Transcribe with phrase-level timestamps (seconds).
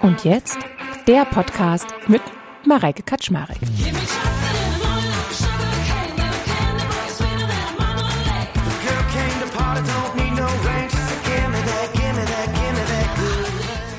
[0.00, 0.58] Und jetzt
[1.06, 2.22] der Podcast mit
[2.64, 3.58] Mareike Kaczmarek.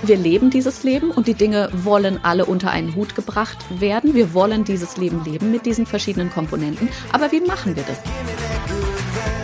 [0.06, 4.14] Wir leben dieses Leben und die Dinge wollen alle unter einen Hut gebracht werden.
[4.14, 6.90] Wir wollen dieses Leben leben mit diesen verschiedenen Komponenten.
[7.14, 8.83] Aber wie machen wir das?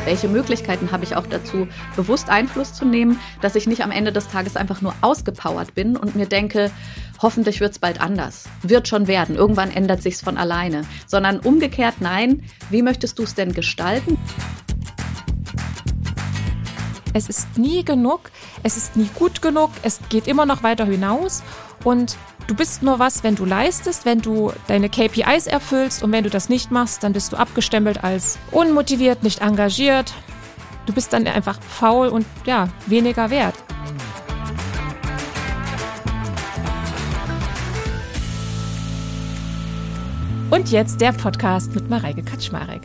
[0.05, 4.11] Welche Möglichkeiten habe ich auch dazu, bewusst Einfluss zu nehmen, dass ich nicht am Ende
[4.11, 6.71] des Tages einfach nur ausgepowert bin und mir denke,
[7.21, 8.45] hoffentlich wird es bald anders.
[8.63, 9.35] Wird schon werden.
[9.35, 10.81] Irgendwann ändert sich's von alleine.
[11.05, 14.17] Sondern umgekehrt, nein, wie möchtest du es denn gestalten?
[17.13, 18.29] Es ist nie genug,
[18.61, 21.41] es ist nie gut genug, es geht immer noch weiter hinaus
[21.83, 26.23] und du bist nur was, wenn du leistest, wenn du deine KPIs erfüllst und wenn
[26.23, 30.13] du das nicht machst, dann bist du abgestempelt als unmotiviert, nicht engagiert.
[30.85, 33.55] Du bist dann einfach faul und ja, weniger wert.
[40.51, 42.81] Und jetzt der Podcast mit Mareike Kaczmarek.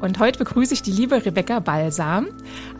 [0.00, 2.28] Und heute begrüße ich die liebe Rebecca Balsam,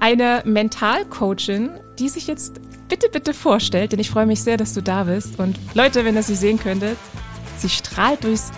[0.01, 4.83] eine Mentalcoachin, die sich jetzt bitte, bitte vorstellt, denn ich freue mich sehr, dass du
[4.83, 5.39] da bist.
[5.39, 6.97] Und Leute, wenn ihr sie sehen könntet,
[7.57, 8.53] sie strahlt durchs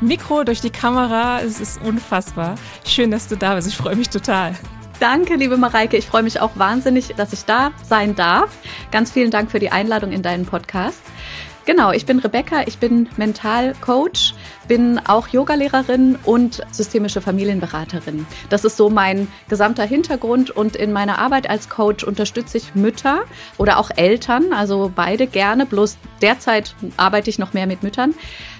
[0.00, 1.40] Mikro, durch die Kamera.
[1.40, 2.56] Es ist unfassbar.
[2.84, 3.68] Schön, dass du da bist.
[3.68, 4.54] Ich freue mich total.
[4.98, 5.96] Danke, liebe Mareike.
[5.96, 8.50] Ich freue mich auch wahnsinnig, dass ich da sein darf.
[8.90, 11.00] Ganz vielen Dank für die Einladung in deinen Podcast.
[11.66, 14.34] Genau, ich bin Rebecca, ich bin Mentalcoach,
[14.70, 18.24] bin auch Yogalehrerin und systemische Familienberaterin.
[18.50, 23.24] Das ist so mein gesamter Hintergrund und in meiner Arbeit als Coach unterstütze ich Mütter
[23.58, 28.14] oder auch Eltern, also beide gerne, bloß derzeit arbeite ich noch mehr mit Müttern,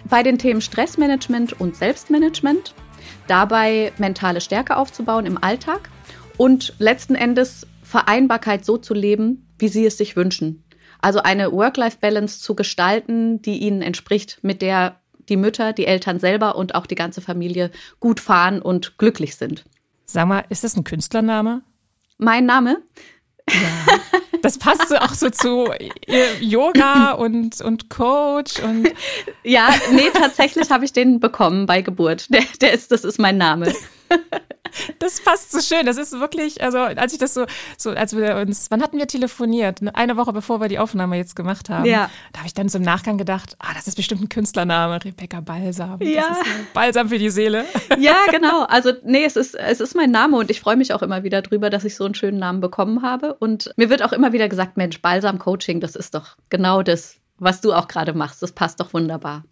[0.04, 2.74] bei den Themen Stressmanagement und Selbstmanagement,
[3.28, 5.90] dabei mentale Stärke aufzubauen im Alltag
[6.36, 10.64] und letzten Endes Vereinbarkeit so zu leben, wie sie es sich wünschen.
[11.00, 14.99] Also eine Work-Life-Balance zu gestalten, die ihnen entspricht, mit der
[15.30, 19.64] die Mütter, die Eltern selber und auch die ganze Familie gut fahren und glücklich sind.
[20.04, 21.62] Sag mal, ist das ein Künstlername?
[22.18, 22.82] Mein Name?
[23.50, 23.98] Ja.
[24.42, 25.68] Das passt auch so zu
[26.40, 28.90] Yoga und, und Coach und.
[29.44, 32.32] Ja, nee, tatsächlich habe ich den bekommen bei Geburt.
[32.32, 33.74] Der, der ist, das ist mein Name.
[35.10, 35.86] Das passt so schön.
[35.86, 37.44] Das ist wirklich, also als ich das so,
[37.76, 39.80] so als wir uns, wann hatten wir telefoniert?
[39.94, 41.84] Eine Woche bevor wir die Aufnahme jetzt gemacht haben.
[41.84, 42.10] Ja.
[42.32, 45.40] Da habe ich dann so im Nachgang gedacht, ah, das ist bestimmt ein Künstlername, Rebecca
[45.40, 46.00] Balsam.
[46.00, 46.28] Ja.
[46.28, 47.64] Das ist Balsam für die Seele.
[47.98, 48.62] Ja, genau.
[48.64, 51.42] Also nee, es ist, es ist mein Name und ich freue mich auch immer wieder
[51.42, 53.34] drüber, dass ich so einen schönen Namen bekommen habe.
[53.34, 57.16] Und mir wird auch immer wieder gesagt, Mensch, Balsam Coaching, das ist doch genau das,
[57.38, 58.42] was du auch gerade machst.
[58.42, 59.44] Das passt doch wunderbar.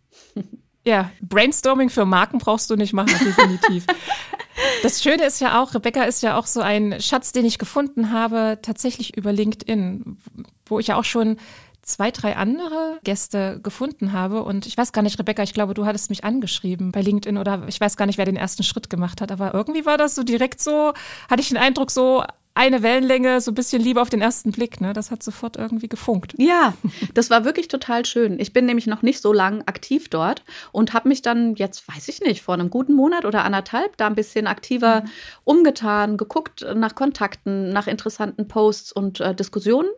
[0.85, 3.85] Ja, Brainstorming für Marken brauchst du nicht machen, definitiv.
[4.83, 8.13] das Schöne ist ja auch, Rebecca ist ja auch so ein Schatz, den ich gefunden
[8.13, 10.19] habe, tatsächlich über LinkedIn,
[10.67, 11.37] wo ich ja auch schon
[11.83, 14.45] zwei, drei andere Gäste gefunden habe.
[14.45, 17.65] Und ich weiß gar nicht, Rebecca, ich glaube, du hattest mich angeschrieben bei LinkedIn oder
[17.67, 19.33] ich weiß gar nicht, wer den ersten Schritt gemacht hat.
[19.33, 20.93] Aber irgendwie war das so direkt so,
[21.31, 22.23] hatte ich den Eindruck, so
[22.59, 24.81] eine Wellenlänge, so ein bisschen Liebe auf den ersten Blick.
[24.81, 24.93] Ne?
[24.93, 26.35] Das hat sofort irgendwie gefunkt.
[26.39, 26.75] Ja,
[27.15, 28.41] das war wirklich total schön.
[28.41, 30.43] Ich bin nämlich noch nicht so lang aktiv dort
[30.73, 34.09] und habe mich dann jetzt, weiß ich nicht, vor einem guten Monat oder anderthalb da
[34.09, 35.11] ein bisschen aktiver mhm.
[35.45, 39.91] umgetan, geguckt nach Kontakten, nach interessanten Posts und äh, Diskussionen.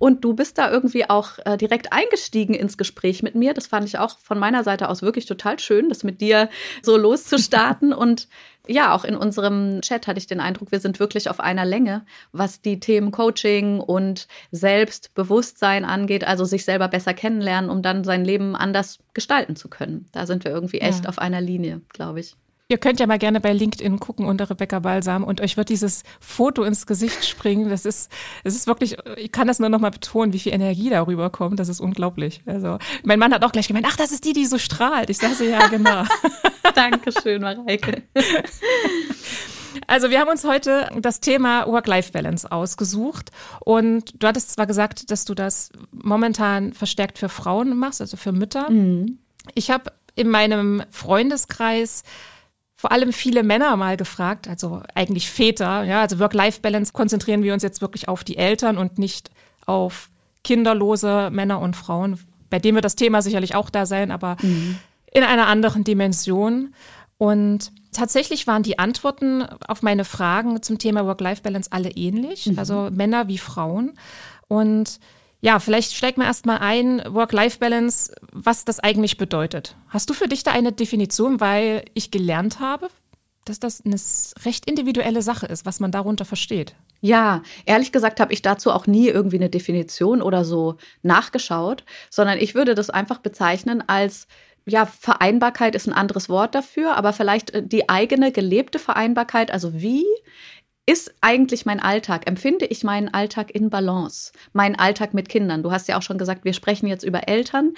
[0.00, 3.54] Und du bist da irgendwie auch äh, direkt eingestiegen ins Gespräch mit mir.
[3.54, 6.50] Das fand ich auch von meiner Seite aus wirklich total schön, das mit dir
[6.82, 8.26] so loszustarten und
[8.68, 12.04] ja, auch in unserem Chat hatte ich den Eindruck, wir sind wirklich auf einer Länge,
[12.32, 18.24] was die Themen Coaching und Selbstbewusstsein angeht, also sich selber besser kennenlernen, um dann sein
[18.24, 20.06] Leben anders gestalten zu können.
[20.12, 21.08] Da sind wir irgendwie echt ja.
[21.08, 22.36] auf einer Linie, glaube ich.
[22.70, 26.02] Ihr könnt ja mal gerne bei LinkedIn gucken unter Rebecca Balsam und euch wird dieses
[26.20, 27.70] Foto ins Gesicht springen.
[27.70, 28.12] Das ist,
[28.44, 31.58] es ist wirklich, ich kann das nur noch mal betonen, wie viel Energie darüber kommt.
[31.58, 32.42] Das ist unglaublich.
[32.44, 35.08] Also, mein Mann hat auch gleich gemeint, ach, das ist die, die so strahlt.
[35.08, 36.02] Ich sage ja, genau.
[36.74, 38.02] Dankeschön, Mareike.
[39.86, 43.30] Also wir haben uns heute das Thema Work-Life-Balance ausgesucht
[43.60, 48.32] und du hattest zwar gesagt, dass du das momentan verstärkt für Frauen machst, also für
[48.32, 48.68] Mütter.
[48.68, 49.20] Mhm.
[49.54, 52.02] Ich habe in meinem Freundeskreis
[52.78, 57.64] vor allem viele Männer mal gefragt, also eigentlich Väter, ja, also Work-Life-Balance konzentrieren wir uns
[57.64, 59.32] jetzt wirklich auf die Eltern und nicht
[59.66, 60.10] auf
[60.44, 62.20] kinderlose Männer und Frauen,
[62.50, 64.78] bei denen wird das Thema sicherlich auch da sein, aber mhm.
[65.12, 66.72] in einer anderen Dimension.
[67.18, 72.60] Und tatsächlich waren die Antworten auf meine Fragen zum Thema Work-Life-Balance alle ähnlich, mhm.
[72.60, 73.98] also Männer wie Frauen.
[74.46, 75.00] Und
[75.40, 78.14] ja, vielleicht steig mal erstmal ein, Work-Life-Balance,
[78.44, 79.76] was das eigentlich bedeutet.
[79.88, 82.88] Hast du für dich da eine Definition, weil ich gelernt habe,
[83.44, 83.96] dass das eine
[84.44, 86.74] recht individuelle Sache ist, was man darunter versteht?
[87.00, 92.38] Ja, ehrlich gesagt habe ich dazu auch nie irgendwie eine Definition oder so nachgeschaut, sondern
[92.38, 94.26] ich würde das einfach bezeichnen als
[94.66, 99.80] ja, Vereinbarkeit ist ein anderes Wort dafür, aber vielleicht äh, die eigene gelebte Vereinbarkeit, also
[99.80, 100.04] wie
[100.88, 102.26] ist eigentlich mein Alltag?
[102.26, 104.32] Empfinde ich meinen Alltag in Balance?
[104.54, 105.62] Mein Alltag mit Kindern?
[105.62, 107.74] Du hast ja auch schon gesagt, wir sprechen jetzt über Eltern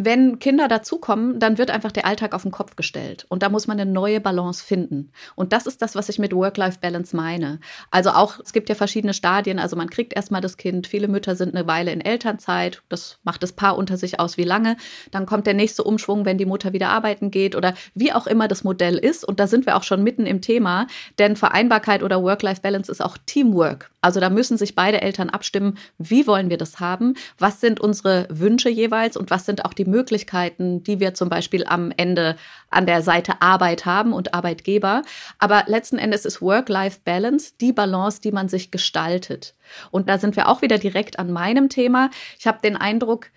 [0.00, 3.26] wenn Kinder dazukommen, dann wird einfach der Alltag auf den Kopf gestellt.
[3.28, 5.10] Und da muss man eine neue Balance finden.
[5.34, 7.58] Und das ist das, was ich mit Work-Life-Balance meine.
[7.90, 9.58] Also auch, es gibt ja verschiedene Stadien.
[9.58, 10.86] Also man kriegt erstmal das Kind.
[10.86, 12.80] Viele Mütter sind eine Weile in Elternzeit.
[12.88, 14.76] Das macht das Paar unter sich aus, wie lange.
[15.10, 18.46] Dann kommt der nächste Umschwung, wenn die Mutter wieder arbeiten geht oder wie auch immer
[18.46, 19.24] das Modell ist.
[19.24, 20.86] Und da sind wir auch schon mitten im Thema.
[21.18, 23.90] Denn Vereinbarkeit oder Work-Life-Balance ist auch Teamwork.
[24.00, 27.14] Also da müssen sich beide Eltern abstimmen, wie wollen wir das haben?
[27.36, 31.64] Was sind unsere Wünsche jeweils und was sind auch die Möglichkeiten, die wir zum Beispiel
[31.66, 32.36] am Ende
[32.70, 35.02] an der Seite Arbeit haben und Arbeitgeber.
[35.38, 39.54] Aber letzten Endes ist Work-Life-Balance die Balance, die man sich gestaltet.
[39.90, 42.10] Und da sind wir auch wieder direkt an meinem Thema.
[42.38, 43.30] Ich habe den Eindruck,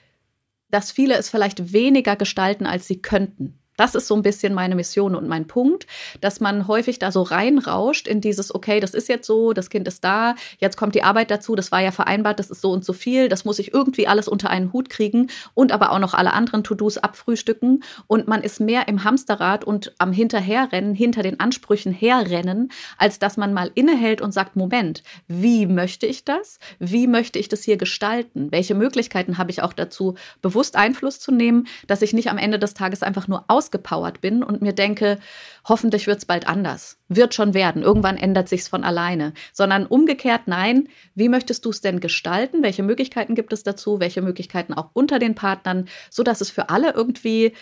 [0.69, 3.60] dass viele es vielleicht weniger gestalten, als sie könnten.
[3.77, 5.87] Das ist so ein bisschen meine Mission und mein Punkt,
[6.19, 9.87] dass man häufig da so reinrauscht in dieses, okay, das ist jetzt so, das Kind
[9.87, 12.83] ist da, jetzt kommt die Arbeit dazu, das war ja vereinbart, das ist so und
[12.83, 16.13] so viel, das muss ich irgendwie alles unter einen Hut kriegen und aber auch noch
[16.13, 21.39] alle anderen To-Dos abfrühstücken und man ist mehr im Hamsterrad und am Hinterherrennen, hinter den
[21.39, 26.59] Ansprüchen herrennen, als dass man mal innehält und sagt, Moment, wie möchte ich das?
[26.79, 28.51] Wie möchte ich das hier gestalten?
[28.51, 32.59] Welche Möglichkeiten habe ich auch dazu, bewusst Einfluss zu nehmen, dass ich nicht am Ende
[32.59, 35.19] des Tages einfach nur aus ausgepowert bin und mir denke,
[35.69, 36.97] hoffentlich wird es bald anders.
[37.09, 37.83] Wird schon werden.
[37.83, 39.33] Irgendwann ändert sich's von alleine.
[39.53, 42.63] Sondern umgekehrt, nein, wie möchtest du es denn gestalten?
[42.63, 43.99] Welche Möglichkeiten gibt es dazu?
[43.99, 47.53] Welche Möglichkeiten auch unter den Partnern, sodass es für alle irgendwie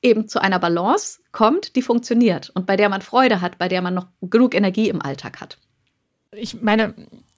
[0.00, 3.82] eben zu einer Balance kommt, die funktioniert und bei der man Freude hat, bei der
[3.82, 5.58] man noch genug Energie im Alltag hat.
[6.30, 6.94] Ich meine,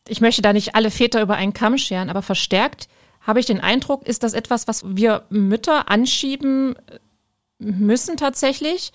[0.06, 2.88] ich möchte da nicht alle Väter über einen Kamm scheren, aber verstärkt
[3.22, 6.74] habe ich den Eindruck, ist das etwas, was wir Mütter anschieben,
[7.60, 8.92] müssen tatsächlich,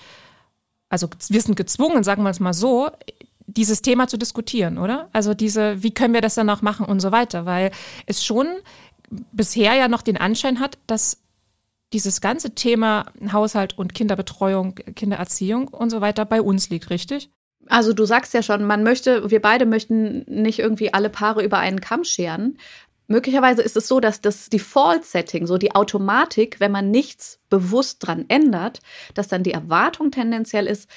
[0.90, 2.90] also wir sind gezwungen, sagen wir es mal so,
[3.48, 5.10] dieses Thema zu diskutieren, oder?
[5.14, 7.72] Also diese, wie können wir das dann auch machen und so weiter, weil
[8.06, 8.48] es schon
[9.32, 11.22] bisher ja noch den Anschein hat, dass
[11.94, 17.30] dieses ganze Thema Haushalt und Kinderbetreuung, Kindererziehung und so weiter bei uns liegt, richtig?
[17.68, 21.58] Also du sagst ja schon, man möchte, wir beide möchten nicht irgendwie alle Paare über
[21.60, 22.58] einen Kamm scheren.
[23.07, 28.25] Möglicherweise ist es so, dass das Default-Setting, so die Automatik, wenn man nichts bewusst dran
[28.28, 28.80] ändert,
[29.13, 30.90] dass dann die Erwartung tendenziell ist,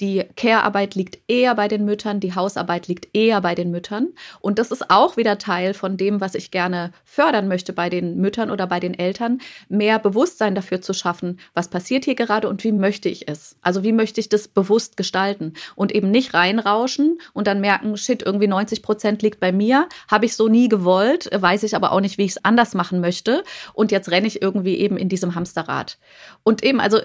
[0.00, 4.08] die Care-Arbeit liegt eher bei den Müttern, die Hausarbeit liegt eher bei den Müttern.
[4.40, 8.16] Und das ist auch wieder Teil von dem, was ich gerne fördern möchte bei den
[8.16, 12.64] Müttern oder bei den Eltern, mehr Bewusstsein dafür zu schaffen, was passiert hier gerade und
[12.64, 13.56] wie möchte ich es.
[13.60, 18.22] Also wie möchte ich das bewusst gestalten und eben nicht reinrauschen und dann merken, shit,
[18.22, 22.00] irgendwie 90 Prozent liegt bei mir, habe ich so nie gewollt, weiß ich aber auch
[22.00, 23.44] nicht, wie ich es anders machen möchte.
[23.74, 25.98] Und jetzt renne ich irgendwie eben in diesem Hamsterrad.
[26.42, 27.00] Und eben, also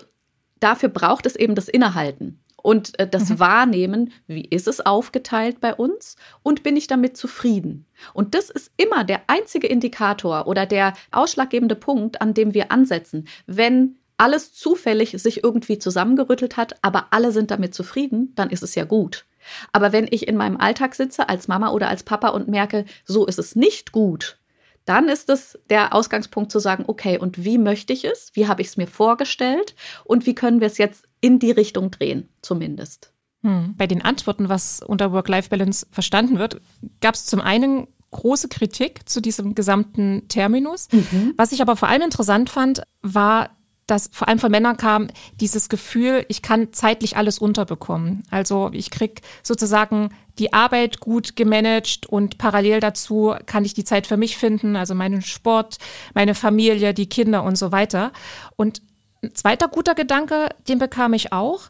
[0.61, 3.39] dafür braucht es eben das Innehalten und äh, das mhm.
[3.39, 7.85] Wahrnehmen, wie ist es aufgeteilt bei uns und bin ich damit zufrieden.
[8.13, 13.27] Und das ist immer der einzige Indikator oder der ausschlaggebende Punkt, an dem wir ansetzen.
[13.45, 18.73] Wenn alles zufällig sich irgendwie zusammengerüttelt hat, aber alle sind damit zufrieden, dann ist es
[18.73, 19.25] ja gut.
[19.71, 23.27] Aber wenn ich in meinem Alltag sitze als Mama oder als Papa und merke, so
[23.27, 24.39] ist es nicht gut,
[24.85, 28.31] dann ist es der Ausgangspunkt zu sagen, okay, und wie möchte ich es?
[28.33, 29.75] Wie habe ich es mir vorgestellt?
[30.03, 33.11] Und wie können wir es jetzt in die Richtung drehen, zumindest?
[33.41, 33.75] Hm.
[33.77, 36.61] Bei den Antworten, was unter Work-Life-Balance verstanden wird,
[37.01, 40.87] gab es zum einen große Kritik zu diesem gesamten Terminus.
[40.91, 41.33] Mhm.
[41.35, 43.49] Was ich aber vor allem interessant fand, war
[43.87, 45.07] dass vor allem von Männern kam
[45.39, 48.23] dieses Gefühl, ich kann zeitlich alles unterbekommen.
[48.31, 54.07] Also ich krieg sozusagen die Arbeit gut gemanagt und parallel dazu kann ich die Zeit
[54.07, 55.77] für mich finden, also meinen Sport,
[56.13, 58.11] meine Familie, die Kinder und so weiter.
[58.55, 58.81] Und
[59.23, 61.69] ein zweiter guter Gedanke, den bekam ich auch,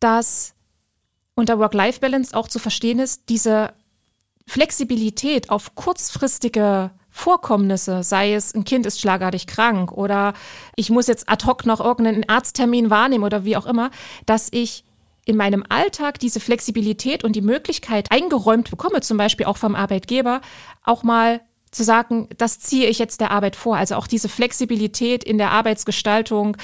[0.00, 0.54] dass
[1.34, 3.72] unter Work-Life-Balance auch zu verstehen ist, diese
[4.46, 10.34] Flexibilität auf kurzfristige Vorkommnisse, sei es ein Kind ist schlagartig krank oder
[10.74, 13.92] ich muss jetzt ad hoc noch irgendeinen Arzttermin wahrnehmen oder wie auch immer,
[14.26, 14.82] dass ich
[15.24, 20.40] in meinem Alltag diese Flexibilität und die Möglichkeit eingeräumt bekomme, zum Beispiel auch vom Arbeitgeber,
[20.82, 21.40] auch mal
[21.70, 23.76] zu sagen, das ziehe ich jetzt der Arbeit vor.
[23.76, 26.56] Also auch diese Flexibilität in der Arbeitsgestaltung,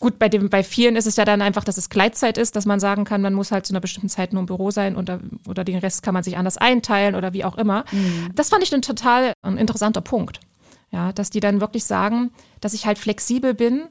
[0.00, 2.66] Gut, bei dem, bei vielen ist es ja dann einfach, dass es Gleitzeit ist, dass
[2.66, 5.18] man sagen kann, man muss halt zu einer bestimmten Zeit nur im Büro sein oder,
[5.48, 7.84] oder den Rest kann man sich anders einteilen oder wie auch immer.
[7.90, 8.30] Mhm.
[8.34, 10.38] Das fand ich ein total ein interessanter Punkt.
[10.90, 13.88] Ja, dass die dann wirklich sagen, dass ich halt flexibel bin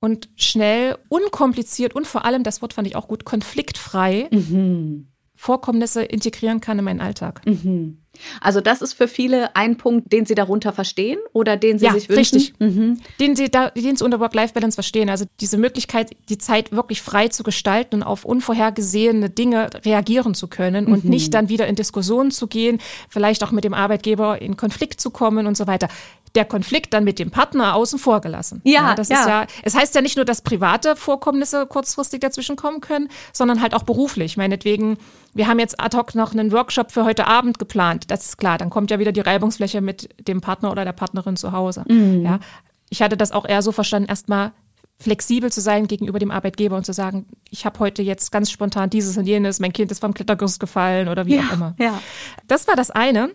[0.00, 5.11] und schnell, unkompliziert und vor allem, das Wort fand ich auch gut, konfliktfrei mhm.
[5.42, 7.40] Vorkommnisse integrieren kann in meinen Alltag.
[7.44, 7.98] Mhm.
[8.40, 11.94] Also das ist für viele ein Punkt, den Sie darunter verstehen oder den Sie ja,
[11.94, 12.38] sich wünschen?
[12.38, 12.60] Richtig.
[12.60, 13.00] Mhm.
[13.18, 15.10] Den, Sie da, den Sie unter Work-Life-Balance verstehen.
[15.10, 20.46] Also diese Möglichkeit, die Zeit wirklich frei zu gestalten und auf unvorhergesehene Dinge reagieren zu
[20.46, 20.92] können mhm.
[20.92, 25.00] und nicht dann wieder in Diskussionen zu gehen, vielleicht auch mit dem Arbeitgeber in Konflikt
[25.00, 25.88] zu kommen und so weiter
[26.34, 28.60] der Konflikt dann mit dem Partner außen vor gelassen.
[28.64, 29.20] Ja, ja das ja.
[29.20, 33.60] ist ja, es heißt ja nicht nur, dass private Vorkommnisse kurzfristig dazwischen kommen können, sondern
[33.60, 34.36] halt auch beruflich.
[34.36, 34.96] Meinetwegen,
[35.34, 38.10] wir haben jetzt ad hoc noch einen Workshop für heute Abend geplant.
[38.10, 41.36] Das ist klar, dann kommt ja wieder die Reibungsfläche mit dem Partner oder der Partnerin
[41.36, 41.84] zu Hause.
[41.88, 42.22] Mhm.
[42.24, 42.40] Ja,
[42.88, 44.52] ich hatte das auch eher so verstanden, erstmal
[44.98, 48.88] flexibel zu sein gegenüber dem Arbeitgeber und zu sagen, ich habe heute jetzt ganz spontan
[48.88, 51.74] dieses und jenes, mein Kind ist vom Klettergerüst gefallen oder wie ja, auch immer.
[51.78, 52.00] Ja.
[52.46, 53.30] Das war das eine.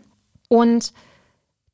[0.48, 0.94] Und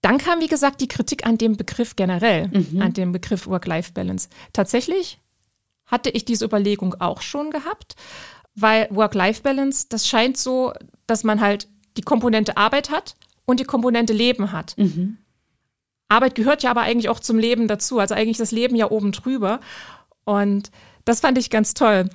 [0.04, 2.82] dann kam, wie gesagt, die Kritik an dem Begriff generell, mhm.
[2.82, 4.28] an dem Begriff Work-Life-Balance.
[4.52, 5.20] Tatsächlich
[5.86, 7.96] hatte ich diese Überlegung auch schon gehabt,
[8.54, 10.74] weil Work-Life-Balance, das scheint so,
[11.08, 14.78] dass man halt die Komponente Arbeit hat und die Komponente Leben hat.
[14.78, 15.20] Mhm.
[16.10, 19.14] Arbeit gehört ja aber eigentlich auch zum Leben dazu, also eigentlich das Leben ja oben
[19.14, 19.62] drüber.
[20.26, 20.70] Und
[21.06, 22.10] das fand ich ganz toll.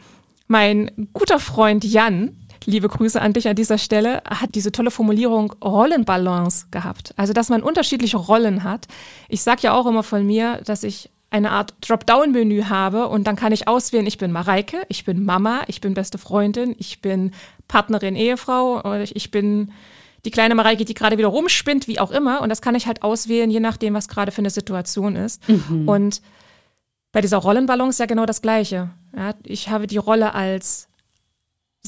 [0.47, 5.53] Mein guter Freund Jan, liebe Grüße an dich an dieser Stelle, hat diese tolle Formulierung
[5.63, 7.15] Rollenbalance gehabt.
[7.17, 8.87] Also, dass man unterschiedliche Rollen hat.
[9.29, 13.37] Ich sage ja auch immer von mir, dass ich eine Art Dropdown-Menü habe und dann
[13.37, 17.33] kann ich auswählen, ich bin Mareike, ich bin Mama, ich bin beste Freundin, ich bin
[17.69, 19.73] Partnerin, Ehefrau, oder ich bin
[20.25, 22.41] die kleine Mareike, die gerade wieder rumspinnt, wie auch immer.
[22.41, 25.47] Und das kann ich halt auswählen, je nachdem, was gerade für eine Situation ist.
[25.49, 25.89] Mhm.
[25.89, 26.23] Und
[27.13, 28.91] bei dieser Rollenbalance ja genau das Gleiche.
[29.17, 30.88] Ja, ich habe die Rolle als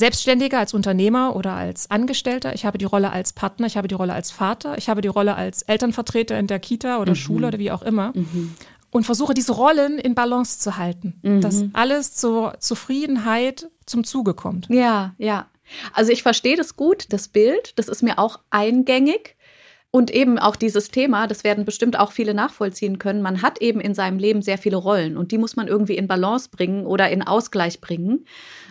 [0.00, 2.54] Selbstständiger, als Unternehmer oder als Angestellter.
[2.54, 5.08] Ich habe die Rolle als Partner, ich habe die Rolle als Vater, ich habe die
[5.08, 7.16] Rolle als Elternvertreter in der Kita oder mhm.
[7.16, 8.12] Schule oder wie auch immer.
[8.14, 8.54] Mhm.
[8.90, 11.42] Und versuche diese Rollen in Balance zu halten, mhm.
[11.42, 14.66] dass alles zur Zufriedenheit zum Zuge kommt.
[14.68, 15.46] Ja, ja.
[15.92, 19.36] Also ich verstehe das gut, das Bild, das ist mir auch eingängig.
[19.92, 23.22] Und eben auch dieses Thema, das werden bestimmt auch viele nachvollziehen können.
[23.22, 26.06] Man hat eben in seinem Leben sehr viele Rollen und die muss man irgendwie in
[26.06, 28.24] Balance bringen oder in Ausgleich bringen.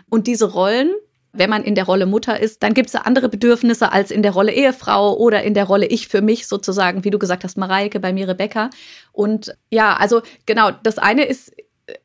[0.10, 0.94] Und diese Rollen,
[1.32, 4.32] wenn man in der Rolle Mutter ist, dann gibt es andere Bedürfnisse als in der
[4.32, 8.00] Rolle Ehefrau oder in der Rolle Ich für mich sozusagen, wie du gesagt hast, Mareike,
[8.00, 8.70] bei mir Rebecca.
[9.12, 11.54] Und ja, also genau, das eine ist
[11.86, 11.96] äh,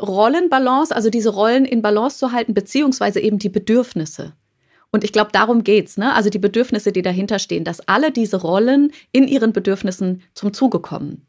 [0.00, 4.34] Rollenbalance, also diese Rollen in Balance zu halten, beziehungsweise eben die Bedürfnisse.
[4.92, 6.14] Und ich glaube, darum geht's, ne?
[6.14, 10.80] Also die Bedürfnisse, die dahinter stehen, dass alle diese Rollen in ihren Bedürfnissen zum Zuge
[10.80, 11.26] kommen.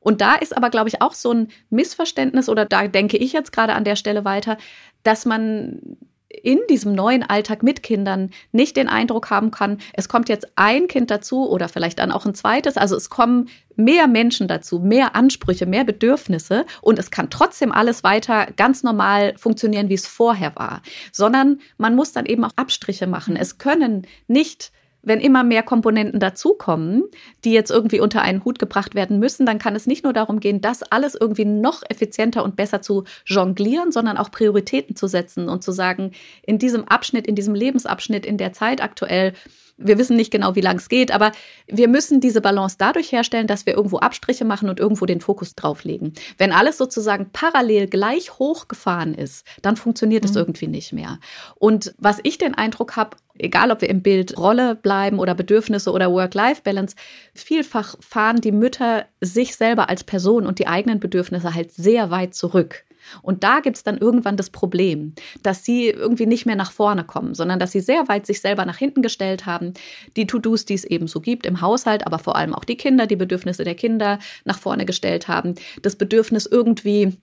[0.00, 3.52] Und da ist aber, glaube ich, auch so ein Missverständnis, oder da denke ich jetzt
[3.52, 4.56] gerade an der Stelle weiter,
[5.02, 5.98] dass man
[6.30, 10.86] in diesem neuen Alltag mit Kindern nicht den Eindruck haben kann, es kommt jetzt ein
[10.86, 12.76] Kind dazu oder vielleicht dann auch ein zweites.
[12.76, 18.04] Also es kommen mehr Menschen dazu, mehr Ansprüche, mehr Bedürfnisse und es kann trotzdem alles
[18.04, 20.82] weiter ganz normal funktionieren, wie es vorher war,
[21.12, 23.36] sondern man muss dann eben auch Abstriche machen.
[23.36, 24.72] Es können nicht
[25.02, 27.04] wenn immer mehr Komponenten dazukommen,
[27.44, 30.40] die jetzt irgendwie unter einen Hut gebracht werden müssen, dann kann es nicht nur darum
[30.40, 35.48] gehen, das alles irgendwie noch effizienter und besser zu jonglieren, sondern auch Prioritäten zu setzen
[35.48, 39.32] und zu sagen, in diesem Abschnitt, in diesem Lebensabschnitt, in der Zeit aktuell,
[39.80, 41.32] wir wissen nicht genau, wie lang es geht, aber
[41.66, 45.54] wir müssen diese Balance dadurch herstellen, dass wir irgendwo Abstriche machen und irgendwo den Fokus
[45.54, 46.12] drauflegen.
[46.38, 50.38] Wenn alles sozusagen parallel gleich hochgefahren ist, dann funktioniert es mhm.
[50.38, 51.18] irgendwie nicht mehr.
[51.56, 55.92] Und was ich den Eindruck habe, egal ob wir im Bild Rolle bleiben oder Bedürfnisse
[55.92, 56.94] oder Work-Life-Balance,
[57.34, 62.34] vielfach fahren die Mütter sich selber als Person und die eigenen Bedürfnisse halt sehr weit
[62.34, 62.84] zurück.
[63.22, 67.04] Und da gibt es dann irgendwann das Problem, dass sie irgendwie nicht mehr nach vorne
[67.04, 69.74] kommen, sondern dass sie sehr weit sich selber nach hinten gestellt haben.
[70.16, 73.06] Die To-Dos, die es eben so gibt im Haushalt, aber vor allem auch die Kinder,
[73.06, 75.54] die Bedürfnisse der Kinder nach vorne gestellt haben.
[75.82, 77.16] Das Bedürfnis irgendwie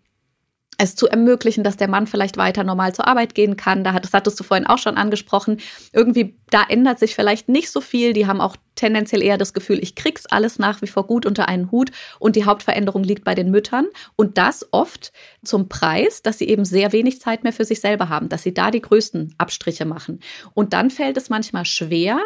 [0.77, 3.83] es zu ermöglichen, dass der Mann vielleicht weiter normal zur Arbeit gehen kann.
[3.83, 5.59] Da hat, das hattest du vorhin auch schon angesprochen.
[5.91, 8.13] Irgendwie, da ändert sich vielleicht nicht so viel.
[8.13, 11.47] Die haben auch tendenziell eher das Gefühl, ich krieg's alles nach wie vor gut unter
[11.47, 13.87] einen Hut und die Hauptveränderung liegt bei den Müttern.
[14.15, 15.11] Und das oft
[15.43, 18.53] zum Preis, dass sie eben sehr wenig Zeit mehr für sich selber haben, dass sie
[18.53, 20.19] da die größten Abstriche machen.
[20.53, 22.19] Und dann fällt es manchmal schwer,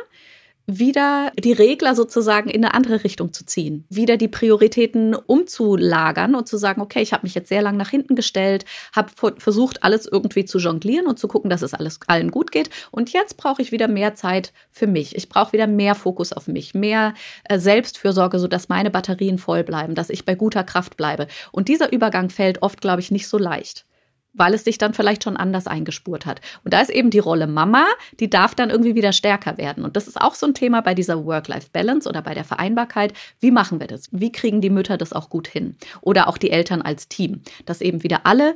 [0.68, 6.48] wieder die Regler sozusagen in eine andere Richtung zu ziehen, wieder die Prioritäten umzulagern und
[6.48, 8.66] zu sagen, okay, ich habe mich jetzt sehr lang nach hinten gestellt,
[8.96, 12.70] habe versucht, alles irgendwie zu jonglieren und zu gucken, dass es alles allen gut geht.
[12.92, 15.16] Und jetzt brauche ich wieder mehr Zeit für mich.
[15.16, 17.14] Ich brauche wieder mehr Fokus auf mich, mehr
[17.46, 21.28] äh, Selbstfürsorge, sodass meine Batterien voll bleiben, dass ich bei guter Kraft bleibe.
[21.52, 23.86] Und dieser Übergang fällt oft, glaube ich, nicht so leicht
[24.34, 26.42] weil es sich dann vielleicht schon anders eingespurt hat.
[26.64, 27.86] Und da ist eben die Rolle Mama,
[28.20, 29.84] die darf dann irgendwie wieder stärker werden.
[29.84, 33.14] Und das ist auch so ein Thema bei dieser Work-Life-Balance oder bei der Vereinbarkeit.
[33.40, 34.10] Wie machen wir das?
[34.12, 35.76] Wie kriegen die Mütter das auch gut hin?
[36.02, 38.56] Oder auch die Eltern als Team, dass eben wieder alle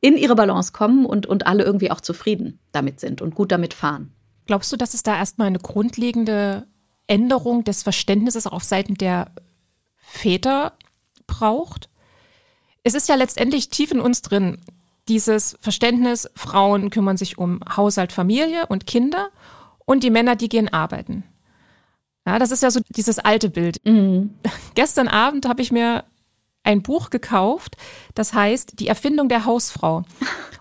[0.00, 3.74] in ihre Balance kommen und, und alle irgendwie auch zufrieden damit sind und gut damit
[3.74, 4.12] fahren.
[4.46, 6.66] Glaubst du, dass es da erstmal eine grundlegende
[7.06, 9.32] Änderung des Verständnisses auch auf Seiten der
[9.96, 10.74] Väter
[11.26, 11.88] braucht?
[12.84, 14.58] Es ist ja letztendlich tief in uns drin,
[15.08, 19.28] dieses Verständnis, Frauen kümmern sich um Haushalt, Familie und Kinder
[19.84, 21.24] und die Männer, die gehen arbeiten.
[22.26, 23.80] Ja, das ist ja so dieses alte Bild.
[23.84, 24.34] Mhm.
[24.74, 26.04] Gestern Abend habe ich mir
[26.64, 27.76] ein Buch gekauft,
[28.14, 30.02] das heißt Die Erfindung der Hausfrau.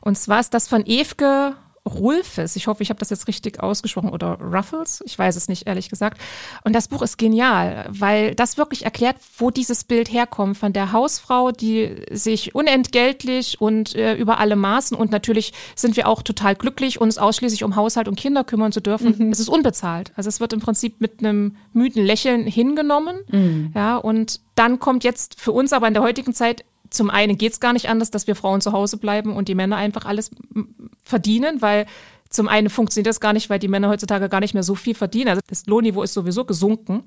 [0.01, 1.55] Und zwar ist das von Evke
[1.87, 2.55] Rulfes.
[2.55, 5.03] Ich hoffe, ich habe das jetzt richtig ausgesprochen oder Ruffles.
[5.05, 6.19] Ich weiß es nicht, ehrlich gesagt.
[6.63, 10.91] Und das Buch ist genial, weil das wirklich erklärt, wo dieses Bild herkommt von der
[10.91, 16.55] Hausfrau, die sich unentgeltlich und äh, über alle Maßen und natürlich sind wir auch total
[16.55, 19.15] glücklich, uns ausschließlich um Haushalt und Kinder kümmern zu dürfen.
[19.17, 19.31] Mhm.
[19.31, 20.11] Es ist unbezahlt.
[20.15, 23.17] Also es wird im Prinzip mit einem müden Lächeln hingenommen.
[23.31, 23.71] Mhm.
[23.75, 27.53] Ja, und dann kommt jetzt für uns aber in der heutigen Zeit zum einen geht
[27.53, 30.31] es gar nicht anders, dass wir Frauen zu Hause bleiben und die Männer einfach alles
[31.03, 31.85] verdienen, weil
[32.29, 34.95] zum einen funktioniert das gar nicht, weil die Männer heutzutage gar nicht mehr so viel
[34.95, 35.29] verdienen.
[35.29, 37.03] Also das Lohnniveau ist sowieso gesunken.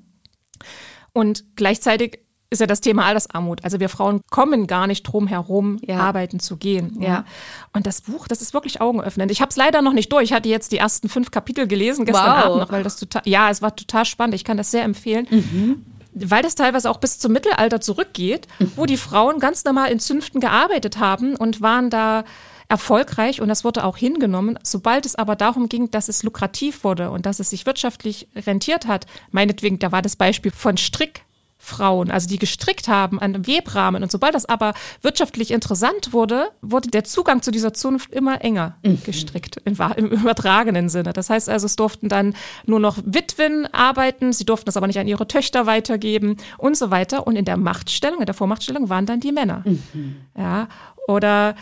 [1.13, 2.19] Und gleichzeitig
[2.49, 3.63] ist ja das Thema Altersarmut.
[3.63, 5.99] Also wir Frauen kommen gar nicht drum herum, ja.
[5.99, 6.97] arbeiten zu gehen.
[6.99, 7.07] Ja.
[7.07, 7.25] ja.
[7.73, 9.31] Und das Buch, das ist wirklich augenöffnend.
[9.31, 10.23] Ich habe es leider noch nicht durch.
[10.23, 12.45] Ich hatte jetzt die ersten fünf Kapitel gelesen gestern wow.
[12.45, 14.33] Abend noch, weil das total, ja, es war total spannend.
[14.33, 15.27] Ich kann das sehr empfehlen.
[15.29, 19.99] Mhm weil das teilweise auch bis zum Mittelalter zurückgeht, wo die Frauen ganz normal in
[19.99, 22.23] Zünften gearbeitet haben und waren da
[22.67, 24.57] erfolgreich und das wurde auch hingenommen.
[24.63, 28.85] Sobald es aber darum ging, dass es lukrativ wurde und dass es sich wirtschaftlich rentiert
[28.87, 31.23] hat, meinetwegen, da war das Beispiel von Strick
[31.69, 34.03] Frauen, also die gestrickt haben an Webrahmen.
[34.03, 38.77] Und sobald das aber wirtschaftlich interessant wurde, wurde der Zugang zu dieser Zunft immer enger
[38.83, 39.01] mhm.
[39.03, 41.13] gestrickt, im, im, übertragenen Sinne.
[41.13, 42.35] Das heißt also, es durften dann
[42.65, 46.91] nur noch Witwen arbeiten, sie durften das aber nicht an ihre Töchter weitergeben und so
[46.91, 47.27] weiter.
[47.27, 49.63] Und in der Machtstellung, in der Vormachtstellung waren dann die Männer.
[49.65, 50.17] Mhm.
[50.37, 50.67] Ja,
[51.07, 51.55] oder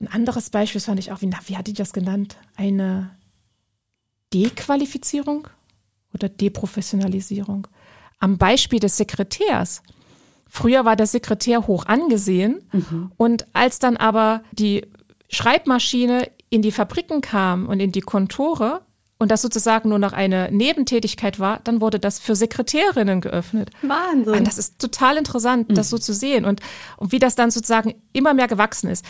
[0.00, 2.36] ein anderes Beispiel fand ich auch, wie, wie hatte ich das genannt?
[2.56, 3.10] Eine
[4.32, 5.48] Dequalifizierung
[6.12, 7.66] oder Deprofessionalisierung
[8.18, 9.82] am Beispiel des Sekretärs.
[10.48, 13.12] Früher war der Sekretär hoch angesehen mhm.
[13.16, 14.86] und als dann aber die
[15.28, 18.82] Schreibmaschine in die Fabriken kam und in die Kontore
[19.18, 23.70] und das sozusagen nur noch eine Nebentätigkeit war, dann wurde das für Sekretärinnen geöffnet.
[23.82, 24.34] Wahnsinn.
[24.34, 25.96] Und das ist total interessant, das mhm.
[25.96, 26.60] so zu sehen und,
[26.96, 29.04] und wie das dann sozusagen immer mehr gewachsen ist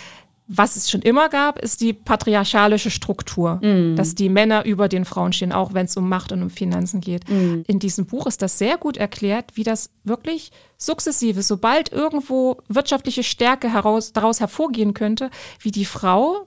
[0.49, 3.97] was es schon immer gab, ist die patriarchalische Struktur, mm.
[3.97, 7.01] dass die Männer über den Frauen stehen, auch wenn es um Macht und um Finanzen
[7.01, 7.29] geht.
[7.29, 7.63] Mm.
[7.67, 13.25] In diesem Buch ist das sehr gut erklärt, wie das wirklich sukzessive, sobald irgendwo wirtschaftliche
[13.25, 15.31] Stärke heraus, daraus hervorgehen könnte,
[15.61, 16.47] wie die Frau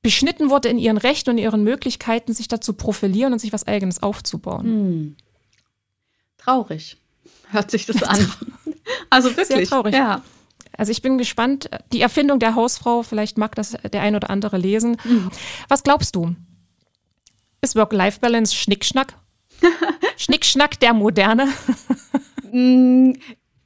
[0.00, 4.02] beschnitten wurde in ihren Rechten und ihren Möglichkeiten, sich dazu profilieren und sich was Eigenes
[4.02, 4.66] aufzubauen.
[4.66, 5.16] Mm.
[6.38, 6.96] Traurig
[7.50, 8.18] hört sich das an.
[9.10, 9.46] Also wirklich.
[9.46, 9.94] Sehr traurig.
[9.94, 10.22] Ja.
[10.76, 11.68] Also ich bin gespannt.
[11.92, 14.96] Die Erfindung der Hausfrau, vielleicht mag das der ein oder andere lesen.
[15.04, 15.30] Mhm.
[15.68, 16.34] Was glaubst du?
[17.60, 19.14] Ist Work-Life-Balance Schnickschnack?
[20.16, 21.48] Schnickschnack der Moderne?
[22.50, 23.12] Mm,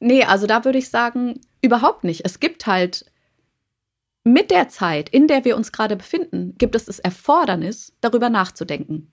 [0.00, 2.24] nee, also da würde ich sagen, überhaupt nicht.
[2.24, 3.06] Es gibt halt
[4.24, 9.12] mit der Zeit, in der wir uns gerade befinden, gibt es das Erfordernis, darüber nachzudenken.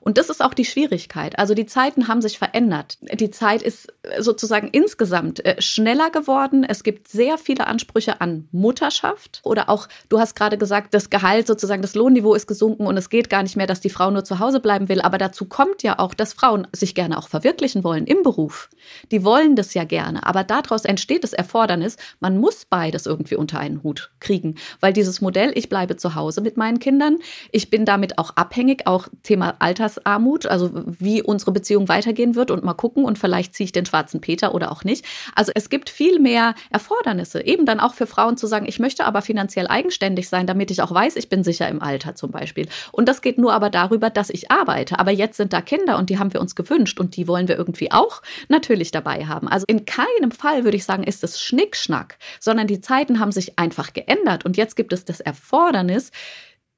[0.00, 1.38] Und das ist auch die Schwierigkeit.
[1.38, 2.98] Also die Zeiten haben sich verändert.
[3.12, 6.64] Die Zeit ist sozusagen insgesamt äh, schneller geworden.
[6.64, 11.46] Es gibt sehr viele Ansprüche an Mutterschaft oder auch, du hast gerade gesagt, das Gehalt
[11.46, 14.24] sozusagen, das Lohnniveau ist gesunken und es geht gar nicht mehr, dass die Frau nur
[14.24, 15.00] zu Hause bleiben will.
[15.00, 18.68] Aber dazu kommt ja auch, dass Frauen sich gerne auch verwirklichen wollen im Beruf.
[19.10, 20.26] Die wollen das ja gerne.
[20.26, 24.56] Aber daraus entsteht das Erfordernis, man muss beides irgendwie unter einen Hut kriegen.
[24.80, 27.18] Weil dieses Modell, ich bleibe zu Hause mit meinen Kindern,
[27.52, 32.64] ich bin damit auch abhängig, auch Thema Altersarmut, also wie unsere Beziehung weitergehen wird und
[32.64, 35.04] mal gucken und vielleicht ziehe ich den schwarzen Peter oder auch nicht.
[35.34, 39.04] Also es gibt viel mehr Erfordernisse, eben dann auch für Frauen zu sagen, ich möchte
[39.04, 42.68] aber finanziell eigenständig sein, damit ich auch weiß, ich bin sicher im Alter zum Beispiel.
[42.92, 44.98] Und das geht nur aber darüber, dass ich arbeite.
[44.98, 47.56] Aber jetzt sind da Kinder und die haben wir uns gewünscht und die wollen wir
[47.56, 49.48] irgendwie auch natürlich dabei haben.
[49.48, 53.58] Also in keinem Fall würde ich sagen, ist es Schnickschnack, sondern die Zeiten haben sich
[53.58, 56.12] einfach geändert und jetzt gibt es das Erfordernis,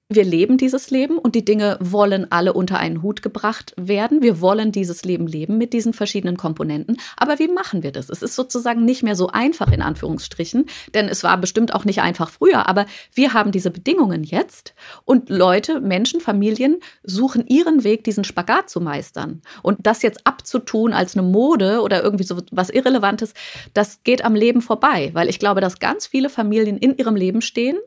[0.08, 4.22] wir leben dieses Leben und die Dinge wollen alle unter einen Hut gebracht werden.
[4.22, 6.98] Wir wollen dieses Leben leben mit diesen verschiedenen Komponenten.
[7.16, 8.08] Aber wie machen wir das?
[8.08, 12.02] Es ist sozusagen nicht mehr so einfach in Anführungsstrichen, denn es war bestimmt auch nicht
[12.02, 12.68] einfach früher.
[12.68, 18.70] Aber wir haben diese Bedingungen jetzt und Leute, Menschen, Familien suchen ihren Weg, diesen Spagat
[18.70, 19.42] zu meistern.
[19.62, 23.34] Und das jetzt abzutun als eine Mode oder irgendwie so was Irrelevantes,
[23.74, 27.40] das geht am Leben vorbei, weil ich glaube, dass ganz viele Familien in ihrem Leben
[27.40, 27.78] stehen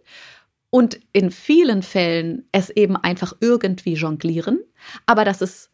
[0.70, 4.60] und in vielen Fällen es eben einfach irgendwie jonglieren,
[5.06, 5.70] aber dass es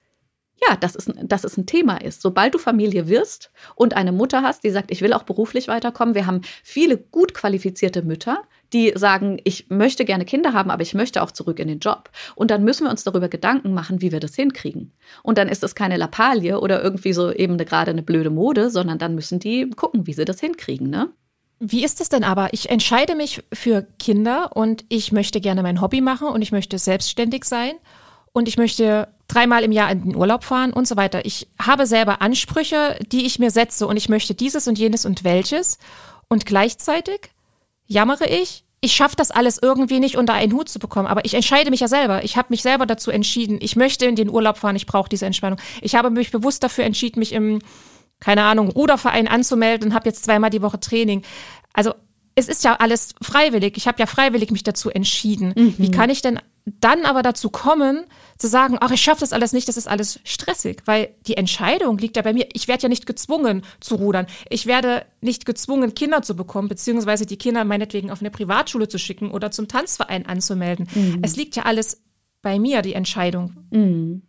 [0.68, 2.22] ja, dass es, dass es ein Thema ist.
[2.22, 6.16] Sobald du Familie wirst und eine Mutter hast, die sagt, ich will auch beruflich weiterkommen,
[6.16, 10.94] wir haben viele gut qualifizierte Mütter, die sagen, ich möchte gerne Kinder haben, aber ich
[10.94, 12.10] möchte auch zurück in den Job.
[12.36, 14.94] Und dann müssen wir uns darüber Gedanken machen, wie wir das hinkriegen.
[15.24, 18.98] Und dann ist es keine Lappalie oder irgendwie so eben gerade eine blöde Mode, sondern
[18.98, 21.10] dann müssen die gucken, wie sie das hinkriegen, ne?
[21.60, 22.50] Wie ist es denn aber?
[22.54, 26.78] Ich entscheide mich für Kinder und ich möchte gerne mein Hobby machen und ich möchte
[26.78, 27.74] selbstständig sein
[28.34, 31.26] und ich möchte dreimal im Jahr in den Urlaub fahren und so weiter.
[31.26, 35.24] Ich habe selber Ansprüche, die ich mir setze und ich möchte dieses und jenes und
[35.24, 35.80] welches.
[36.28, 37.32] Und gleichzeitig
[37.88, 41.08] jammere ich, ich schaffe das alles irgendwie nicht unter einen Hut zu bekommen.
[41.08, 42.24] Aber ich entscheide mich ja selber.
[42.24, 43.58] Ich habe mich selber dazu entschieden.
[43.62, 44.76] Ich möchte in den Urlaub fahren.
[44.76, 45.60] Ich brauche diese Entspannung.
[45.82, 47.60] Ich habe mich bewusst dafür entschieden, mich im,
[48.26, 51.22] keine Ahnung, Ruderverein anzumelden und habe jetzt zweimal die Woche Training.
[51.74, 51.94] Also
[52.34, 53.78] es ist ja alles freiwillig.
[53.78, 55.54] Ich habe ja freiwillig mich dazu entschieden.
[55.56, 55.76] Mhm.
[55.78, 58.06] Wie kann ich denn dann aber dazu kommen,
[58.40, 62.00] zu sagen, ach, ich schaffe das alles nicht, das ist alles stressig, weil die Entscheidung
[62.00, 62.48] liegt ja bei mir.
[62.54, 64.26] Ich werde ja nicht gezwungen zu rudern.
[64.50, 68.98] Ich werde nicht gezwungen, Kinder zu bekommen, beziehungsweise die Kinder meinetwegen auf eine Privatschule zu
[68.98, 70.88] schicken oder zum Tanzverein anzumelden.
[70.96, 71.20] Mhm.
[71.22, 72.02] Es liegt ja alles
[72.42, 73.56] bei mir, die Entscheidung.
[73.70, 74.24] Mhm.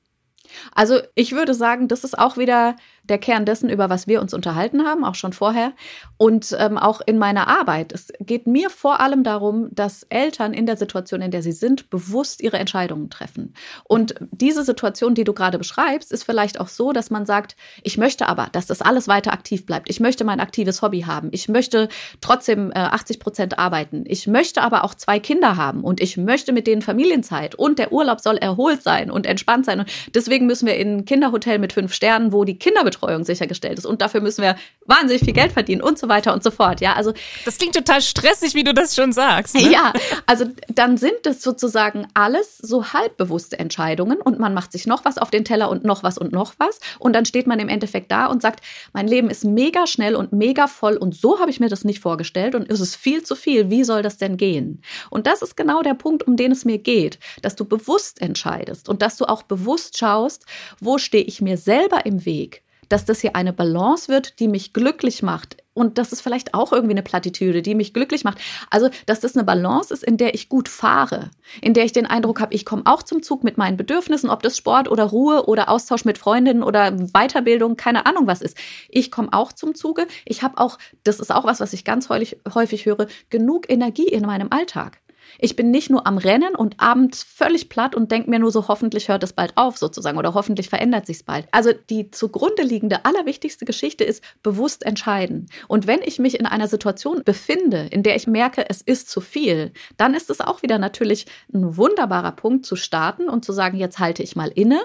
[0.72, 2.76] Also ich würde sagen, das ist auch wieder
[3.08, 5.72] der Kern dessen, über was wir uns unterhalten haben, auch schon vorher.
[6.16, 7.92] Und ähm, auch in meiner Arbeit.
[7.92, 11.90] Es geht mir vor allem darum, dass Eltern in der Situation, in der sie sind,
[11.90, 13.54] bewusst ihre Entscheidungen treffen.
[13.84, 17.98] Und diese Situation, die du gerade beschreibst, ist vielleicht auch so, dass man sagt, ich
[17.98, 19.88] möchte aber, dass das alles weiter aktiv bleibt.
[19.90, 21.28] Ich möchte mein aktives Hobby haben.
[21.32, 21.88] Ich möchte
[22.20, 24.04] trotzdem äh, 80 Prozent arbeiten.
[24.06, 27.92] Ich möchte aber auch zwei Kinder haben und ich möchte mit denen Familienzeit und der
[27.92, 29.80] Urlaub soll erholt sein und entspannt sein.
[29.80, 33.78] Und deswegen müssen wir in ein Kinderhotel mit fünf Sternen, wo die Kinder Kinderbetreuung sichergestellt
[33.78, 33.86] ist.
[33.86, 34.56] Und dafür müssen wir
[34.86, 36.80] wahnsinnig viel Geld verdienen und so weiter und so fort.
[36.80, 37.12] Ja, also.
[37.44, 39.54] Das klingt total stressig, wie du das schon sagst.
[39.54, 39.70] Ne?
[39.70, 39.92] Ja,
[40.26, 45.18] also dann sind es sozusagen alles so halbbewusste Entscheidungen und man macht sich noch was
[45.18, 46.80] auf den Teller und noch was und noch was.
[46.98, 50.32] Und dann steht man im Endeffekt da und sagt, mein Leben ist mega schnell und
[50.32, 53.34] mega voll und so habe ich mir das nicht vorgestellt und ist es viel zu
[53.34, 53.70] viel.
[53.70, 54.82] Wie soll das denn gehen?
[55.10, 58.88] Und das ist genau der Punkt, um den es mir geht, dass du bewusst entscheidest
[58.88, 60.44] und dass du auch bewusst schaust,
[60.80, 64.72] wo stehe ich mir selber im Weg dass das hier eine Balance wird, die mich
[64.72, 65.56] glücklich macht.
[65.76, 68.38] Und das ist vielleicht auch irgendwie eine Plattitüde, die mich glücklich macht.
[68.70, 72.06] Also, dass das eine Balance ist, in der ich gut fahre, in der ich den
[72.06, 75.46] Eindruck habe, ich komme auch zum Zug mit meinen Bedürfnissen, ob das Sport oder Ruhe
[75.46, 78.56] oder Austausch mit Freundinnen oder Weiterbildung, keine Ahnung was ist.
[78.88, 80.06] Ich komme auch zum Zuge.
[80.24, 84.08] Ich habe auch, das ist auch was, was ich ganz häufig, häufig höre, genug Energie
[84.08, 85.02] in meinem Alltag.
[85.38, 88.68] Ich bin nicht nur am Rennen und abends völlig platt und denke mir nur so,
[88.68, 91.46] hoffentlich hört es bald auf sozusagen oder hoffentlich verändert sich es bald.
[91.50, 95.46] Also die zugrunde liegende allerwichtigste Geschichte ist bewusst entscheiden.
[95.68, 99.20] Und wenn ich mich in einer Situation befinde, in der ich merke, es ist zu
[99.20, 103.76] viel, dann ist es auch wieder natürlich ein wunderbarer Punkt zu starten und zu sagen,
[103.78, 104.80] jetzt halte ich mal inne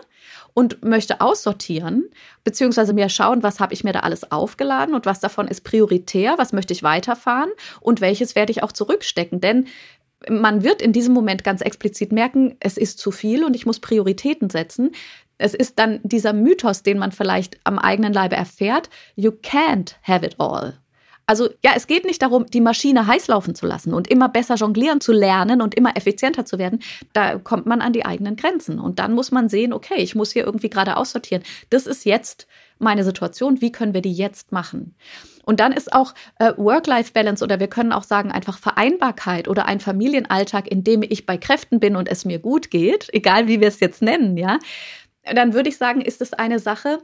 [0.54, 2.10] und möchte aussortieren,
[2.44, 6.38] beziehungsweise mir schauen, was habe ich mir da alles aufgeladen und was davon ist prioritär,
[6.38, 9.40] was möchte ich weiterfahren und welches werde ich auch zurückstecken.
[9.42, 9.68] Denn
[10.30, 13.80] man wird in diesem Moment ganz explizit merken, es ist zu viel und ich muss
[13.80, 14.92] Prioritäten setzen.
[15.38, 20.26] Es ist dann dieser Mythos, den man vielleicht am eigenen Leibe erfährt, you can't have
[20.26, 20.78] it all.
[21.26, 24.56] Also ja, es geht nicht darum, die Maschine heiß laufen zu lassen und immer besser
[24.56, 26.82] jonglieren zu lernen und immer effizienter zu werden.
[27.14, 28.80] Da kommt man an die eigenen Grenzen.
[28.80, 31.44] Und dann muss man sehen, okay, ich muss hier irgendwie gerade aussortieren.
[31.70, 32.48] Das ist jetzt
[32.82, 33.62] meine Situation.
[33.62, 34.96] Wie können wir die jetzt machen?
[35.44, 39.80] Und dann ist auch äh, Work-Life-Balance oder wir können auch sagen einfach Vereinbarkeit oder ein
[39.80, 43.68] Familienalltag, in dem ich bei Kräften bin und es mir gut geht, egal wie wir
[43.68, 44.60] es jetzt nennen, ja,
[45.24, 47.00] dann würde ich sagen, ist es eine Sache,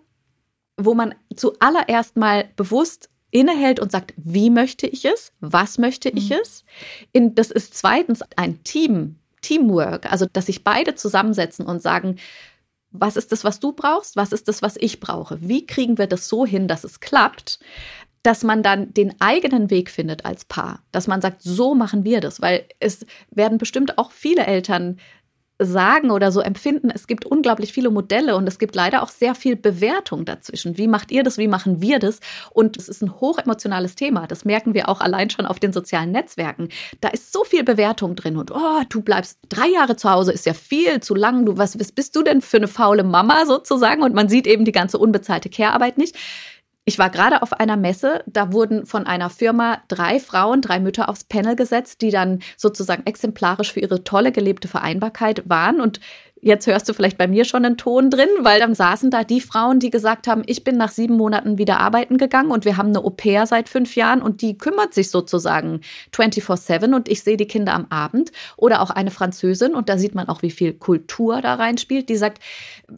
[0.77, 5.33] wo man zuallererst mal bewusst innehält und sagt, wie möchte ich es?
[5.39, 6.37] Was möchte ich mhm.
[6.41, 6.63] es?
[7.11, 12.17] In, das ist zweitens ein Team, Teamwork, also dass sich beide zusammensetzen und sagen,
[12.99, 14.15] was ist das, was du brauchst?
[14.15, 15.37] Was ist das, was ich brauche?
[15.41, 17.59] Wie kriegen wir das so hin, dass es klappt?
[18.23, 22.19] dass man dann den eigenen Weg findet als Paar, dass man sagt, so machen wir
[22.19, 24.99] das, weil es werden bestimmt auch viele Eltern
[25.59, 29.33] sagen oder so empfinden, es gibt unglaublich viele Modelle und es gibt leider auch sehr
[29.33, 30.77] viel Bewertung dazwischen.
[30.77, 31.37] Wie macht ihr das?
[31.37, 32.19] Wie machen wir das?
[32.51, 34.27] Und es ist ein hochemotionales Thema.
[34.27, 36.69] Das merken wir auch allein schon auf den sozialen Netzwerken.
[37.01, 40.45] Da ist so viel Bewertung drin und oh, du bleibst drei Jahre zu Hause, ist
[40.45, 41.45] ja viel zu lang.
[41.45, 44.03] Du, was, was bist du denn für eine faule Mama sozusagen?
[44.03, 46.15] Und man sieht eben die ganze unbezahlte Care-Arbeit nicht.
[46.89, 51.09] Ich war gerade auf einer Messe, da wurden von einer Firma drei Frauen, drei Mütter
[51.09, 55.81] aufs Panel gesetzt, die dann sozusagen exemplarisch für ihre tolle gelebte Vereinbarkeit waren.
[55.81, 55.99] Und
[56.41, 59.41] Jetzt hörst du vielleicht bei mir schon einen Ton drin, weil dann saßen da die
[59.41, 62.89] Frauen, die gesagt haben, ich bin nach sieben Monaten wieder arbeiten gegangen und wir haben
[62.89, 65.81] eine Au-pair seit fünf Jahren und die kümmert sich sozusagen
[66.13, 68.31] 24-7 und ich sehe die Kinder am Abend.
[68.55, 72.17] Oder auch eine Französin und da sieht man auch, wie viel Kultur da reinspielt, die
[72.17, 72.43] sagt,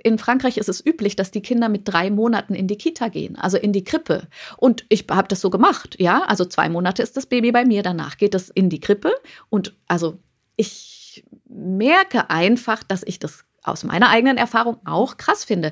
[0.04, 3.38] in Frankreich ist es üblich, dass die Kinder mit drei Monaten in die Kita gehen,
[3.38, 4.28] also in die Krippe.
[4.58, 6.24] Und ich habe das so gemacht, ja.
[6.24, 9.14] Also zwei Monate ist das Baby bei mir, danach geht es in die Krippe
[9.50, 10.18] und also
[10.58, 10.99] ich
[11.48, 15.72] merke einfach, dass ich das aus meiner eigenen Erfahrung auch krass finde.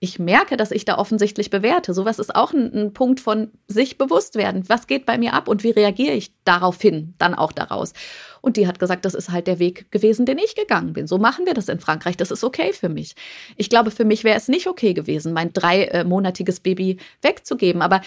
[0.00, 1.92] Ich merke, dass ich da offensichtlich bewerte.
[1.92, 4.68] Sowas ist auch ein, ein, Punkt von sich bewusst werden.
[4.68, 7.94] Was geht bei mir ab und wie reagiere ich daraufhin, dann auch daraus?
[8.40, 11.08] Und die hat gesagt, das ist halt der Weg gewesen, den ich gegangen bin.
[11.08, 12.16] So machen wir das in Frankreich.
[12.16, 13.16] Das ist okay für mich.
[13.56, 17.82] Ich glaube, für mich wäre es nicht okay gewesen, mein dreimonatiges Baby wegzugeben.
[17.82, 18.00] Aber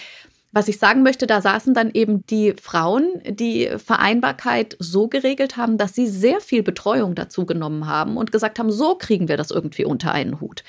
[0.52, 5.78] was ich sagen möchte, da saßen dann eben die Frauen, die Vereinbarkeit so geregelt haben,
[5.78, 9.50] dass sie sehr viel Betreuung dazu genommen haben und gesagt haben, so kriegen wir das
[9.50, 10.62] irgendwie unter einen Hut.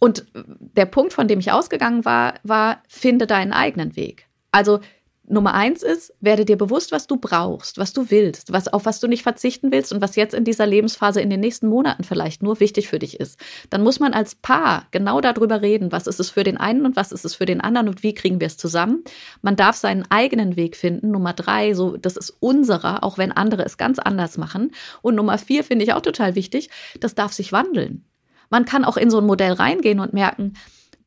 [0.00, 4.26] Und der Punkt, von dem ich ausgegangen war, war, finde deinen eigenen Weg.
[4.52, 4.80] Also
[5.30, 9.00] Nummer eins ist, werde dir bewusst, was du brauchst, was du willst, was, auf was
[9.00, 12.42] du nicht verzichten willst und was jetzt in dieser Lebensphase in den nächsten Monaten vielleicht
[12.42, 13.38] nur wichtig für dich ist.
[13.70, 16.96] Dann muss man als Paar genau darüber reden, was ist es für den einen und
[16.96, 19.04] was ist es für den anderen und wie kriegen wir es zusammen.
[19.42, 21.10] Man darf seinen eigenen Weg finden.
[21.10, 24.72] Nummer drei, so, das ist unserer, auch wenn andere es ganz anders machen.
[25.02, 28.04] Und Nummer vier finde ich auch total wichtig, das darf sich wandeln.
[28.50, 30.54] Man kann auch in so ein Modell reingehen und merken,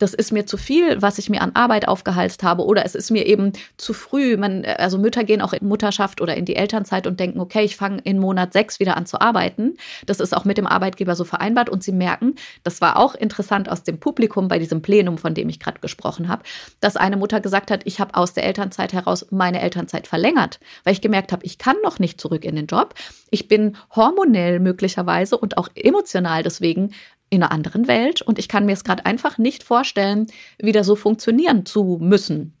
[0.02, 3.12] das ist mir zu viel, was ich mir an Arbeit aufgehalst habe oder es ist
[3.12, 4.36] mir eben zu früh.
[4.36, 7.76] Man, also Mütter gehen auch in Mutterschaft oder in die Elternzeit und denken, okay, ich
[7.76, 9.76] fange in Monat sechs wieder an zu arbeiten.
[10.06, 12.34] Das ist auch mit dem Arbeitgeber so vereinbart und sie merken,
[12.64, 16.26] das war auch interessant aus dem Publikum bei diesem Plenum, von dem ich gerade gesprochen
[16.26, 16.42] habe,
[16.80, 20.94] dass eine Mutter gesagt hat, ich habe aus der Elternzeit heraus meine Elternzeit verlängert, weil
[20.94, 22.94] ich gemerkt habe, ich kann noch nicht zurück in den Job.
[23.30, 26.92] Ich bin hormonell möglicherweise und auch emotional deswegen
[27.32, 30.26] in einer anderen Welt und ich kann mir es gerade einfach nicht vorstellen,
[30.58, 32.52] wieder so funktionieren zu müssen.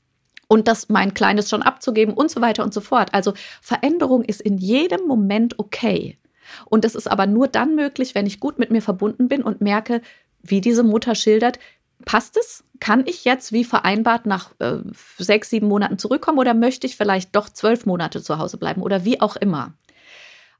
[0.48, 3.12] Und das mein Kleines schon abzugeben und so weiter und so fort.
[3.12, 6.18] Also Veränderung ist in jedem Moment okay.
[6.64, 9.60] Und es ist aber nur dann möglich, wenn ich gut mit mir verbunden bin und
[9.60, 10.00] merke,
[10.42, 11.58] wie diese Mutter schildert,
[12.06, 12.64] passt es?
[12.80, 14.78] Kann ich jetzt wie vereinbart nach äh,
[15.18, 19.04] sechs, sieben Monaten zurückkommen oder möchte ich vielleicht doch zwölf Monate zu Hause bleiben oder
[19.04, 19.74] wie auch immer?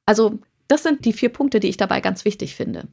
[0.04, 2.88] Also das sind die vier Punkte, die ich dabei ganz wichtig finde.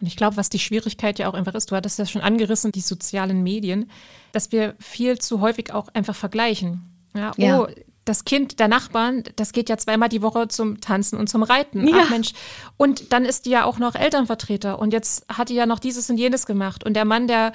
[0.00, 2.72] Und ich glaube, was die Schwierigkeit ja auch einfach ist, du hattest ja schon angerissen,
[2.72, 3.90] die sozialen Medien,
[4.32, 6.82] dass wir viel zu häufig auch einfach vergleichen.
[7.14, 7.60] Ja, ja.
[7.60, 7.66] oh,
[8.04, 11.86] das Kind der Nachbarn, das geht ja zweimal die Woche zum Tanzen und zum Reiten.
[11.86, 12.02] Ja.
[12.02, 12.32] Ach Mensch.
[12.76, 16.08] Und dann ist die ja auch noch Elternvertreter und jetzt hat die ja noch dieses
[16.10, 16.84] und jenes gemacht.
[16.84, 17.52] Und der Mann, der,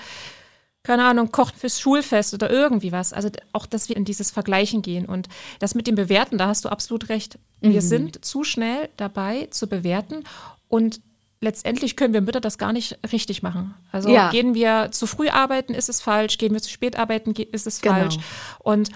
[0.83, 3.11] keine Ahnung, kocht fürs Schulfest oder irgendwie was.
[3.11, 5.05] Also auch, dass wir in dieses Vergleichen gehen.
[5.05, 5.27] Und
[5.59, 7.39] das mit dem Bewerten, da hast du absolut recht.
[7.59, 7.85] Wir mhm.
[7.85, 10.23] sind zu schnell dabei zu bewerten
[10.67, 11.01] und
[11.41, 13.73] letztendlich können wir Mütter das gar nicht richtig machen.
[13.91, 14.29] Also ja.
[14.31, 16.37] gehen wir zu früh arbeiten, ist es falsch.
[16.37, 17.95] Gehen wir zu spät arbeiten, ist es genau.
[17.95, 18.17] falsch.
[18.59, 18.89] Und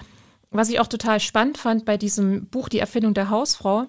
[0.50, 3.86] was ich auch total spannend fand bei diesem Buch Die Erfindung der Hausfrau,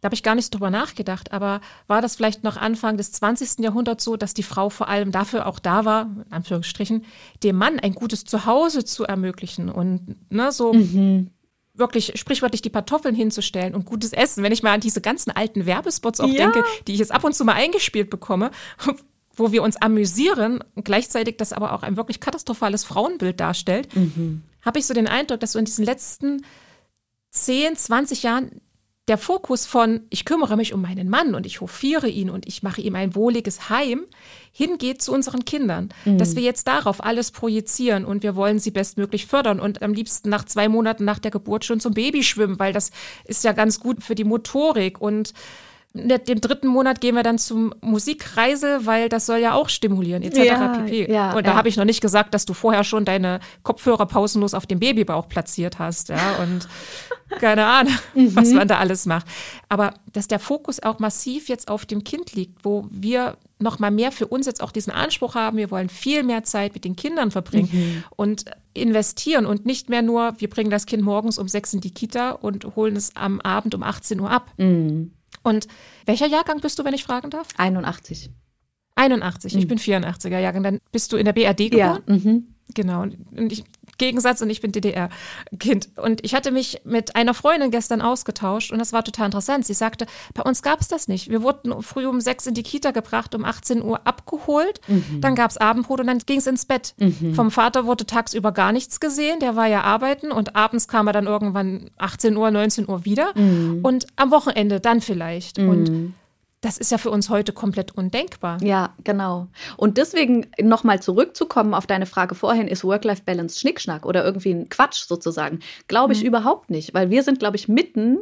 [0.00, 3.60] da habe ich gar nicht drüber nachgedacht, aber war das vielleicht noch Anfang des 20.
[3.60, 7.04] Jahrhunderts so, dass die Frau vor allem dafür auch da war, in Anführungsstrichen,
[7.44, 11.30] dem Mann ein gutes Zuhause zu ermöglichen und ne, so mhm
[11.74, 14.42] wirklich sprichwörtlich die Kartoffeln hinzustellen und gutes Essen.
[14.42, 16.50] Wenn ich mal an diese ganzen alten Werbespots auch ja.
[16.50, 18.50] denke, die ich jetzt ab und zu mal eingespielt bekomme,
[19.34, 24.42] wo wir uns amüsieren, gleichzeitig das aber auch ein wirklich katastrophales Frauenbild darstellt, mhm.
[24.60, 26.44] habe ich so den Eindruck, dass so in diesen letzten
[27.30, 28.60] 10, 20 Jahren
[29.08, 32.62] der Fokus von ich kümmere mich um meinen Mann und ich hofiere ihn und ich
[32.62, 34.04] mache ihm ein wohliges Heim
[34.52, 36.18] hingeht zu unseren Kindern, mhm.
[36.18, 40.28] dass wir jetzt darauf alles projizieren und wir wollen sie bestmöglich fördern und am liebsten
[40.28, 42.90] nach zwei Monaten nach der Geburt schon zum Baby schwimmen, weil das
[43.24, 45.32] ist ja ganz gut für die Motorik und
[45.94, 50.38] dem dritten Monat gehen wir dann zum Musikkreisel, weil das soll ja auch stimulieren, etc.
[50.38, 51.12] Ja, pp.
[51.12, 51.56] Ja, und da ja.
[51.56, 55.28] habe ich noch nicht gesagt, dass du vorher schon deine Kopfhörer pausenlos auf dem Babybauch
[55.28, 56.66] platziert hast, ja, und
[57.40, 58.34] keine Ahnung, mhm.
[58.34, 59.26] was man da alles macht.
[59.68, 63.90] Aber dass der Fokus auch massiv jetzt auf dem Kind liegt, wo wir noch mal
[63.90, 66.96] mehr für uns jetzt auch diesen Anspruch haben, wir wollen viel mehr Zeit mit den
[66.96, 68.04] Kindern verbringen mhm.
[68.16, 71.92] und investieren und nicht mehr nur, wir bringen das Kind morgens um sechs in die
[71.92, 74.50] Kita und holen es am Abend um 18 Uhr ab.
[74.56, 75.12] Mhm.
[75.42, 75.66] Und
[76.06, 77.48] welcher Jahrgang bist du, wenn ich fragen darf?
[77.56, 78.30] 81.
[78.94, 79.60] 81, mhm.
[79.60, 80.62] ich bin 84er Jahrgang.
[80.62, 82.02] Dann bist du in der BRD geboren?
[82.06, 82.14] Ja.
[82.14, 82.54] Mhm.
[82.74, 83.02] Genau.
[83.02, 83.64] Und ich,
[84.02, 85.90] Gegensatz und ich bin DDR-Kind.
[85.96, 89.64] Und ich hatte mich mit einer Freundin gestern ausgetauscht und das war total interessant.
[89.64, 91.30] Sie sagte, bei uns gab es das nicht.
[91.30, 94.80] Wir wurden früh um sechs in die Kita gebracht, um 18 Uhr abgeholt.
[94.88, 95.20] Mhm.
[95.20, 96.94] Dann gab es Abendbrot und dann ging es ins Bett.
[96.98, 97.34] Mhm.
[97.34, 99.38] Vom Vater wurde tagsüber gar nichts gesehen.
[99.38, 103.32] Der war ja arbeiten und abends kam er dann irgendwann 18 Uhr, 19 Uhr wieder.
[103.36, 103.80] Mhm.
[103.84, 105.58] Und am Wochenende dann vielleicht.
[105.58, 106.14] Und mhm
[106.62, 108.62] Das ist ja für uns heute komplett undenkbar.
[108.62, 109.48] Ja, genau.
[109.76, 115.04] Und deswegen nochmal zurückzukommen auf deine Frage vorhin, ist Work-Life-Balance Schnickschnack oder irgendwie ein Quatsch
[115.06, 115.58] sozusagen?
[115.88, 116.28] Glaube ich mhm.
[116.28, 118.18] überhaupt nicht, weil wir sind, glaube ich, mitten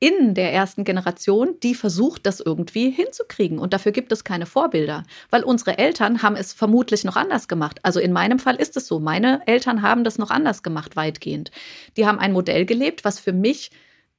[0.00, 3.58] in der ersten Generation, die versucht, das irgendwie hinzukriegen.
[3.58, 7.80] Und dafür gibt es keine Vorbilder, weil unsere Eltern haben es vermutlich noch anders gemacht.
[7.82, 9.00] Also in meinem Fall ist es so.
[9.00, 11.50] Meine Eltern haben das noch anders gemacht, weitgehend.
[11.96, 13.70] Die haben ein Modell gelebt, was für mich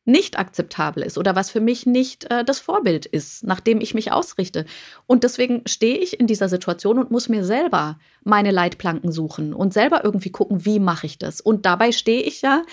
[0.09, 3.93] nicht akzeptabel ist oder was für mich nicht äh, das Vorbild ist, nach dem ich
[3.93, 4.65] mich ausrichte.
[5.07, 9.73] Und deswegen stehe ich in dieser Situation und muss mir selber meine Leitplanken suchen und
[9.73, 11.41] selber irgendwie gucken, wie mache ich das.
[11.41, 12.63] Und dabei stehe ich ja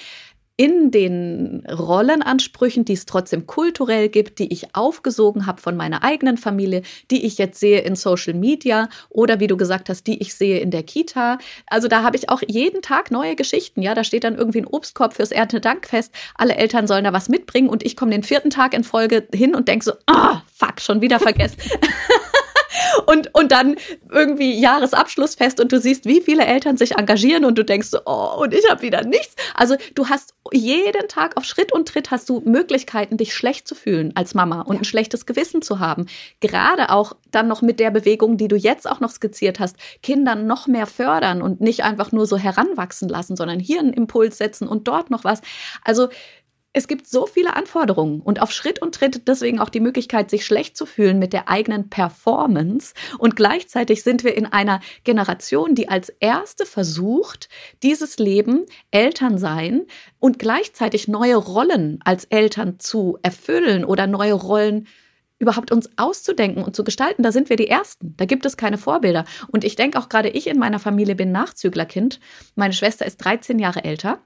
[0.57, 6.38] in den Rollenansprüchen, die es trotzdem kulturell gibt, die ich aufgesogen habe von meiner eigenen
[6.38, 10.35] Familie, die ich jetzt sehe in Social Media oder wie du gesagt hast, die ich
[10.35, 11.38] sehe in der Kita.
[11.66, 13.83] Also da habe ich auch jeden Tag neue Geschichten.
[13.83, 16.12] Ja, da steht dann irgendwie ein Obstkorb fürs Erntedankfest.
[16.37, 19.55] Alle Eltern sollen da was mitbringen und ich komme den vierten Tag in Folge hin
[19.55, 21.59] und denke so, ah, fuck, schon wieder vergessen.
[23.07, 23.77] und, und dann
[24.11, 28.43] irgendwie Jahresabschlussfest und du siehst, wie viele Eltern sich engagieren und du denkst so, oh,
[28.43, 29.35] und ich habe wieder nichts.
[29.55, 33.75] Also du hast jeden Tag auf Schritt und Tritt hast du Möglichkeiten, dich schlecht zu
[33.75, 34.81] fühlen als Mama und ja.
[34.81, 36.07] ein schlechtes Gewissen zu haben.
[36.41, 40.47] Gerade auch dann noch mit der Bewegung, die du jetzt auch noch skizziert hast, Kindern
[40.47, 44.69] noch mehr fördern und nicht einfach nur so heranwachsen lassen, sondern hier einen Impuls setzen
[44.69, 45.41] und dort noch was.
[45.85, 46.09] Also
[46.77, 50.45] es gibt so viele Anforderungen und auf Schritt und Tritt deswegen auch die Möglichkeit, sich
[50.45, 52.93] schlecht zu fühlen mit der eigenen Performance.
[53.17, 57.49] Und gleichzeitig sind wir in einer Generation, die als erste versucht,
[57.83, 59.87] dieses Leben, Eltern sein
[60.19, 64.87] und gleichzeitig neue Rollen als Eltern zu erfüllen oder neue Rollen
[65.39, 68.12] überhaupt uns auszudenken und zu gestalten, da sind wir die Ersten.
[68.19, 69.25] Da gibt es keine Vorbilder.
[69.49, 72.21] Und ich denke auch gerade ich in meiner Familie bin Nachzüglerkind.
[72.55, 74.21] Meine Schwester ist 13 Jahre älter.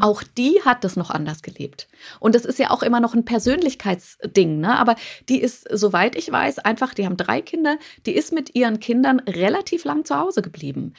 [0.00, 1.88] Auch die hat das noch anders gelebt.
[2.20, 4.78] Und das ist ja auch immer noch ein Persönlichkeitsding, ne?
[4.78, 4.96] Aber
[5.28, 9.20] die ist, soweit ich weiß, einfach, die haben drei Kinder, die ist mit ihren Kindern
[9.20, 10.94] relativ lang zu Hause geblieben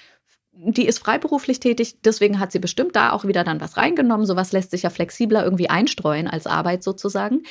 [0.60, 4.26] die ist freiberuflich tätig, deswegen hat sie bestimmt da auch wieder dann was reingenommen.
[4.26, 7.44] Sowas lässt sich ja flexibler irgendwie einstreuen als Arbeit sozusagen.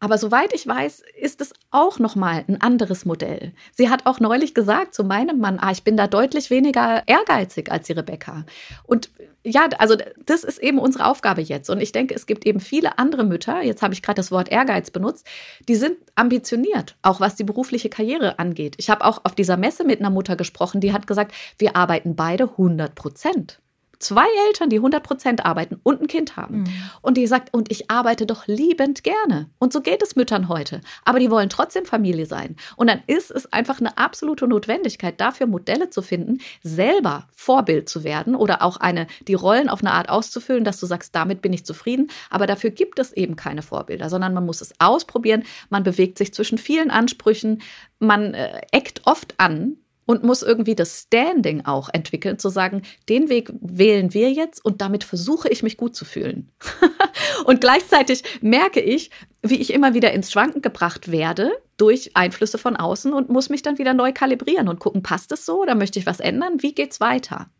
[0.00, 3.52] Aber soweit ich weiß, ist es auch nochmal ein anderes Modell.
[3.72, 7.72] Sie hat auch neulich gesagt zu meinem Mann, ah, ich bin da deutlich weniger ehrgeizig
[7.72, 8.44] als die Rebecca.
[8.84, 9.10] Und
[9.44, 11.70] ja, also das ist eben unsere Aufgabe jetzt.
[11.70, 14.50] Und ich denke, es gibt eben viele andere Mütter, jetzt habe ich gerade das Wort
[14.50, 15.26] Ehrgeiz benutzt,
[15.68, 18.76] die sind ambitioniert, auch was die berufliche Karriere angeht.
[18.78, 22.14] Ich habe auch auf dieser Messe mit einer Mutter gesprochen, die hat gesagt, wir arbeiten
[22.14, 23.60] beide 100 Prozent
[23.98, 26.60] zwei Eltern, die 100 Prozent arbeiten und ein Kind haben.
[26.60, 26.68] Mhm.
[27.02, 29.50] Und die sagt, und ich arbeite doch liebend gerne.
[29.58, 30.80] Und so geht es Müttern heute.
[31.04, 32.56] Aber die wollen trotzdem Familie sein.
[32.76, 38.04] Und dann ist es einfach eine absolute Notwendigkeit, dafür Modelle zu finden, selber Vorbild zu
[38.04, 41.52] werden oder auch eine, die Rollen auf eine Art auszufüllen, dass du sagst, damit bin
[41.52, 42.10] ich zufrieden.
[42.30, 45.44] Aber dafür gibt es eben keine Vorbilder, sondern man muss es ausprobieren.
[45.70, 47.62] Man bewegt sich zwischen vielen Ansprüchen.
[47.98, 49.76] Man äh, eckt oft an,
[50.08, 54.80] und muss irgendwie das Standing auch entwickeln, zu sagen, den Weg wählen wir jetzt und
[54.80, 56.50] damit versuche ich mich gut zu fühlen.
[57.44, 59.10] und gleichzeitig merke ich,
[59.42, 63.60] wie ich immer wieder ins Schwanken gebracht werde durch Einflüsse von außen und muss mich
[63.60, 66.62] dann wieder neu kalibrieren und gucken, passt es so oder möchte ich was ändern?
[66.62, 67.50] Wie geht's weiter?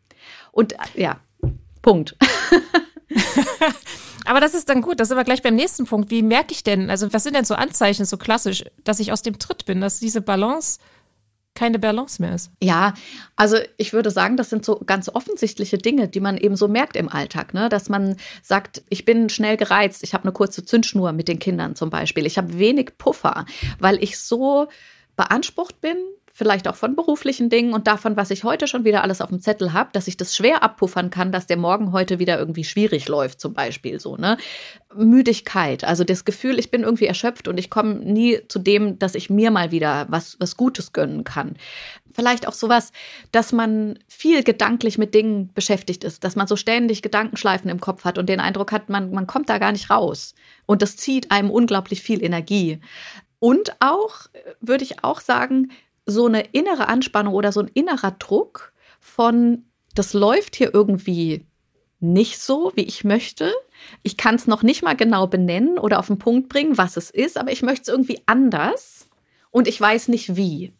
[0.50, 1.20] Und äh, ja,
[1.82, 2.16] Punkt.
[4.24, 5.00] Aber das ist dann gut.
[5.00, 6.10] Das sind wir gleich beim nächsten Punkt.
[6.10, 9.20] Wie merke ich denn, also was sind denn so Anzeichen, so klassisch, dass ich aus
[9.20, 10.78] dem Tritt bin, dass diese Balance
[11.58, 12.52] keine Balance mehr ist.
[12.62, 12.94] Ja,
[13.34, 16.96] also ich würde sagen, das sind so ganz offensichtliche Dinge, die man eben so merkt
[16.96, 17.68] im Alltag, ne?
[17.68, 21.74] dass man sagt, ich bin schnell gereizt, ich habe eine kurze Zündschnur mit den Kindern
[21.74, 23.44] zum Beispiel, ich habe wenig Puffer,
[23.80, 24.68] weil ich so
[25.16, 25.96] beansprucht bin
[26.38, 29.40] vielleicht auch von beruflichen Dingen und davon, was ich heute schon wieder alles auf dem
[29.40, 33.08] Zettel habe, dass ich das schwer abpuffern kann, dass der Morgen heute wieder irgendwie schwierig
[33.08, 34.36] läuft, zum Beispiel so, ne?
[34.94, 39.16] Müdigkeit, also das Gefühl, ich bin irgendwie erschöpft und ich komme nie zu dem, dass
[39.16, 41.56] ich mir mal wieder was, was Gutes gönnen kann.
[42.12, 42.92] Vielleicht auch sowas,
[43.32, 48.04] dass man viel gedanklich mit Dingen beschäftigt ist, dass man so ständig Gedankenschleifen im Kopf
[48.04, 50.36] hat und den Eindruck hat, man, man kommt da gar nicht raus.
[50.66, 52.78] Und das zieht einem unglaublich viel Energie.
[53.40, 54.26] Und auch,
[54.60, 55.70] würde ich auch sagen,
[56.08, 61.46] so eine innere Anspannung oder so ein innerer Druck von, das läuft hier irgendwie
[62.00, 63.52] nicht so, wie ich möchte.
[64.02, 67.10] Ich kann es noch nicht mal genau benennen oder auf den Punkt bringen, was es
[67.10, 69.08] ist, aber ich möchte es irgendwie anders
[69.50, 70.72] und ich weiß nicht wie.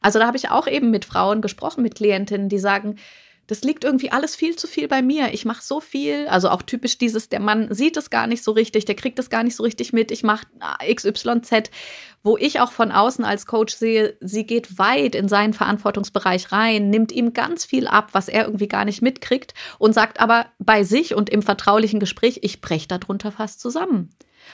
[0.00, 2.96] Also da habe ich auch eben mit Frauen gesprochen, mit Klientinnen, die sagen,
[3.50, 5.34] das liegt irgendwie alles viel zu viel bei mir.
[5.34, 8.52] Ich mache so viel, also auch typisch dieses, der Mann sieht es gar nicht so
[8.52, 10.12] richtig, der kriegt es gar nicht so richtig mit.
[10.12, 10.46] Ich mache
[10.94, 11.68] XYZ,
[12.22, 16.90] wo ich auch von außen als Coach sehe, sie geht weit in seinen Verantwortungsbereich rein,
[16.90, 20.84] nimmt ihm ganz viel ab, was er irgendwie gar nicht mitkriegt und sagt aber bei
[20.84, 24.10] sich und im vertraulichen Gespräch, ich breche darunter fast zusammen.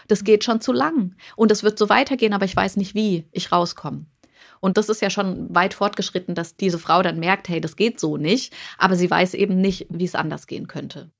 [0.08, 3.28] Das geht schon zu lang und es wird so weitergehen, aber ich weiß nicht, wie
[3.30, 4.06] ich rauskomme.
[4.60, 8.00] Und das ist ja schon weit fortgeschritten, dass diese Frau dann merkt, hey, das geht
[8.00, 11.10] so nicht, aber sie weiß eben nicht, wie es anders gehen könnte.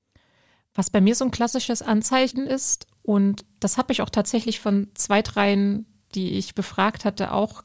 [0.73, 4.89] Was bei mir so ein klassisches Anzeichen ist, und das habe ich auch tatsächlich von
[4.93, 7.63] zwei, dreien, die ich befragt hatte, auch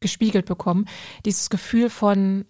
[0.00, 0.86] gespiegelt bekommen,
[1.24, 2.44] dieses Gefühl von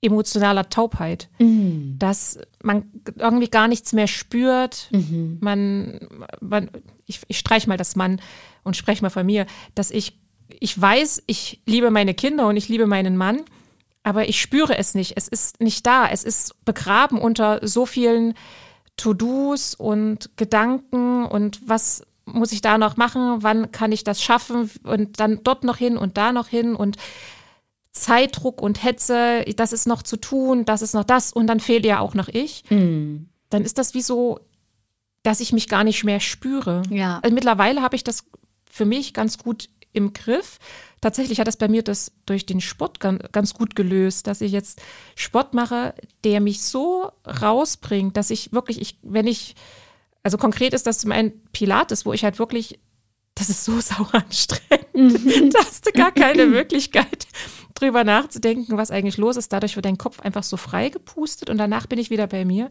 [0.00, 1.96] emotionaler Taubheit, mhm.
[1.98, 4.88] dass man irgendwie gar nichts mehr spürt.
[4.92, 5.38] Mhm.
[5.40, 6.00] Man,
[6.40, 6.70] man,
[7.06, 8.20] ich, ich streiche mal das Mann
[8.62, 10.20] und spreche mal von mir, dass ich
[10.60, 13.42] ich weiß, ich liebe meine Kinder und ich liebe meinen Mann,
[14.02, 15.14] aber ich spüre es nicht.
[15.16, 16.08] Es ist nicht da.
[16.08, 18.34] Es ist begraben unter so vielen
[18.96, 23.42] To-Dos und Gedanken und was muss ich da noch machen?
[23.42, 24.70] Wann kann ich das schaffen?
[24.84, 26.96] Und dann dort noch hin und da noch hin und
[27.92, 31.84] Zeitdruck und Hetze, das ist noch zu tun, das ist noch das und dann fehlt
[31.84, 32.64] ja auch noch ich.
[32.70, 33.28] Mhm.
[33.50, 34.40] Dann ist das wie so,
[35.22, 36.82] dass ich mich gar nicht mehr spüre.
[36.90, 37.18] Ja.
[37.22, 38.24] Also mittlerweile habe ich das
[38.70, 39.68] für mich ganz gut
[39.98, 40.58] im Griff.
[41.00, 44.80] Tatsächlich hat das bei mir das durch den Sport ganz gut gelöst, dass ich jetzt
[45.14, 45.94] Sport mache,
[46.24, 49.54] der mich so rausbringt, dass ich wirklich, ich, wenn ich,
[50.22, 52.80] also konkret ist das zum einen Pilates, wo ich halt wirklich,
[53.34, 54.94] das ist so sauer anstrengend.
[54.94, 55.50] Mhm.
[55.52, 57.28] da hast du gar keine Möglichkeit,
[57.74, 59.52] drüber nachzudenken, was eigentlich los ist.
[59.52, 62.70] Dadurch wird dein Kopf einfach so frei gepustet und danach bin ich wieder bei mir.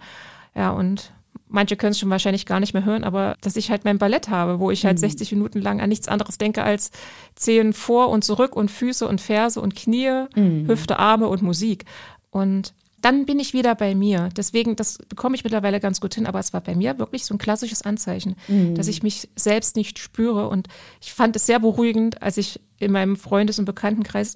[0.54, 1.14] Ja, und
[1.50, 4.30] manche können es schon wahrscheinlich gar nicht mehr hören, aber dass ich halt mein Ballett
[4.30, 5.02] habe, wo ich halt mhm.
[5.02, 6.92] 60 Minuten lang an nichts anderes denke als
[7.36, 10.68] Zehen vor und zurück und Füße und Ferse und Knie, mhm.
[10.68, 11.86] Hüfte, Arme und Musik.
[12.30, 14.30] Und dann bin ich wieder bei mir.
[14.36, 17.34] Deswegen, das bekomme ich mittlerweile ganz gut hin, aber es war bei mir wirklich so
[17.34, 18.76] ein klassisches Anzeichen, mhm.
[18.76, 20.50] dass ich mich selbst nicht spüre.
[20.50, 20.68] Und
[21.02, 24.36] ich fand es sehr beruhigend, als ich in meinem Freundes- und Bekanntenkreis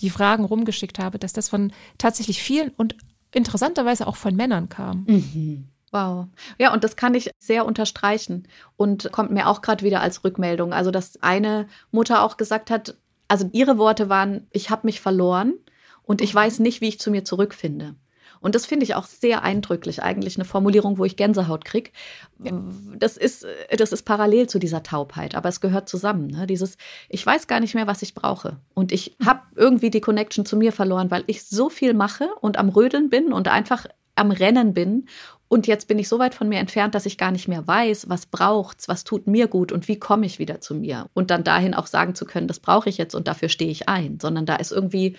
[0.00, 2.96] die Fragen rumgeschickt habe, dass das von tatsächlich vielen und
[3.32, 5.04] interessanterweise auch von Männern kam.
[5.06, 5.68] Mhm.
[5.92, 6.26] Wow.
[6.58, 10.72] Ja, und das kann ich sehr unterstreichen und kommt mir auch gerade wieder als Rückmeldung.
[10.72, 15.54] Also, dass eine Mutter auch gesagt hat, also ihre Worte waren, ich habe mich verloren
[16.02, 17.94] und ich weiß nicht, wie ich zu mir zurückfinde.
[18.40, 21.90] Und das finde ich auch sehr eindrücklich, eigentlich eine Formulierung, wo ich Gänsehaut kriege.
[22.38, 26.28] Das ist, das ist parallel zu dieser Taubheit, aber es gehört zusammen.
[26.28, 26.46] Ne?
[26.46, 26.78] Dieses,
[27.10, 28.56] ich weiß gar nicht mehr, was ich brauche.
[28.72, 32.56] Und ich habe irgendwie die Connection zu mir verloren, weil ich so viel mache und
[32.58, 33.86] am Rödeln bin und einfach
[34.16, 35.06] am Rennen bin
[35.50, 38.08] und jetzt bin ich so weit von mir entfernt, dass ich gar nicht mehr weiß,
[38.08, 41.10] was braucht's, was tut mir gut und wie komme ich wieder zu mir.
[41.12, 43.88] Und dann dahin auch sagen zu können, das brauche ich jetzt und dafür stehe ich
[43.88, 44.20] ein.
[44.20, 45.16] Sondern da ist irgendwie,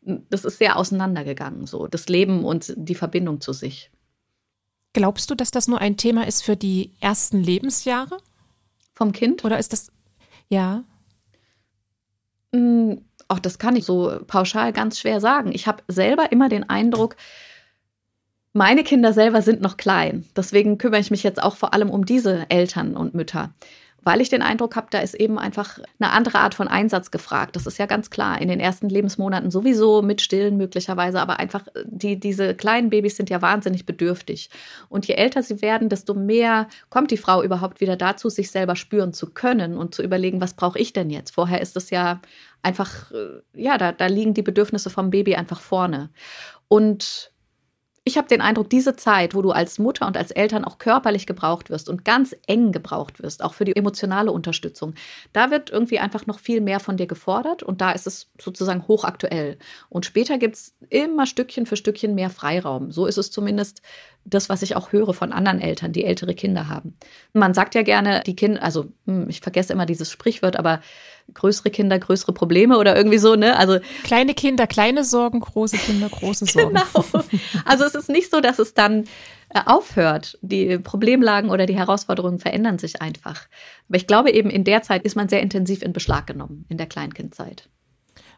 [0.00, 3.90] das ist sehr auseinandergegangen, so das Leben und die Verbindung zu sich.
[4.94, 8.16] Glaubst du, dass das nur ein Thema ist für die ersten Lebensjahre?
[8.94, 9.44] Vom Kind?
[9.44, 9.92] Oder ist das,
[10.48, 10.82] ja?
[12.54, 15.52] Hm, auch das kann ich so pauschal ganz schwer sagen.
[15.52, 17.16] Ich habe selber immer den Eindruck,
[18.54, 20.24] meine Kinder selber sind noch klein.
[20.36, 23.52] Deswegen kümmere ich mich jetzt auch vor allem um diese Eltern und Mütter.
[24.06, 27.56] Weil ich den Eindruck habe, da ist eben einfach eine andere Art von Einsatz gefragt.
[27.56, 28.40] Das ist ja ganz klar.
[28.40, 33.28] In den ersten Lebensmonaten sowieso mit Stillen möglicherweise, aber einfach die, diese kleinen Babys sind
[33.28, 34.50] ja wahnsinnig bedürftig.
[34.88, 38.76] Und je älter sie werden, desto mehr kommt die Frau überhaupt wieder dazu, sich selber
[38.76, 41.34] spüren zu können und zu überlegen, was brauche ich denn jetzt?
[41.34, 42.20] Vorher ist es ja
[42.62, 46.10] einfach, äh, ja, da, da liegen die Bedürfnisse vom Baby einfach vorne.
[46.68, 47.32] Und
[48.06, 51.26] ich habe den Eindruck, diese Zeit, wo du als Mutter und als Eltern auch körperlich
[51.26, 54.94] gebraucht wirst und ganz eng gebraucht wirst, auch für die emotionale Unterstützung,
[55.32, 58.86] da wird irgendwie einfach noch viel mehr von dir gefordert und da ist es sozusagen
[58.88, 59.56] hochaktuell.
[59.88, 62.92] Und später gibt es immer Stückchen für Stückchen mehr Freiraum.
[62.92, 63.80] So ist es zumindest
[64.26, 66.98] das, was ich auch höre von anderen Eltern, die ältere Kinder haben.
[67.32, 70.80] Man sagt ja gerne, die Kinder, also hm, ich vergesse immer dieses Sprichwort, aber
[71.32, 73.56] größere Kinder, größere Probleme oder irgendwie so, ne?
[73.56, 76.78] Also kleine Kinder, kleine Sorgen, große Kinder, große Sorgen.
[76.94, 77.24] Genau.
[77.64, 79.04] Also es ist nicht so, dass es dann
[79.48, 80.38] äh, aufhört.
[80.42, 83.46] Die Problemlagen oder die Herausforderungen verändern sich einfach.
[83.88, 86.76] Aber ich glaube eben, in der Zeit ist man sehr intensiv in Beschlag genommen, in
[86.76, 87.68] der Kleinkindzeit.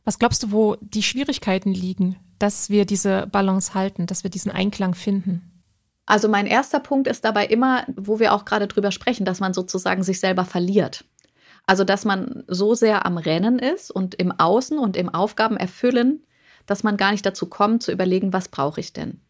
[0.04, 4.52] Was glaubst du, wo die Schwierigkeiten liegen, dass wir diese Balance halten, dass wir diesen
[4.52, 5.56] Einklang finden?
[6.06, 9.52] Also mein erster Punkt ist dabei immer, wo wir auch gerade drüber sprechen, dass man
[9.52, 11.04] sozusagen sich selber verliert.
[11.66, 16.24] Also, dass man so sehr am Rennen ist und im Außen und im Aufgaben erfüllen,
[16.66, 19.20] dass man gar nicht dazu kommt, zu überlegen, was brauche ich denn?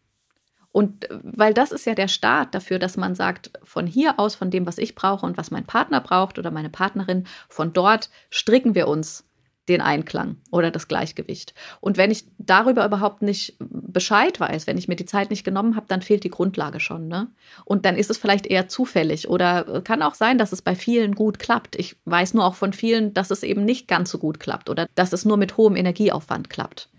[0.71, 4.51] Und weil das ist ja der Start dafür, dass man sagt, von hier aus, von
[4.51, 8.75] dem, was ich brauche und was mein Partner braucht oder meine Partnerin, von dort stricken
[8.75, 9.26] wir uns
[9.69, 11.53] den Einklang oder das Gleichgewicht.
[11.81, 15.75] Und wenn ich darüber überhaupt nicht Bescheid weiß, wenn ich mir die Zeit nicht genommen
[15.75, 17.07] habe, dann fehlt die Grundlage schon.
[17.07, 17.27] Ne?
[17.65, 21.15] Und dann ist es vielleicht eher zufällig oder kann auch sein, dass es bei vielen
[21.15, 21.75] gut klappt.
[21.75, 24.87] Ich weiß nur auch von vielen, dass es eben nicht ganz so gut klappt oder
[24.95, 26.89] dass es nur mit hohem Energieaufwand klappt.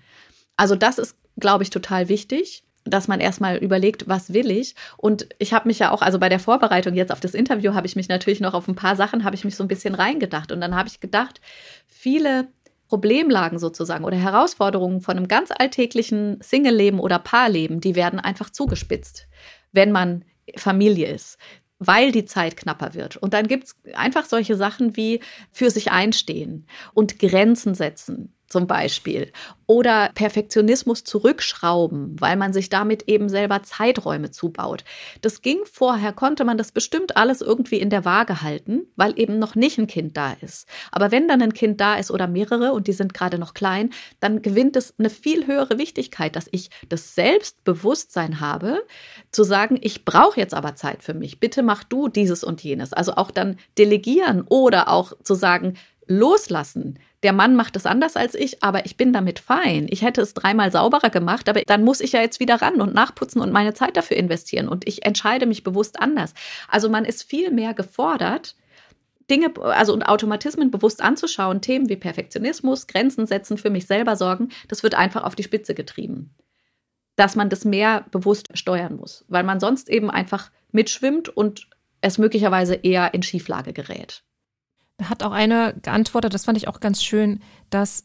[0.56, 4.74] Also das ist, glaube ich, total wichtig dass man erstmal überlegt, was will ich.
[4.96, 7.86] Und ich habe mich ja auch, also bei der Vorbereitung jetzt auf das Interview, habe
[7.86, 10.52] ich mich natürlich noch auf ein paar Sachen, habe ich mich so ein bisschen reingedacht.
[10.52, 11.40] Und dann habe ich gedacht,
[11.86, 12.48] viele
[12.88, 19.28] Problemlagen sozusagen oder Herausforderungen von einem ganz alltäglichen Single-Leben oder Paarleben, die werden einfach zugespitzt,
[19.72, 20.24] wenn man
[20.56, 21.38] Familie ist
[21.80, 23.16] weil die Zeit knapper wird.
[23.16, 25.20] Und dann gibt es einfach solche Sachen wie
[25.52, 29.32] für sich einstehen und Grenzen setzen zum Beispiel.
[29.66, 34.84] Oder Perfektionismus zurückschrauben, weil man sich damit eben selber Zeiträume zubaut.
[35.20, 39.38] Das ging vorher, konnte man das bestimmt alles irgendwie in der Waage halten, weil eben
[39.38, 40.66] noch nicht ein Kind da ist.
[40.90, 43.90] Aber wenn dann ein Kind da ist oder mehrere und die sind gerade noch klein,
[44.20, 48.82] dann gewinnt es eine viel höhere Wichtigkeit, dass ich das Selbstbewusstsein habe,
[49.32, 51.40] zu sagen, ich brauche jetzt aber Zeit für mich.
[51.40, 52.94] Bitte mach du dieses und jenes.
[52.94, 55.76] Also auch dann delegieren oder auch zu sagen,
[56.06, 56.98] loslassen.
[57.24, 59.86] Der Mann macht es anders als ich, aber ich bin damit fein.
[59.90, 62.94] Ich hätte es dreimal sauberer gemacht, aber dann muss ich ja jetzt wieder ran und
[62.94, 64.68] nachputzen und meine Zeit dafür investieren.
[64.68, 66.34] Und ich entscheide mich bewusst anders.
[66.68, 68.54] Also man ist viel mehr gefordert,
[69.30, 74.48] Dinge, also und Automatismen bewusst anzuschauen, Themen wie Perfektionismus, Grenzen setzen, für mich selber sorgen,
[74.68, 76.34] das wird einfach auf die Spitze getrieben.
[77.16, 81.68] Dass man das mehr bewusst steuern muss, weil man sonst eben einfach mitschwimmt und
[82.00, 84.22] es möglicherweise eher in Schieflage gerät.
[84.98, 87.40] Da hat auch eine geantwortet, das fand ich auch ganz schön,
[87.70, 88.04] dass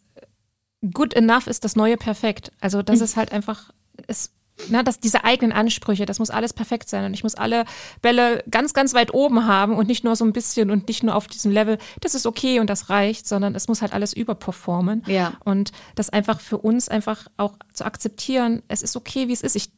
[0.93, 2.51] good enough ist das neue Perfekt.
[2.61, 3.05] Also das mhm.
[3.05, 3.71] ist halt einfach,
[4.07, 4.31] ist,
[4.69, 7.65] na, dass diese eigenen Ansprüche, das muss alles perfekt sein und ich muss alle
[8.01, 11.15] Bälle ganz, ganz weit oben haben und nicht nur so ein bisschen und nicht nur
[11.15, 15.03] auf diesem Level, das ist okay und das reicht, sondern es muss halt alles überperformen.
[15.07, 15.33] Ja.
[15.43, 19.55] Und das einfach für uns einfach auch zu akzeptieren, es ist okay, wie es ist.
[19.55, 19.71] Ich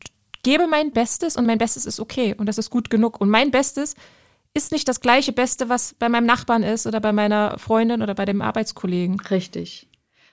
[0.43, 3.22] gebe mein Bestes und mein Bestes ist okay und das ist gut genug.
[3.22, 3.95] Und mein Bestes
[4.56, 8.16] ist nicht das gleiche Beste, was bei meinem Nachbarn ist oder bei meiner Freundin oder
[8.16, 9.20] bei dem Arbeitskollegen.
[9.20, 9.88] Richtig.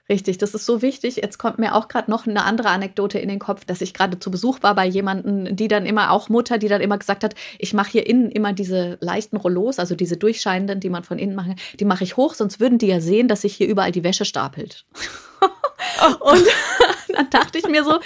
[0.08, 1.16] Richtig, das ist so wichtig.
[1.16, 4.18] Jetzt kommt mir auch gerade noch eine andere Anekdote in den Kopf, dass ich gerade
[4.18, 7.34] zu Besuch war bei jemandem, die dann immer, auch Mutter, die dann immer gesagt hat,
[7.58, 11.36] ich mache hier innen immer diese leichten Rollos, also diese durchscheinenden, die man von innen
[11.36, 14.04] macht, die mache ich hoch, sonst würden die ja sehen, dass sich hier überall die
[14.04, 14.86] Wäsche stapelt.
[16.20, 16.44] Und
[17.08, 17.98] dann dachte ich mir so,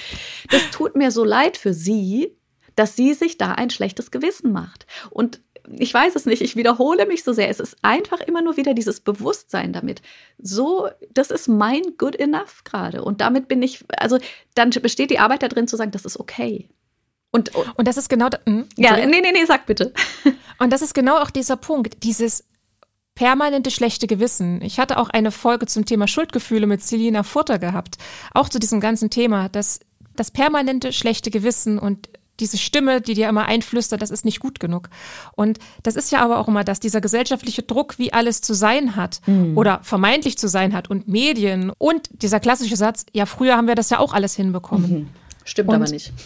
[0.50, 2.36] das tut mir so leid für sie,
[2.74, 4.86] dass sie sich da ein schlechtes Gewissen macht.
[5.10, 5.40] Und
[5.78, 7.48] ich weiß es nicht, ich wiederhole mich so sehr.
[7.48, 10.02] Es ist einfach immer nur wieder dieses Bewusstsein damit.
[10.38, 13.04] So, das ist mein Good Enough gerade.
[13.04, 14.18] Und damit bin ich, also
[14.54, 16.68] dann besteht die Arbeit da drin zu sagen, das ist okay.
[17.30, 19.92] Und, und das ist genau, da, hm, ja, nee, nee, nee, sag bitte.
[20.58, 22.44] Und das ist genau auch dieser Punkt, dieses
[23.14, 24.62] permanente schlechte Gewissen.
[24.62, 27.96] Ich hatte auch eine Folge zum Thema Schuldgefühle mit Selina Furter gehabt,
[28.32, 29.80] auch zu diesem ganzen Thema, dass
[30.14, 32.08] das permanente schlechte Gewissen und
[32.40, 34.88] diese Stimme, die dir immer einflüstert, das ist nicht gut genug.
[35.34, 38.96] Und das ist ja aber auch immer das, dieser gesellschaftliche Druck, wie alles zu sein
[38.96, 39.56] hat mhm.
[39.56, 43.74] oder vermeintlich zu sein hat und Medien und dieser klassische Satz, ja, früher haben wir
[43.74, 44.90] das ja auch alles hinbekommen.
[44.90, 45.08] Mhm.
[45.44, 46.12] Stimmt und aber nicht.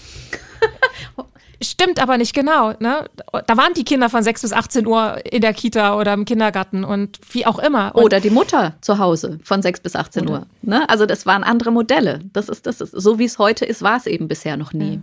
[1.63, 2.73] Stimmt aber nicht genau.
[2.81, 3.05] Ne?
[3.47, 6.85] Da waren die Kinder von 6 bis 18 Uhr in der Kita oder im Kindergarten
[6.85, 7.95] und wie auch immer.
[7.95, 10.33] Und oder die Mutter zu Hause von 6 bis 18 oder?
[10.33, 10.47] Uhr.
[10.63, 10.89] Ne?
[10.89, 12.21] Also das waren andere Modelle.
[12.33, 14.95] Das ist, das ist, so wie es heute ist, war es eben bisher noch nie.
[14.95, 15.01] Ja.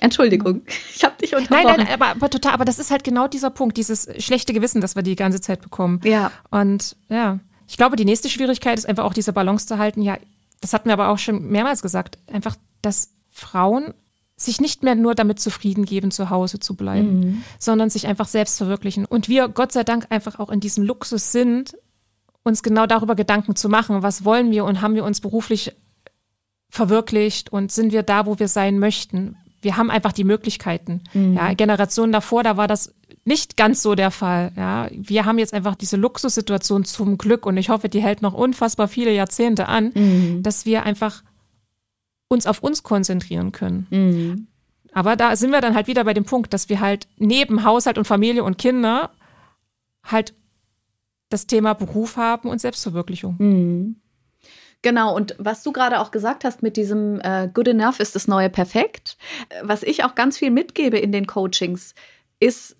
[0.00, 0.62] Entschuldigung,
[0.94, 1.76] ich habe dich unterbrochen.
[1.76, 4.80] Nein, nein, aber, aber, total, aber das ist halt genau dieser Punkt, dieses schlechte Gewissen,
[4.80, 6.00] das wir die ganze Zeit bekommen.
[6.04, 6.32] Ja.
[6.50, 7.38] Und ja,
[7.68, 10.02] ich glaube, die nächste Schwierigkeit ist einfach auch diese Balance zu halten.
[10.02, 10.18] Ja,
[10.60, 13.94] das hatten wir aber auch schon mehrmals gesagt, einfach, dass Frauen
[14.36, 17.44] sich nicht mehr nur damit zufrieden geben, zu Hause zu bleiben, mhm.
[17.58, 19.04] sondern sich einfach selbst verwirklichen.
[19.04, 21.76] Und wir, Gott sei Dank, einfach auch in diesem Luxus sind,
[22.42, 25.76] uns genau darüber Gedanken zu machen, was wollen wir und haben wir uns beruflich
[26.70, 29.36] verwirklicht und sind wir da, wo wir sein möchten?
[29.62, 31.02] Wir haben einfach die Möglichkeiten.
[31.12, 31.34] Mhm.
[31.34, 32.94] Ja, Generationen davor, da war das
[33.24, 34.52] nicht ganz so der Fall.
[34.56, 38.34] Ja, wir haben jetzt einfach diese Luxussituation zum Glück und ich hoffe, die hält noch
[38.34, 40.42] unfassbar viele Jahrzehnte an, mhm.
[40.42, 41.22] dass wir einfach
[42.28, 43.86] uns auf uns konzentrieren können.
[43.90, 44.46] Mhm.
[44.92, 47.98] Aber da sind wir dann halt wieder bei dem Punkt, dass wir halt neben Haushalt
[47.98, 49.10] und Familie und Kinder
[50.04, 50.34] halt
[51.28, 53.36] das Thema Beruf haben und Selbstverwirklichung.
[54.82, 58.28] Genau, und was du gerade auch gesagt hast mit diesem äh, Good Enough ist das
[58.28, 59.18] neue Perfekt,
[59.62, 61.94] was ich auch ganz viel mitgebe in den Coachings,
[62.38, 62.76] ist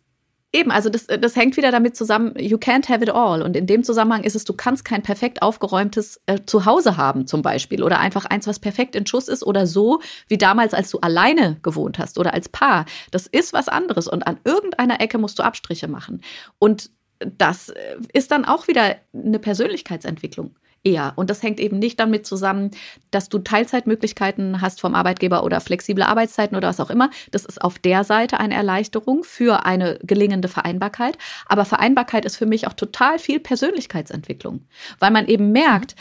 [0.53, 3.43] eben, also das, das hängt wieder damit zusammen, you can't have it all.
[3.43, 7.43] Und in dem Zusammenhang ist es, du kannst kein perfekt aufgeräumtes äh, Zuhause haben zum
[7.43, 10.99] Beispiel oder einfach eins, was perfekt in Schuss ist oder so wie damals, als du
[11.01, 12.87] alleine gewohnt hast oder als Paar.
[13.11, 16.23] Das ist was anderes und an irgendeiner Ecke musst du Abstriche machen.
[16.59, 16.91] Und
[17.21, 21.13] das äh, ist dann auch wieder eine Persönlichkeitsentwicklung eher.
[21.17, 22.71] Und das hängt eben nicht damit zusammen,
[23.11, 27.11] dass du Teilzeitmöglichkeiten hast vom Arbeitgeber oder flexible Arbeitszeiten oder was auch immer.
[27.31, 31.19] Das ist auf der Seite eine Erleichterung für eine gelingende Vereinbarkeit.
[31.47, 34.67] Aber Vereinbarkeit ist für mich auch total viel Persönlichkeitsentwicklung,
[34.99, 35.97] weil man eben merkt,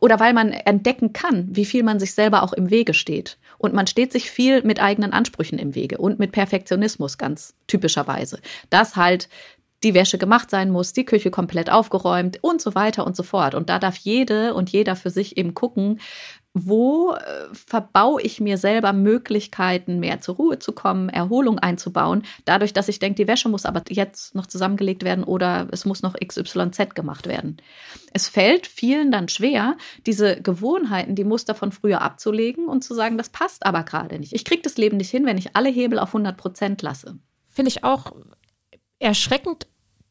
[0.00, 3.38] oder weil man entdecken kann, wie viel man sich selber auch im Wege steht.
[3.56, 8.38] Und man steht sich viel mit eigenen Ansprüchen im Wege und mit Perfektionismus ganz typischerweise.
[8.70, 9.28] Das halt
[9.84, 13.54] die Wäsche gemacht sein muss, die Küche komplett aufgeräumt und so weiter und so fort.
[13.54, 16.00] Und da darf jede und jeder für sich eben gucken,
[16.54, 17.18] wo äh,
[17.52, 22.98] verbaue ich mir selber Möglichkeiten, mehr zur Ruhe zu kommen, Erholung einzubauen, dadurch, dass ich
[22.98, 27.28] denke, die Wäsche muss aber jetzt noch zusammengelegt werden oder es muss noch XYZ gemacht
[27.28, 27.58] werden.
[28.12, 29.76] Es fällt vielen dann schwer,
[30.06, 34.32] diese Gewohnheiten, die Muster von früher abzulegen und zu sagen, das passt aber gerade nicht.
[34.32, 37.18] Ich kriege das Leben nicht hin, wenn ich alle Hebel auf 100 Prozent lasse.
[37.48, 38.12] Finde ich auch
[38.98, 39.66] erschreckend,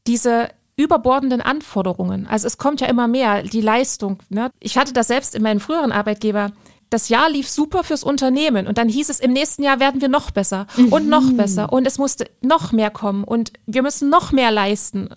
[0.05, 2.27] diese überbordenden Anforderungen.
[2.27, 4.19] Also es kommt ja immer mehr, die Leistung.
[4.29, 4.51] Ne?
[4.59, 6.51] Ich hatte das selbst in meinem früheren Arbeitgeber.
[6.89, 10.07] Das Jahr lief super fürs Unternehmen und dann hieß es, im nächsten Jahr werden wir
[10.07, 10.93] noch besser mhm.
[10.93, 15.09] und noch besser und es musste noch mehr kommen und wir müssen noch mehr leisten.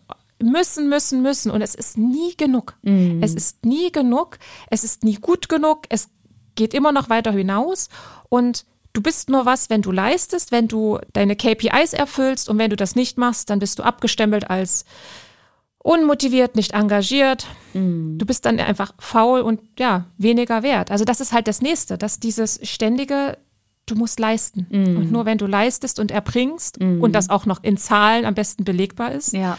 [0.42, 1.50] Müssen, müssen, müssen.
[1.50, 2.74] Und es ist nie genug.
[2.80, 3.22] Mhm.
[3.22, 4.38] Es ist nie genug.
[4.70, 5.82] Es ist nie gut genug.
[5.90, 6.08] Es
[6.54, 7.90] geht immer noch weiter hinaus.
[8.30, 12.70] Und Du bist nur was, wenn du leistest, wenn du deine KPIs erfüllst und wenn
[12.70, 14.84] du das nicht machst, dann bist du abgestempelt als
[15.78, 17.46] unmotiviert, nicht engagiert.
[17.72, 18.18] Mm.
[18.18, 20.90] Du bist dann einfach faul und ja, weniger wert.
[20.90, 23.38] Also das ist halt das nächste, dass dieses ständige
[23.86, 24.66] du musst leisten.
[24.70, 24.96] Mm.
[24.96, 27.00] Und nur wenn du leistest und erbringst mm.
[27.00, 29.56] und das auch noch in Zahlen am besten belegbar ist, ja.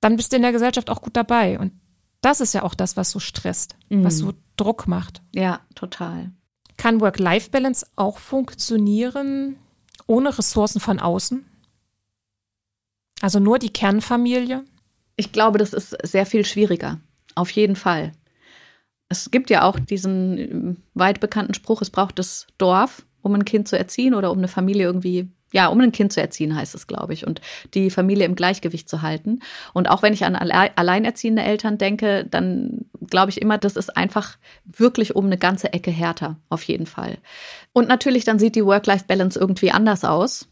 [0.00, 1.58] dann bist du in der Gesellschaft auch gut dabei.
[1.58, 1.72] Und
[2.20, 5.22] das ist ja auch das, was so stresst, was so Druck macht.
[5.34, 6.32] Ja, total.
[6.76, 9.56] Kann Work-Life-Balance auch funktionieren
[10.06, 11.44] ohne Ressourcen von außen?
[13.20, 14.64] Also nur die Kernfamilie?
[15.16, 17.00] Ich glaube, das ist sehr viel schwieriger.
[17.34, 18.12] Auf jeden Fall.
[19.08, 23.44] Es gibt ja auch diesen äh, weit bekannten Spruch, es braucht das Dorf, um ein
[23.44, 26.74] Kind zu erziehen oder um eine Familie irgendwie ja, um ein Kind zu erziehen, heißt
[26.74, 27.40] es, glaube ich, und
[27.74, 29.40] die Familie im Gleichgewicht zu halten.
[29.72, 34.36] Und auch wenn ich an alleinerziehende Eltern denke, dann glaube ich immer, das ist einfach
[34.64, 37.18] wirklich um eine ganze Ecke härter, auf jeden Fall.
[37.72, 40.48] Und natürlich, dann sieht die Work-Life-Balance irgendwie anders aus.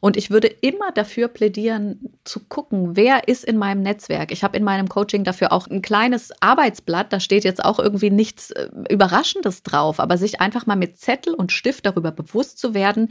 [0.00, 4.32] Und ich würde immer dafür plädieren, zu gucken, wer ist in meinem Netzwerk.
[4.32, 8.10] Ich habe in meinem Coaching dafür auch ein kleines Arbeitsblatt, da steht jetzt auch irgendwie
[8.10, 12.74] nichts äh, Überraschendes drauf, aber sich einfach mal mit Zettel und Stift darüber bewusst zu
[12.74, 13.08] werden,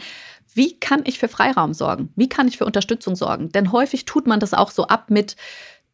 [0.54, 2.14] wie kann ich für Freiraum sorgen?
[2.16, 3.50] Wie kann ich für Unterstützung sorgen?
[3.50, 5.36] Denn häufig tut man das auch so ab mit,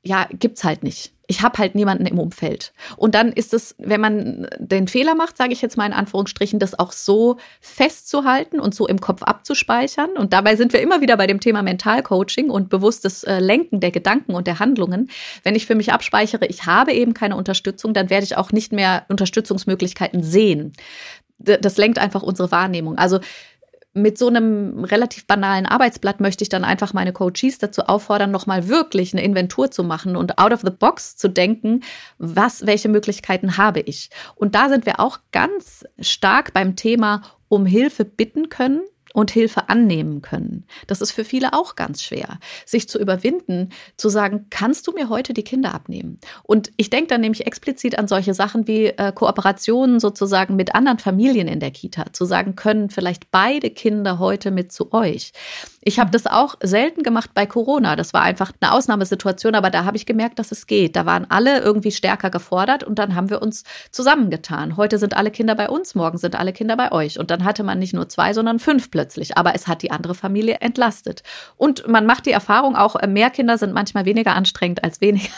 [0.04, 1.14] ja, gibt's halt nicht.
[1.28, 2.74] Ich habe halt niemanden im Umfeld.
[2.98, 6.58] Und dann ist es, wenn man den Fehler macht, sage ich jetzt mal in Anführungsstrichen,
[6.58, 10.18] das auch so festzuhalten und so im Kopf abzuspeichern.
[10.18, 13.92] Und dabei sind wir immer wieder bei dem Thema Mentalcoaching und bewusstes äh, Lenken der
[13.92, 15.12] Gedanken und der Handlungen.
[15.44, 18.72] Wenn ich für mich abspeichere, ich habe eben keine Unterstützung, dann werde ich auch nicht
[18.72, 20.74] mehr Unterstützungsmöglichkeiten sehen.
[21.38, 22.98] Das lenkt einfach unsere Wahrnehmung.
[22.98, 23.20] Also
[23.94, 28.68] mit so einem relativ banalen Arbeitsblatt möchte ich dann einfach meine Coaches dazu auffordern, nochmal
[28.68, 31.82] wirklich eine Inventur zu machen und out of the box zu denken,
[32.18, 34.10] was, welche Möglichkeiten habe ich.
[34.36, 38.82] Und da sind wir auch ganz stark beim Thema um Hilfe bitten können
[39.20, 40.66] und Hilfe annehmen können.
[40.88, 45.10] Das ist für viele auch ganz schwer, sich zu überwinden, zu sagen, kannst du mir
[45.10, 46.20] heute die Kinder abnehmen?
[46.44, 51.00] Und ich denke dann nämlich explizit an solche Sachen wie äh, Kooperationen sozusagen mit anderen
[51.00, 55.34] Familien in der Kita, zu sagen, können vielleicht beide Kinder heute mit zu euch?
[55.82, 57.96] Ich habe das auch selten gemacht bei Corona.
[57.96, 60.96] Das war einfach eine Ausnahmesituation, aber da habe ich gemerkt, dass es geht.
[60.96, 64.78] Da waren alle irgendwie stärker gefordert und dann haben wir uns zusammengetan.
[64.78, 67.20] Heute sind alle Kinder bei uns, morgen sind alle Kinder bei euch.
[67.20, 69.09] Und dann hatte man nicht nur zwei, sondern fünf plötzlich.
[69.18, 71.24] Aber es hat die andere Familie entlastet.
[71.58, 75.30] Und man macht die Erfahrung auch, äh, mehr Kinder sind manchmal weniger anstrengend als weniger.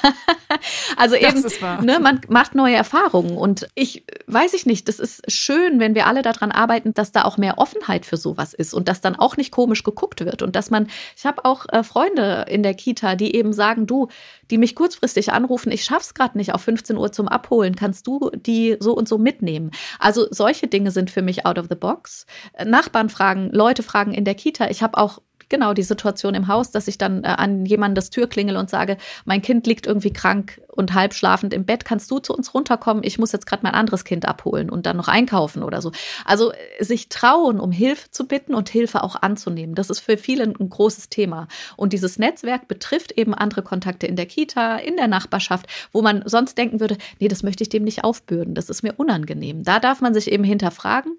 [0.98, 1.44] also eben,
[1.86, 3.38] ne, man macht neue Erfahrungen.
[3.38, 7.24] Und ich weiß ich nicht, das ist schön, wenn wir alle daran arbeiten, dass da
[7.24, 10.42] auch mehr Offenheit für sowas ist und dass dann auch nicht komisch geguckt wird wird
[10.42, 14.08] und dass man, ich habe auch äh, Freunde in der Kita, die eben sagen, du,
[14.50, 18.32] die mich kurzfristig anrufen, ich schaff's gerade nicht auf 15 Uhr zum Abholen, kannst du
[18.34, 19.72] die so und so mitnehmen?
[20.00, 22.26] Also solche Dinge sind für mich out of the box.
[22.54, 24.70] Äh, Nachbarn fragen, Leute fragen in der Kita.
[24.70, 25.20] Ich habe auch
[25.52, 28.72] genau die Situation im Haus, dass ich dann äh, an jemanden das Tür klingel und
[28.72, 32.56] sage, mein Kind liegt irgendwie krank und halb schlafend im Bett, kannst du zu uns
[32.56, 33.04] runterkommen?
[33.04, 35.92] Ich muss jetzt gerade mein anderes Kind abholen und dann noch einkaufen oder so.
[36.26, 40.18] Also äh, sich trauen, um Hilfe zu bitten und Hilfe auch anzunehmen, das ist für
[40.18, 41.48] viele ein großes Thema.
[41.76, 46.24] Und dieses Netzwerk betrifft eben andere Kontakte in der Kita, in der Nachbarschaft, wo man
[46.26, 49.64] sonst denken würde, nee, das möchte ich dem nicht aufbürden, das ist mir unangenehm.
[49.64, 51.18] Da darf man sich eben hinterfragen,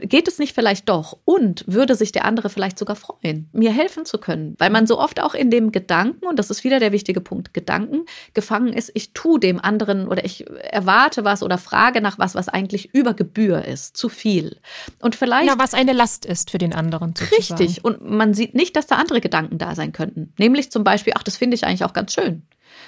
[0.00, 1.18] geht es nicht vielleicht doch?
[1.24, 4.54] Und würde sich der andere vielleicht sogar freuen, mir helfen zu können?
[4.58, 7.54] Weil man so oft auch in dem Gedanken, und das ist wieder der wichtige Punkt,
[7.54, 12.34] Gedanken gefangen ist, ich tue dem anderen oder ich erwarte was oder frage nach was,
[12.34, 14.58] was eigentlich über Gebühr ist, zu viel.
[15.00, 15.48] Und vielleicht.
[15.48, 17.14] Ja, was eine Last ist für den anderen.
[17.16, 17.62] Sozusagen.
[17.62, 17.84] Richtig.
[17.84, 20.32] Und man sieht nicht, dass da andere Gedanken da sein könnten.
[20.38, 22.42] Nämlich zum Beispiel, ach, das finde ich eigentlich auch ganz schön.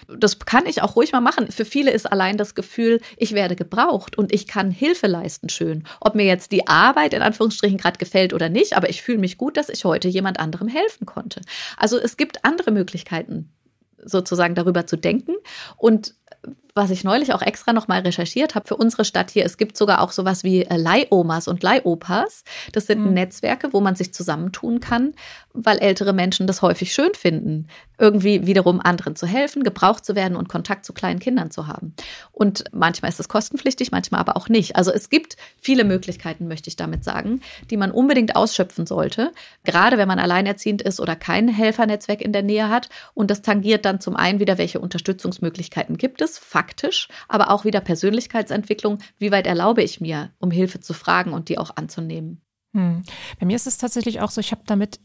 [0.09, 1.51] Das kann ich auch ruhig mal machen.
[1.51, 5.85] Für viele ist allein das Gefühl, ich werde gebraucht und ich kann Hilfe leisten schön.
[6.01, 9.39] Ob mir jetzt die Arbeit in Anführungsstrichen gerade gefällt oder nicht, aber ich fühle mich
[9.39, 11.41] gut, dass ich heute jemand anderem helfen konnte.
[11.77, 13.53] Also es gibt andere Möglichkeiten,
[14.05, 15.35] sozusagen darüber zu denken.
[15.77, 16.15] Und
[16.77, 20.03] was ich neulich auch extra nochmal recherchiert habe für unsere Stadt hier, es gibt sogar
[20.03, 22.45] auch sowas wie äh, Leihomas und Leihopas.
[22.73, 23.15] Das sind mhm.
[23.15, 25.15] Netzwerke, wo man sich zusammentun kann,
[25.55, 27.69] weil ältere Menschen das häufig schön finden,
[27.99, 31.95] irgendwie wiederum anderen zu helfen, gebraucht zu werden und Kontakt zu kleinen Kindern zu haben.
[32.31, 34.77] Und manchmal ist es kostenpflichtig, manchmal aber auch nicht.
[34.77, 39.33] Also es gibt viele Möglichkeiten, möchte ich damit sagen, die man unbedingt ausschöpfen sollte,
[39.65, 42.91] gerade wenn man alleinerziehend ist oder kein Helfernetzwerk in der Nähe hat.
[43.15, 47.81] Und das tangiert dann zum einen wieder, welche Unterstützungsmöglichkeiten gibt es, faktisch, aber auch wieder
[47.81, 48.99] Persönlichkeitsentwicklung.
[49.19, 52.41] Wie weit erlaube ich mir, um Hilfe zu fragen und die auch anzunehmen?
[52.75, 53.03] Hm.
[53.39, 54.99] Bei mir ist es tatsächlich auch so, ich habe damit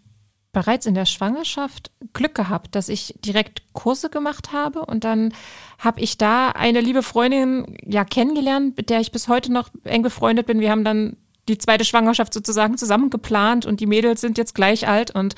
[0.53, 5.33] bereits in der Schwangerschaft Glück gehabt, dass ich direkt Kurse gemacht habe und dann
[5.77, 10.01] habe ich da eine liebe Freundin ja kennengelernt, mit der ich bis heute noch eng
[10.01, 10.59] befreundet bin.
[10.59, 11.15] Wir haben dann
[11.47, 15.35] die zweite Schwangerschaft sozusagen zusammen geplant und die Mädels sind jetzt gleich alt und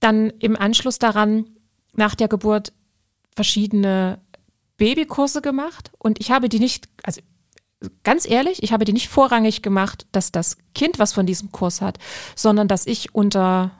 [0.00, 1.46] dann im Anschluss daran
[1.92, 2.72] nach der Geburt
[3.36, 4.18] verschiedene
[4.80, 7.20] Babykurse gemacht und ich habe die nicht, also
[8.02, 11.82] ganz ehrlich, ich habe die nicht vorrangig gemacht, dass das Kind was von diesem Kurs
[11.82, 11.98] hat,
[12.34, 13.72] sondern dass ich unter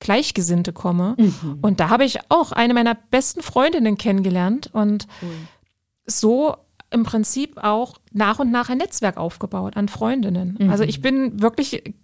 [0.00, 1.14] Gleichgesinnte komme.
[1.16, 1.60] Mhm.
[1.62, 5.30] Und da habe ich auch eine meiner besten Freundinnen kennengelernt und cool.
[6.04, 6.56] so
[6.90, 10.58] im Prinzip auch nach und nach ein Netzwerk aufgebaut an Freundinnen.
[10.58, 10.70] Mhm.
[10.70, 11.94] Also ich bin wirklich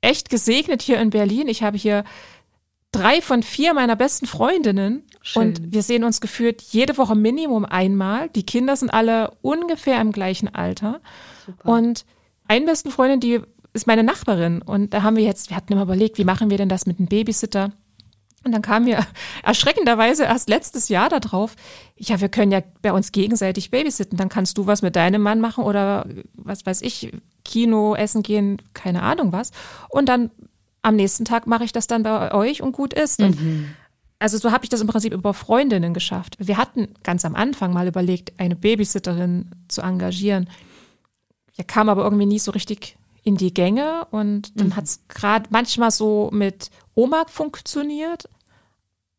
[0.00, 1.46] echt gesegnet hier in Berlin.
[1.46, 2.02] Ich habe hier
[2.90, 5.42] drei von vier meiner besten Freundinnen Schön.
[5.42, 8.30] und wir sehen uns geführt jede Woche Minimum einmal.
[8.30, 11.00] Die Kinder sind alle ungefähr im gleichen Alter.
[11.44, 11.68] Super.
[11.68, 12.06] Und
[12.46, 13.40] eine besten Freundin, die
[13.74, 16.56] ist meine Nachbarin und da haben wir jetzt, wir hatten immer überlegt, wie machen wir
[16.56, 17.72] denn das mit einem Babysitter?
[18.42, 19.06] Und dann kamen wir
[19.42, 21.56] erschreckenderweise erst letztes Jahr darauf,
[21.98, 24.16] ja, wir können ja bei uns gegenseitig babysitten.
[24.16, 26.06] Dann kannst du was mit deinem Mann machen oder
[26.36, 27.12] was weiß ich,
[27.44, 29.50] Kino, Essen gehen, keine Ahnung was.
[29.90, 30.30] Und dann
[30.80, 33.20] am nächsten Tag mache ich das dann bei euch und gut ist.
[33.20, 33.74] Und mhm.
[34.18, 36.36] Also so habe ich das im Prinzip über Freundinnen geschafft.
[36.38, 40.48] Wir hatten ganz am Anfang mal überlegt, eine Babysitterin zu engagieren.
[41.56, 44.76] Ja, kam aber irgendwie nie so richtig in die Gänge und dann mhm.
[44.76, 48.28] hat es gerade manchmal so mit Oma funktioniert.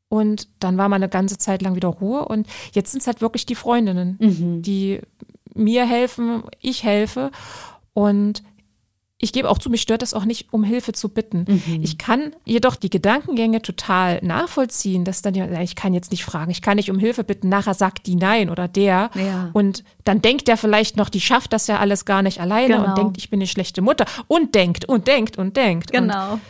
[0.10, 2.26] Und dann war mal eine ganze Zeit lang wieder Ruhe.
[2.26, 4.62] Und jetzt sind es halt wirklich die Freundinnen, mhm.
[4.64, 5.02] die
[5.54, 7.30] mir helfen, ich helfe.
[7.94, 8.42] Und
[9.22, 11.46] ich gebe auch zu, mich stört das auch nicht, um Hilfe zu bitten.
[11.48, 11.84] Mhm.
[11.84, 16.52] Ich kann jedoch die Gedankengänge total nachvollziehen, dass dann jemand, ich kann jetzt nicht fragen,
[16.52, 19.12] ich kann nicht um Hilfe bitten, nachher sagt die nein oder der.
[19.16, 19.50] Ja.
[19.52, 22.90] Und dann denkt der vielleicht noch, die schafft das ja alles gar nicht alleine genau.
[22.90, 25.92] und denkt, ich bin eine schlechte Mutter und denkt und denkt und denkt.
[25.92, 26.34] Genau.
[26.34, 26.42] Und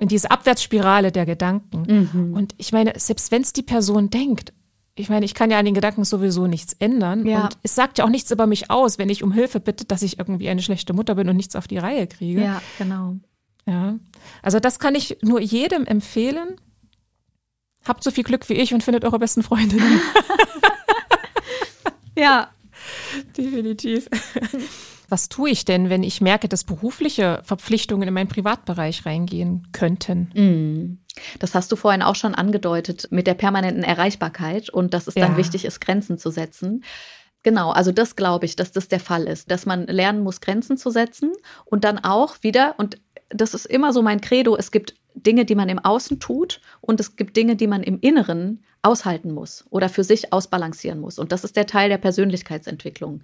[0.00, 2.08] in diese Abwärtsspirale der Gedanken.
[2.12, 2.34] Mhm.
[2.34, 4.52] Und ich meine, selbst wenn es die Person denkt,
[4.94, 7.26] ich meine, ich kann ja an den Gedanken sowieso nichts ändern.
[7.26, 7.44] Ja.
[7.44, 10.02] Und es sagt ja auch nichts über mich aus, wenn ich um Hilfe bitte, dass
[10.02, 12.42] ich irgendwie eine schlechte Mutter bin und nichts auf die Reihe kriege.
[12.42, 13.16] Ja, genau.
[13.66, 13.94] Ja.
[14.42, 16.56] Also das kann ich nur jedem empfehlen.
[17.84, 20.00] Habt so viel Glück wie ich und findet eure besten Freundinnen.
[22.16, 22.50] ja.
[23.36, 24.08] Definitiv.
[25.08, 30.30] Was tue ich denn, wenn ich merke, dass berufliche Verpflichtungen in meinen Privatbereich reingehen könnten?
[30.34, 31.01] Mm.
[31.38, 35.26] Das hast du vorhin auch schon angedeutet mit der permanenten Erreichbarkeit und dass es ja.
[35.26, 36.84] dann wichtig ist, Grenzen zu setzen.
[37.42, 40.76] Genau, also das glaube ich, dass das der Fall ist, dass man lernen muss, Grenzen
[40.76, 41.32] zu setzen
[41.64, 42.98] und dann auch wieder, und
[43.30, 47.00] das ist immer so mein Credo, es gibt Dinge, die man im Außen tut und
[47.00, 51.18] es gibt Dinge, die man im Inneren aushalten muss oder für sich ausbalancieren muss.
[51.18, 53.22] Und das ist der Teil der Persönlichkeitsentwicklung.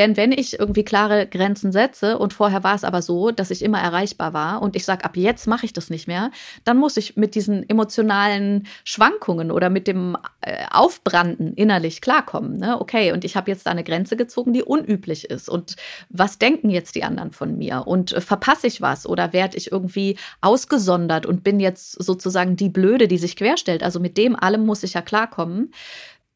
[0.00, 3.62] Denn wenn ich irgendwie klare Grenzen setze und vorher war es aber so, dass ich
[3.62, 6.30] immer erreichbar war und ich sage, ab jetzt mache ich das nicht mehr,
[6.64, 12.56] dann muss ich mit diesen emotionalen Schwankungen oder mit dem äh, Aufbranden innerlich klarkommen.
[12.56, 12.80] Ne?
[12.80, 15.50] Okay, und ich habe jetzt da eine Grenze gezogen, die unüblich ist.
[15.50, 15.76] Und
[16.08, 17.86] was denken jetzt die anderen von mir?
[17.86, 22.70] Und äh, verpasse ich was oder werde ich irgendwie ausgesondert und bin jetzt sozusagen die
[22.70, 23.82] Blöde, die sich querstellt?
[23.82, 25.72] Also mit dem allem muss ich ja klarkommen.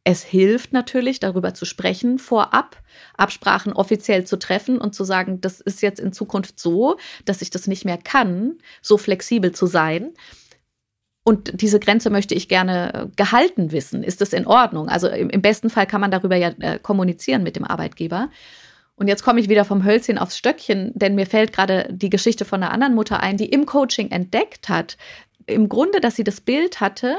[0.07, 2.77] Es hilft natürlich, darüber zu sprechen, vorab
[3.17, 7.49] Absprachen offiziell zu treffen und zu sagen, das ist jetzt in Zukunft so, dass ich
[7.49, 10.13] das nicht mehr kann, so flexibel zu sein.
[11.27, 14.05] Und diese Grenze möchte ich gerne äh, gehalten wissen.
[14.05, 14.91] Ist das in Ordnung?
[14.91, 18.29] Also im, besten Fall kann man darüber ja äh, kommunizieren mit dem Arbeitgeber.
[18.97, 22.45] Und jetzt komme ich wieder vom Hölzchen aufs Stöckchen, denn mir fällt gerade die Geschichte
[22.45, 24.99] von einer anderen Mutter ein, die im Coaching entdeckt hat,
[25.47, 27.17] im Grunde, dass sie das Bild hatte,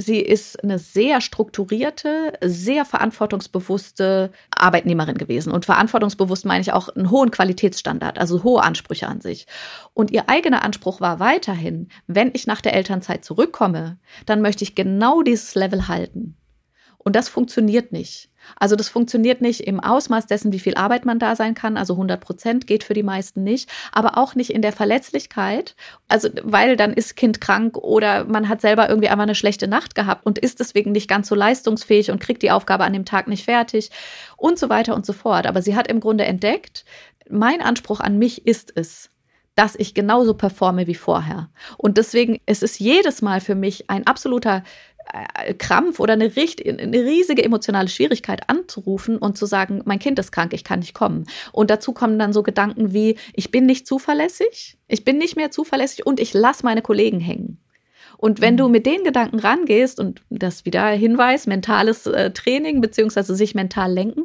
[0.00, 5.52] Sie ist eine sehr strukturierte, sehr verantwortungsbewusste Arbeitnehmerin gewesen.
[5.52, 9.48] Und verantwortungsbewusst meine ich auch einen hohen Qualitätsstandard, also hohe Ansprüche an sich.
[9.94, 14.76] Und ihr eigener Anspruch war weiterhin, wenn ich nach der Elternzeit zurückkomme, dann möchte ich
[14.76, 16.36] genau dieses Level halten.
[16.98, 18.30] Und das funktioniert nicht.
[18.56, 21.76] Also das funktioniert nicht im Ausmaß dessen, wie viel Arbeit man da sein kann.
[21.76, 25.74] Also 100 Prozent geht für die meisten nicht, aber auch nicht in der Verletzlichkeit.
[26.08, 29.94] Also weil dann ist Kind krank oder man hat selber irgendwie einmal eine schlechte Nacht
[29.94, 33.28] gehabt und ist deswegen nicht ganz so leistungsfähig und kriegt die Aufgabe an dem Tag
[33.28, 33.90] nicht fertig
[34.36, 35.46] und so weiter und so fort.
[35.46, 36.84] Aber sie hat im Grunde entdeckt,
[37.30, 39.10] mein Anspruch an mich ist es,
[39.58, 41.50] dass ich genauso performe wie vorher.
[41.76, 44.62] Und deswegen ist es jedes Mal für mich ein absoluter
[45.58, 50.52] Krampf oder eine, eine riesige emotionale Schwierigkeit anzurufen und zu sagen, mein Kind ist krank,
[50.52, 51.26] ich kann nicht kommen.
[51.52, 55.50] Und dazu kommen dann so Gedanken wie, ich bin nicht zuverlässig, ich bin nicht mehr
[55.50, 57.58] zuverlässig und ich lasse meine Kollegen hängen.
[58.16, 58.72] Und wenn du mhm.
[58.72, 64.24] mit den Gedanken rangehst und das wieder Hinweis, mentales äh, Training beziehungsweise sich mental lenken,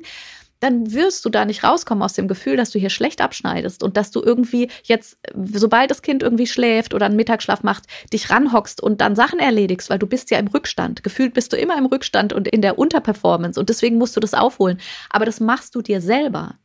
[0.64, 3.98] dann wirst du da nicht rauskommen aus dem Gefühl, dass du hier schlecht abschneidest und
[3.98, 7.84] dass du irgendwie jetzt, sobald das Kind irgendwie schläft oder einen Mittagsschlaf macht,
[8.14, 11.04] dich ranhockst und dann Sachen erledigst, weil du bist ja im Rückstand.
[11.04, 14.34] Gefühlt bist du immer im Rückstand und in der Unterperformance und deswegen musst du das
[14.34, 14.80] aufholen.
[15.10, 16.56] Aber das machst du dir selber.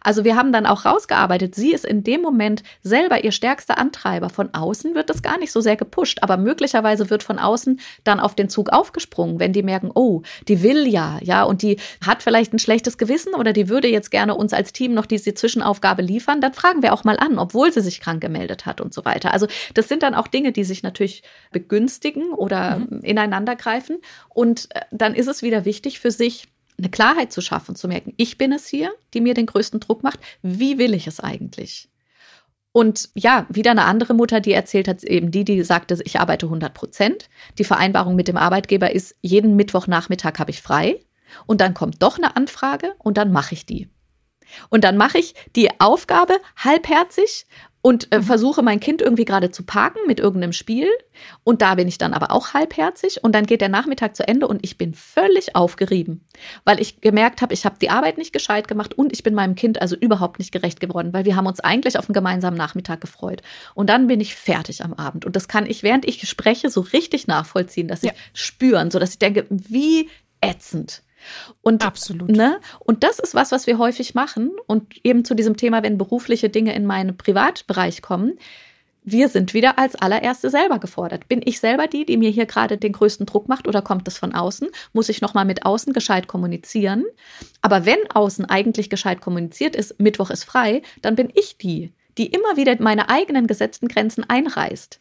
[0.00, 4.30] Also wir haben dann auch rausgearbeitet, sie ist in dem Moment selber ihr stärkster Antreiber.
[4.30, 8.20] Von außen wird das gar nicht so sehr gepusht, aber möglicherweise wird von außen dann
[8.20, 12.22] auf den Zug aufgesprungen, wenn die merken, oh, die will ja, ja, und die hat
[12.22, 16.02] vielleicht ein schlechtes Gewissen oder die würde jetzt gerne uns als Team noch diese Zwischenaufgabe
[16.02, 19.04] liefern, dann fragen wir auch mal an, obwohl sie sich krank gemeldet hat und so
[19.04, 19.32] weiter.
[19.32, 21.22] Also das sind dann auch Dinge, die sich natürlich
[21.52, 23.00] begünstigen oder mhm.
[23.02, 23.98] ineinander greifen.
[24.28, 26.48] Und äh, dann ist es wieder wichtig für sich,
[26.84, 30.02] eine Klarheit zu schaffen, zu merken, ich bin es hier, die mir den größten Druck
[30.02, 30.20] macht.
[30.42, 31.88] Wie will ich es eigentlich?
[32.72, 36.46] Und ja, wieder eine andere Mutter, die erzählt hat, eben die, die sagte, ich arbeite
[36.46, 37.28] 100 Prozent.
[37.56, 41.00] Die Vereinbarung mit dem Arbeitgeber ist, jeden Mittwochnachmittag habe ich frei.
[41.46, 43.88] Und dann kommt doch eine Anfrage und dann mache ich die.
[44.68, 47.46] Und dann mache ich die Aufgabe halbherzig
[47.84, 48.22] und äh, mhm.
[48.22, 50.88] versuche mein Kind irgendwie gerade zu parken mit irgendeinem Spiel.
[51.42, 53.22] Und da bin ich dann aber auch halbherzig.
[53.22, 56.24] Und dann geht der Nachmittag zu Ende und ich bin völlig aufgerieben,
[56.64, 59.54] weil ich gemerkt habe, ich habe die Arbeit nicht gescheit gemacht und ich bin meinem
[59.54, 63.02] Kind also überhaupt nicht gerecht geworden, weil wir haben uns eigentlich auf einen gemeinsamen Nachmittag
[63.02, 63.42] gefreut.
[63.74, 65.26] Und dann bin ich fertig am Abend.
[65.26, 68.16] Und das kann ich, während ich spreche, so richtig nachvollziehen, dass ich ja.
[68.32, 70.08] spüren, so dass ich denke, wie
[70.40, 71.02] ätzend.
[71.62, 72.30] Und, Absolut.
[72.30, 72.60] Ne?
[72.80, 74.52] Und das ist was, was wir häufig machen.
[74.66, 78.38] Und eben zu diesem Thema, wenn berufliche Dinge in meinen Privatbereich kommen,
[79.06, 81.28] wir sind wieder als allererste selber gefordert.
[81.28, 84.16] Bin ich selber die, die mir hier gerade den größten Druck macht oder kommt das
[84.16, 84.68] von außen?
[84.94, 87.04] Muss ich nochmal mit außen gescheit kommunizieren?
[87.60, 92.26] Aber wenn außen eigentlich gescheit kommuniziert ist, Mittwoch ist frei, dann bin ich die, die
[92.26, 95.00] immer wieder meine eigenen gesetzten Grenzen einreißt.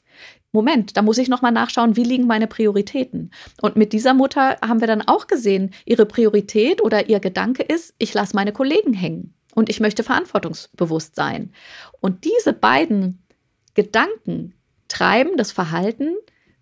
[0.53, 3.31] Moment, da muss ich nochmal nachschauen, wie liegen meine Prioritäten.
[3.61, 7.95] Und mit dieser Mutter haben wir dann auch gesehen, ihre Priorität oder ihr Gedanke ist,
[7.97, 11.51] ich lasse meine Kollegen hängen und ich möchte verantwortungsbewusst sein.
[12.01, 13.23] Und diese beiden
[13.73, 14.53] Gedanken
[14.87, 16.15] treiben das Verhalten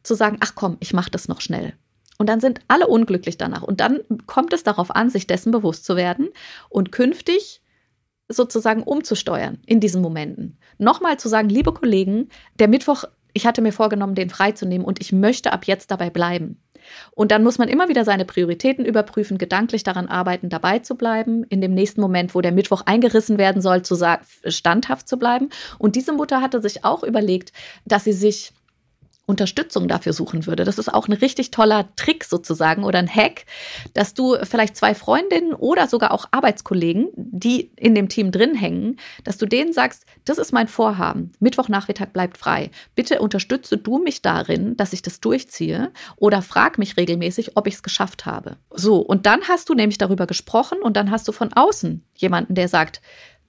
[0.04, 1.74] zu sagen, ach komm, ich mache das noch schnell.
[2.18, 3.64] Und dann sind alle unglücklich danach.
[3.64, 6.30] Und dann kommt es darauf an, sich dessen bewusst zu werden
[6.70, 7.62] und künftig
[8.30, 10.58] sozusagen umzusteuern in diesen Momenten.
[10.78, 12.30] Nochmal zu sagen, liebe Kollegen,
[12.60, 13.04] der Mittwoch
[13.34, 16.62] ich hatte mir vorgenommen, den freizunehmen und ich möchte ab jetzt dabei bleiben.
[17.12, 21.44] Und dann muss man immer wieder seine Prioritäten überprüfen, gedanklich daran arbeiten, dabei zu bleiben,
[21.44, 25.50] in dem nächsten Moment, wo der Mittwoch eingerissen werden soll, zu sagen, standhaft zu bleiben.
[25.78, 27.54] Und diese Mutter hatte sich auch überlegt,
[27.86, 28.54] dass sie sich
[29.32, 30.66] Unterstützung dafür suchen würde.
[30.66, 33.46] Das ist auch ein richtig toller Trick sozusagen oder ein Hack,
[33.94, 38.98] dass du vielleicht zwei Freundinnen oder sogar auch Arbeitskollegen, die in dem Team drin hängen,
[39.24, 41.32] dass du denen sagst, das ist mein Vorhaben.
[41.40, 42.72] Mittwochnachmittag bleibt frei.
[42.94, 47.76] Bitte unterstütze du mich darin, dass ich das durchziehe oder frag mich regelmäßig, ob ich
[47.76, 48.58] es geschafft habe.
[48.70, 52.54] So, und dann hast du nämlich darüber gesprochen und dann hast du von außen jemanden,
[52.54, 53.02] der sagt,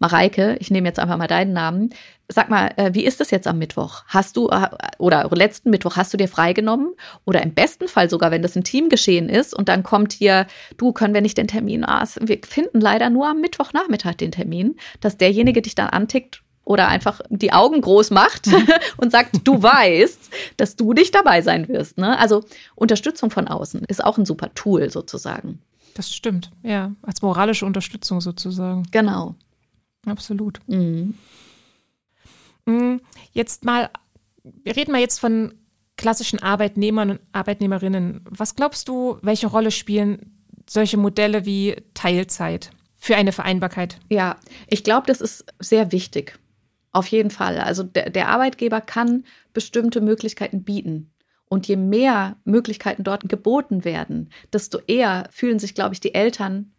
[0.03, 1.91] Mareike, ich nehme jetzt einfach mal deinen Namen.
[2.29, 4.03] Sag mal, äh, wie ist das jetzt am Mittwoch?
[4.09, 6.93] Hast du, äh, oder letzten Mittwoch hast du dir freigenommen?
[7.25, 10.49] Oder im besten Fall sogar, wenn das ein Team geschehen ist und dann kommt hier,
[10.77, 14.75] du, können wir nicht den Termin, ah, wir finden leider nur am Mittwochnachmittag den Termin,
[15.01, 18.49] dass derjenige dich dann antickt oder einfach die Augen groß macht
[18.97, 21.97] und sagt, du weißt, dass du nicht dabei sein wirst.
[21.97, 22.19] Ne?
[22.19, 22.43] Also
[22.75, 25.61] Unterstützung von außen ist auch ein super Tool sozusagen.
[25.95, 28.85] Das stimmt, ja, als moralische Unterstützung sozusagen.
[28.91, 29.37] Genau.
[30.07, 30.61] Absolut.
[30.67, 31.15] Mhm.
[32.67, 32.97] Mm,
[33.33, 33.91] jetzt mal,
[34.43, 35.55] wir reden mal jetzt von
[35.97, 38.25] klassischen Arbeitnehmern und Arbeitnehmerinnen.
[38.29, 40.37] Was glaubst du, welche Rolle spielen
[40.69, 43.99] solche Modelle wie Teilzeit für eine Vereinbarkeit?
[44.09, 44.37] Ja,
[44.69, 46.39] ich glaube, das ist sehr wichtig.
[46.93, 47.59] Auf jeden Fall.
[47.59, 51.13] Also der, der Arbeitgeber kann bestimmte Möglichkeiten bieten.
[51.49, 56.73] Und je mehr Möglichkeiten dort geboten werden, desto eher fühlen sich, glaube ich, die Eltern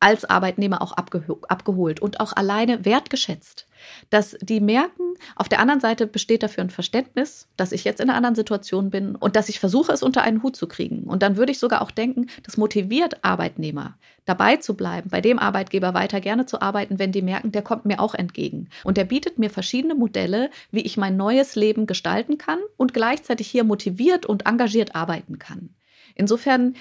[0.00, 3.66] als Arbeitnehmer auch abgeholt und auch alleine wertgeschätzt.
[4.08, 8.08] Dass die merken, auf der anderen Seite besteht dafür ein Verständnis, dass ich jetzt in
[8.08, 11.02] einer anderen Situation bin und dass ich versuche, es unter einen Hut zu kriegen.
[11.04, 15.38] Und dann würde ich sogar auch denken, das motiviert Arbeitnehmer, dabei zu bleiben, bei dem
[15.38, 18.68] Arbeitgeber weiter gerne zu arbeiten, wenn die merken, der kommt mir auch entgegen.
[18.84, 23.48] Und der bietet mir verschiedene Modelle, wie ich mein neues Leben gestalten kann und gleichzeitig
[23.48, 25.74] hier motiviert und engagiert arbeiten kann.
[26.14, 26.74] Insofern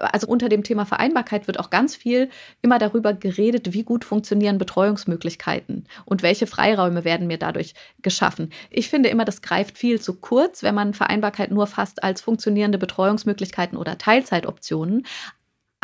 [0.00, 2.30] also unter dem Thema Vereinbarkeit wird auch ganz viel
[2.62, 8.50] immer darüber geredet, wie gut funktionieren Betreuungsmöglichkeiten und welche Freiräume werden mir dadurch geschaffen.
[8.70, 12.78] Ich finde immer, das greift viel zu kurz, wenn man Vereinbarkeit nur fasst als funktionierende
[12.78, 15.06] Betreuungsmöglichkeiten oder Teilzeitoptionen.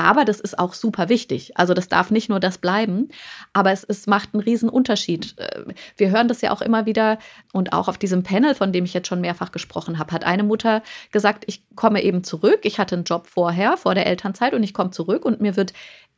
[0.02, 1.56] Aber das ist auch super wichtig.
[1.56, 3.08] Also das darf nicht nur das bleiben,
[3.52, 5.34] aber es, es macht einen riesen Unterschied.
[5.38, 5.64] Äh,
[5.96, 7.18] wir hören das ja auch immer wieder
[7.52, 10.42] und auch auf diesem Panel, von dem ich jetzt schon mehrfach gesprochen habe, hat eine
[10.42, 10.82] Mutter
[11.12, 12.60] gesagt, ich komme eben zurück.
[12.64, 15.72] Ich hatte einen Job vorher, vor der Elternzeit und ich komme zurück und mir wird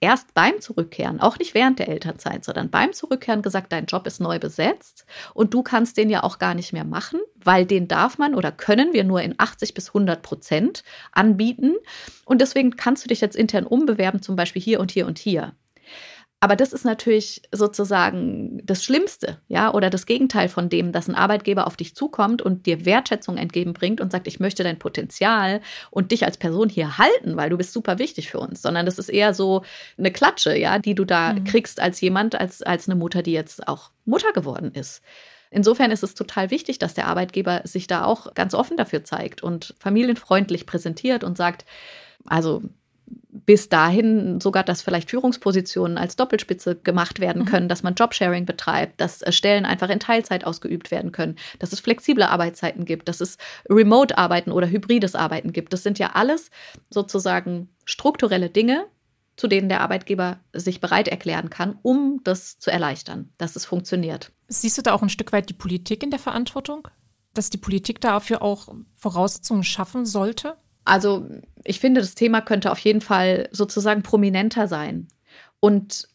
[0.04, 4.20] erst beim Zurückkehren, auch nicht während der Elternzeit, sondern beim Zurückkehren gesagt, dein Job ist
[4.20, 8.18] neu besetzt und du kannst den ja auch gar nicht mehr machen, weil den darf
[8.18, 11.76] man oder können wir nur in 80 bis 100 Prozent anbieten.
[12.26, 15.54] Und deswegen kannst du dich jetzt intern umbewerben, zum Beispiel hier und hier und hier.
[16.44, 21.14] Aber das ist natürlich sozusagen das Schlimmste, ja, oder das Gegenteil von dem, dass ein
[21.14, 26.12] Arbeitgeber auf dich zukommt und dir Wertschätzung entgegenbringt und sagt, ich möchte dein Potenzial und
[26.12, 29.08] dich als Person hier halten, weil du bist super wichtig für uns, sondern das ist
[29.08, 29.62] eher so
[29.96, 31.44] eine Klatsche, ja, die du da mhm.
[31.44, 35.00] kriegst als jemand, als, als eine Mutter, die jetzt auch Mutter geworden ist.
[35.50, 39.42] Insofern ist es total wichtig, dass der Arbeitgeber sich da auch ganz offen dafür zeigt
[39.42, 41.64] und familienfreundlich präsentiert und sagt,
[42.26, 42.60] also
[43.30, 47.46] bis dahin sogar, dass vielleicht Führungspositionen als Doppelspitze gemacht werden mhm.
[47.46, 47.68] können, mhm.
[47.68, 51.80] dass man Jobsharing betreibt, dass äh, Stellen einfach in Teilzeit ausgeübt werden können, dass es
[51.80, 53.38] flexible Arbeitszeiten gibt, dass es
[53.68, 55.72] Remote-Arbeiten oder hybrides Arbeiten gibt.
[55.72, 56.50] Das sind ja alles
[56.90, 58.86] sozusagen strukturelle Dinge,
[59.36, 64.30] zu denen der Arbeitgeber sich bereit erklären kann, um das zu erleichtern, dass es funktioniert.
[64.48, 66.88] Siehst du da auch ein Stück weit die Politik in der Verantwortung?
[67.32, 70.56] Dass die Politik dafür auch Voraussetzungen schaffen sollte?
[70.84, 71.26] Also
[71.64, 75.08] ich finde, das Thema könnte auf jeden Fall sozusagen prominenter sein.
[75.60, 76.08] Und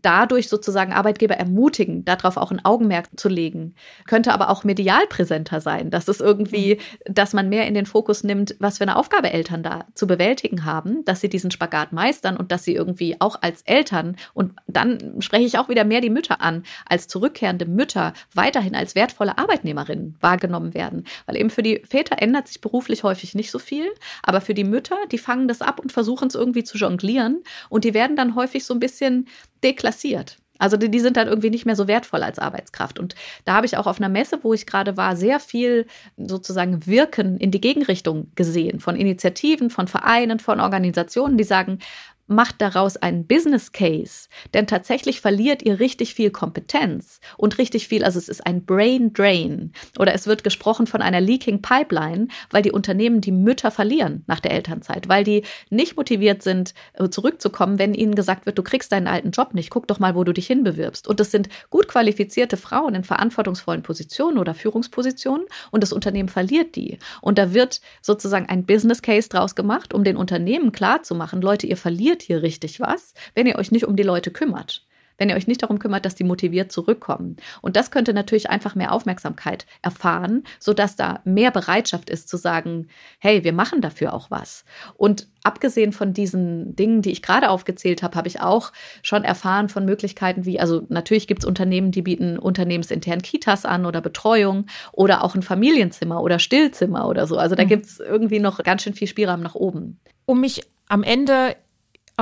[0.00, 3.74] dadurch sozusagen Arbeitgeber ermutigen, darauf auch ein Augenmerk zu legen.
[4.06, 6.76] Könnte aber auch medial präsenter sein, dass es irgendwie,
[7.06, 7.14] mhm.
[7.14, 10.64] dass man mehr in den Fokus nimmt, was für eine Aufgabe Eltern da zu bewältigen
[10.64, 15.20] haben, dass sie diesen Spagat meistern und dass sie irgendwie auch als Eltern und dann
[15.20, 20.16] spreche ich auch wieder mehr die Mütter an, als zurückkehrende Mütter weiterhin als wertvolle Arbeitnehmerinnen
[20.20, 21.04] wahrgenommen werden.
[21.26, 23.86] Weil eben für die Väter ändert sich beruflich häufig nicht so viel,
[24.22, 27.84] aber für die Mütter, die fangen das ab und versuchen es irgendwie zu jonglieren und
[27.84, 29.26] die werden dann häufig so ein bisschen
[29.64, 30.38] deklassiert.
[30.58, 33.00] Also die, die, sind dann irgendwie nicht mehr so wertvoll als Arbeitskraft.
[33.00, 35.86] Und da habe ich auch auf einer Messe, wo ich gerade war, sehr viel
[36.16, 38.78] sozusagen Wirken in die Gegenrichtung gesehen.
[38.78, 41.80] Von Initiativen, von Vereinen, von Organisationen, die sagen,
[42.26, 48.04] macht daraus einen Business Case, denn tatsächlich verliert ihr richtig viel Kompetenz und richtig viel,
[48.04, 52.62] also es ist ein Brain Drain oder es wird gesprochen von einer Leaking Pipeline, weil
[52.62, 57.78] die Unternehmen die Mütter verlieren nach der Elternzeit, weil die nicht motiviert sind, äh, zurückzukommen,
[57.78, 60.32] wenn ihnen gesagt wird, du kriegst deinen alten Job nicht, guck doch mal, wo du
[60.32, 61.06] dich hinbewirbst.
[61.08, 66.76] Und es sind gut qualifizierte Frauen in verantwortungsvollen Positionen oder Führungspositionen und das Unternehmen verliert
[66.76, 66.98] die.
[67.20, 71.76] Und da wird sozusagen ein Business Case draus gemacht, um den Unternehmen klarzumachen, Leute, ihr
[71.76, 74.86] verliert hier richtig was, wenn ihr euch nicht um die Leute kümmert.
[75.18, 77.36] Wenn ihr euch nicht darum kümmert, dass die motiviert zurückkommen.
[77.60, 82.88] Und das könnte natürlich einfach mehr Aufmerksamkeit erfahren, sodass da mehr Bereitschaft ist zu sagen,
[83.18, 84.64] hey, wir machen dafür auch was.
[84.94, 89.68] Und abgesehen von diesen Dingen, die ich gerade aufgezählt habe, habe ich auch schon erfahren
[89.68, 94.66] von Möglichkeiten wie, also natürlich gibt es Unternehmen, die bieten unternehmensintern Kitas an oder Betreuung
[94.92, 97.36] oder auch ein Familienzimmer oder Stillzimmer oder so.
[97.36, 97.68] Also da mhm.
[97.68, 100.00] gibt es irgendwie noch ganz schön viel Spielraum nach oben.
[100.24, 101.56] Um mich am Ende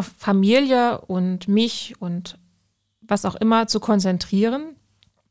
[0.00, 2.38] auf Familie und mich und
[3.02, 4.76] was auch immer zu konzentrieren,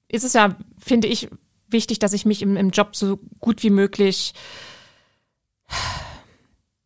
[0.08, 1.28] ist es ja, finde ich,
[1.70, 4.34] wichtig, dass ich mich im, im Job so gut wie möglich,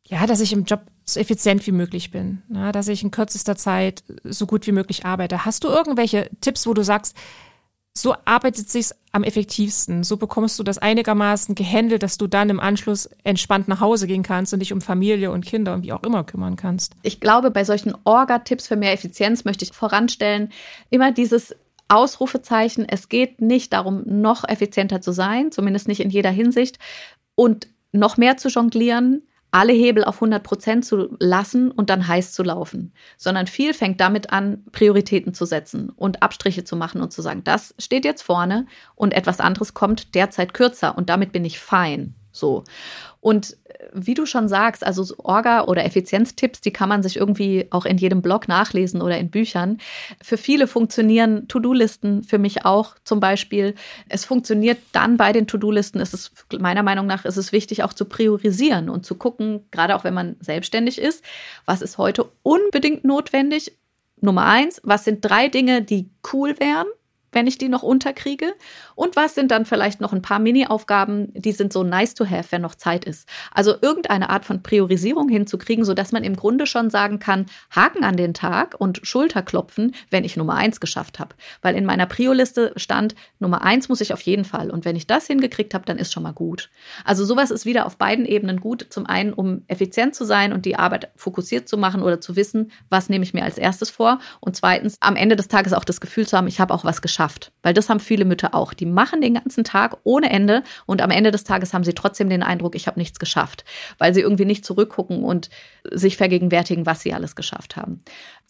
[0.08, 3.58] ja, dass ich im Job so effizient wie möglich bin, na, dass ich in kürzester
[3.58, 5.44] Zeit so gut wie möglich arbeite.
[5.44, 7.18] Hast du irgendwelche Tipps, wo du sagst,
[7.96, 10.04] so arbeitet sich's am effektivsten.
[10.04, 14.24] So bekommst du das einigermaßen gehandelt, dass du dann im Anschluss entspannt nach Hause gehen
[14.24, 16.94] kannst und dich um Familie und Kinder und wie auch immer kümmern kannst.
[17.04, 20.52] Ich glaube, bei solchen Orga-Tipps für mehr Effizienz möchte ich voranstellen,
[20.90, 21.56] immer dieses
[21.88, 22.88] Ausrufezeichen.
[22.90, 26.80] Es geht nicht darum, noch effizienter zu sein, zumindest nicht in jeder Hinsicht
[27.36, 29.22] und noch mehr zu jonglieren,
[29.54, 34.02] alle Hebel auf 100 Prozent zu lassen und dann heiß zu laufen, sondern viel fängt
[34.02, 38.24] damit an, Prioritäten zu setzen und Abstriche zu machen und zu sagen, das steht jetzt
[38.24, 42.16] vorne und etwas anderes kommt derzeit kürzer und damit bin ich fein.
[42.32, 42.64] So.
[43.22, 43.56] Und
[43.94, 47.98] wie du schon sagst, also Orga- oder Effizienztipps, die kann man sich irgendwie auch in
[47.98, 49.80] jedem Blog nachlesen oder in Büchern.
[50.22, 53.76] Für viele funktionieren To-Do-Listen, für mich auch zum Beispiel.
[54.10, 57.94] Es funktioniert dann bei den To-Do-Listen, ist es meiner Meinung nach, ist es wichtig auch
[57.94, 61.24] zu priorisieren und zu gucken, gerade auch wenn man selbstständig ist,
[61.66, 63.78] was ist heute unbedingt notwendig.
[64.22, 66.88] Nummer eins, was sind drei Dinge, die cool wären?
[67.34, 68.54] wenn ich die noch unterkriege?
[68.96, 72.52] Und was sind dann vielleicht noch ein paar Mini-Aufgaben, die sind so nice to have,
[72.52, 73.28] wenn noch Zeit ist?
[73.52, 78.18] Also irgendeine Art von Priorisierung hinzukriegen, sodass man im Grunde schon sagen kann, Haken an
[78.18, 81.36] den Tag und Schulterklopfen, wenn ich Nummer eins geschafft habe.
[81.62, 84.70] Weil in meiner Prio-Liste stand, Nummer eins muss ich auf jeden Fall.
[84.70, 86.70] Und wenn ich das hingekriegt habe, dann ist schon mal gut.
[87.06, 88.88] Also sowas ist wieder auf beiden Ebenen gut.
[88.90, 92.72] Zum einen, um effizient zu sein und die Arbeit fokussiert zu machen oder zu wissen,
[92.90, 94.20] was nehme ich mir als erstes vor.
[94.40, 97.02] Und zweitens, am Ende des Tages auch das Gefühl zu haben, ich habe auch was
[97.02, 97.52] geschafft.
[97.62, 98.74] Weil das haben viele Mütter auch.
[98.74, 102.30] Die machen den ganzen Tag ohne Ende und am Ende des Tages haben sie trotzdem
[102.30, 103.66] den Eindruck, ich habe nichts geschafft,
[103.98, 105.50] weil sie irgendwie nicht zurückgucken und
[105.92, 108.04] sich vergegenwärtigen, was sie alles geschafft haben.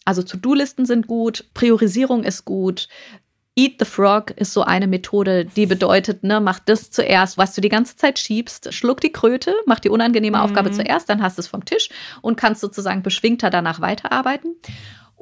[0.04, 2.88] Also To-Do-Listen sind gut, Priorisierung ist gut,
[3.56, 7.60] Eat the Frog ist so eine Methode, die bedeutet, ne, mach das zuerst, was du
[7.60, 10.42] die ganze Zeit schiebst, schluck die Kröte, mach die unangenehme mhm.
[10.42, 11.88] Aufgabe zuerst, dann hast du es vom Tisch
[12.20, 14.56] und kannst sozusagen beschwingter danach weiterarbeiten.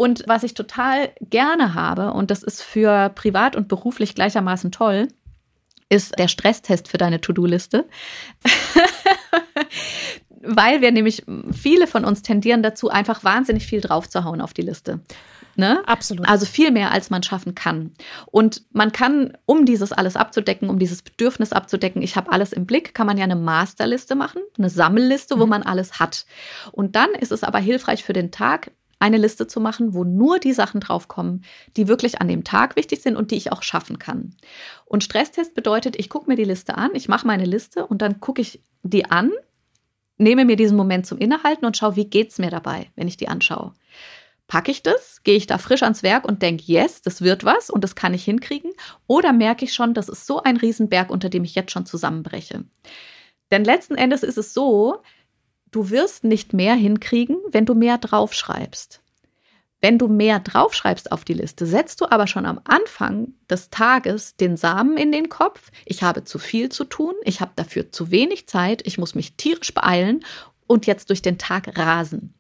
[0.03, 5.07] Und was ich total gerne habe, und das ist für privat und beruflich gleichermaßen toll,
[5.91, 7.87] ist der Stresstest für deine To-Do-Liste.
[10.41, 14.99] Weil wir nämlich, viele von uns tendieren dazu, einfach wahnsinnig viel draufzuhauen auf die Liste.
[15.55, 15.87] Ne?
[15.87, 16.29] Absolut.
[16.29, 17.93] Also viel mehr, als man schaffen kann.
[18.27, 22.67] Und man kann, um dieses alles abzudecken, um dieses Bedürfnis abzudecken, ich habe alles im
[22.67, 25.51] Blick, kann man ja eine Masterliste machen, eine Sammelliste, wo mhm.
[25.51, 26.27] man alles hat.
[26.73, 28.73] Und dann ist es aber hilfreich für den Tag,
[29.03, 31.45] eine Liste zu machen, wo nur die Sachen draufkommen,
[31.77, 34.37] die wirklich an dem Tag wichtig sind und die ich auch schaffen kann.
[34.87, 38.21] Und Stresstest bedeutet, ich gucke mir die Liste an, ich mache meine Liste und dann
[38.21, 39.33] gucke ich die an,
[40.19, 43.17] nehme mir diesen Moment zum Innehalten und schaue, wie geht es mir dabei, wenn ich
[43.17, 43.75] die anschaue.
[44.47, 45.23] Packe ich das?
[45.25, 48.15] Gehe ich da frisch ans Werk und denke, yes, das wird was und das kann
[48.15, 48.71] ich hinkriegen?
[49.09, 52.65] Oder merke ich schon, das ist so ein Riesenberg, unter dem ich jetzt schon zusammenbreche?
[53.51, 55.03] Denn letzten Endes ist es so,
[55.73, 59.01] Du wirst nicht mehr hinkriegen, wenn du mehr draufschreibst.
[59.81, 64.37] Wenn du mehr draufschreibst auf die Liste, setzt du aber schon am Anfang des Tages
[64.37, 65.73] den Samen in den Kopf.
[65.87, 69.35] Ich habe zu viel zu tun, ich habe dafür zu wenig Zeit, ich muss mich
[69.37, 70.25] tierisch beeilen
[70.69, 72.35] und jetzt durch den Tag rasen.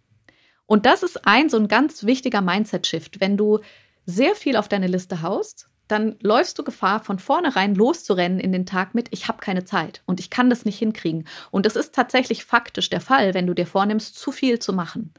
[0.66, 3.18] Und das ist ein so ein ganz wichtiger Mindset-Shift.
[3.18, 3.61] Wenn du
[4.07, 8.66] sehr viel auf deine Liste haust, dann läufst du Gefahr, von vornherein loszurennen in den
[8.66, 11.26] Tag mit, ich habe keine Zeit und ich kann das nicht hinkriegen.
[11.51, 15.12] Und das ist tatsächlich faktisch der Fall, wenn du dir vornimmst, zu viel zu machen.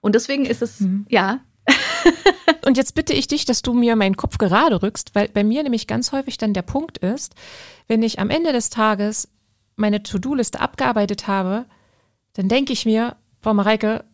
[0.00, 1.06] Und deswegen ist es, mhm.
[1.08, 1.40] ja.
[2.66, 5.62] und jetzt bitte ich dich, dass du mir meinen Kopf gerade rückst, weil bei mir
[5.62, 7.34] nämlich ganz häufig dann der Punkt ist,
[7.86, 9.28] wenn ich am Ende des Tages
[9.76, 11.66] meine To-Do-Liste abgearbeitet habe,
[12.34, 14.04] dann denke ich mir, Frau Mareike,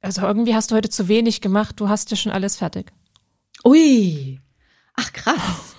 [0.00, 2.92] also irgendwie hast du heute zu wenig gemacht, du hast ja schon alles fertig.
[3.64, 4.40] Ui,
[4.96, 5.76] Ach, krass.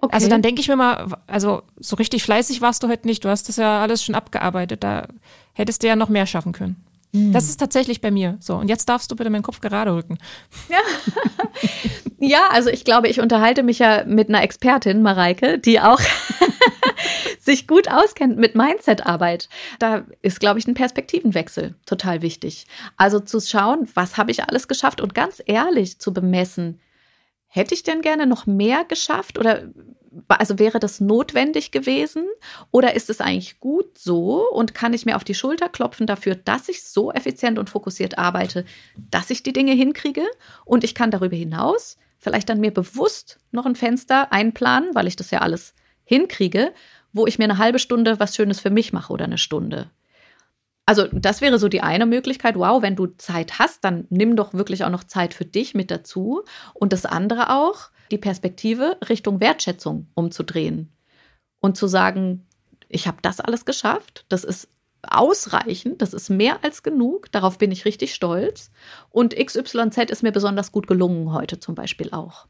[0.00, 0.14] Okay.
[0.14, 3.24] Also dann denke ich mir mal, also so richtig fleißig warst du heute nicht.
[3.24, 4.82] Du hast das ja alles schon abgearbeitet.
[4.82, 5.08] Da
[5.52, 6.82] hättest du ja noch mehr schaffen können.
[7.12, 7.32] Mhm.
[7.32, 8.56] Das ist tatsächlich bei mir so.
[8.56, 10.18] Und jetzt darfst du bitte meinen Kopf gerade rücken.
[10.68, 10.78] Ja.
[12.18, 16.00] ja, also ich glaube, ich unterhalte mich ja mit einer Expertin, Mareike, die auch
[17.40, 19.48] sich gut auskennt mit Mindset-Arbeit.
[19.78, 22.66] Da ist, glaube ich, ein Perspektivenwechsel total wichtig.
[22.96, 26.80] Also zu schauen, was habe ich alles geschafft und ganz ehrlich zu bemessen,
[27.52, 29.36] Hätte ich denn gerne noch mehr geschafft?
[29.36, 29.70] Oder
[30.28, 32.26] also wäre das notwendig gewesen?
[32.70, 34.48] Oder ist es eigentlich gut so?
[34.50, 38.18] Und kann ich mir auf die Schulter klopfen dafür, dass ich so effizient und fokussiert
[38.18, 38.64] arbeite,
[38.96, 40.22] dass ich die Dinge hinkriege?
[40.64, 45.16] Und ich kann darüber hinaus vielleicht dann mir bewusst noch ein Fenster einplanen, weil ich
[45.16, 45.74] das ja alles
[46.04, 46.72] hinkriege,
[47.12, 49.90] wo ich mir eine halbe Stunde was Schönes für mich mache oder eine Stunde.
[50.90, 52.56] Also das wäre so die eine Möglichkeit.
[52.56, 55.88] Wow, wenn du Zeit hast, dann nimm doch wirklich auch noch Zeit für dich mit
[55.88, 56.42] dazu.
[56.74, 60.90] Und das andere auch, die Perspektive Richtung Wertschätzung umzudrehen
[61.60, 62.44] und zu sagen,
[62.88, 64.68] ich habe das alles geschafft, das ist
[65.02, 68.72] ausreichend, das ist mehr als genug, darauf bin ich richtig stolz.
[69.10, 72.48] Und XYZ ist mir besonders gut gelungen heute zum Beispiel auch.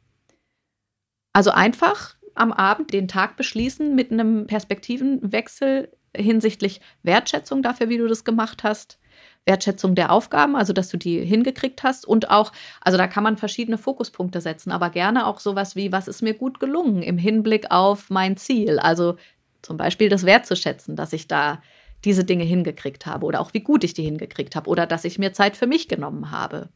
[1.35, 8.09] Also einfach am Abend den Tag beschließen mit einem Perspektivenwechsel hinsichtlich Wertschätzung dafür, wie du
[8.09, 8.99] das gemacht hast.
[9.47, 13.37] Wertschätzung der Aufgaben, also dass du die hingekriegt hast und auch, also da kann man
[13.37, 17.71] verschiedene Fokuspunkte setzen, aber gerne auch sowas wie, was ist mir gut gelungen im Hinblick
[17.71, 19.17] auf mein Ziel, also
[19.63, 21.63] zum Beispiel das wertzuschätzen, dass ich da
[22.05, 25.19] diese Dinge hingekriegt habe oder auch wie gut ich die hingekriegt habe oder dass ich
[25.19, 26.69] mir Zeit für mich genommen habe.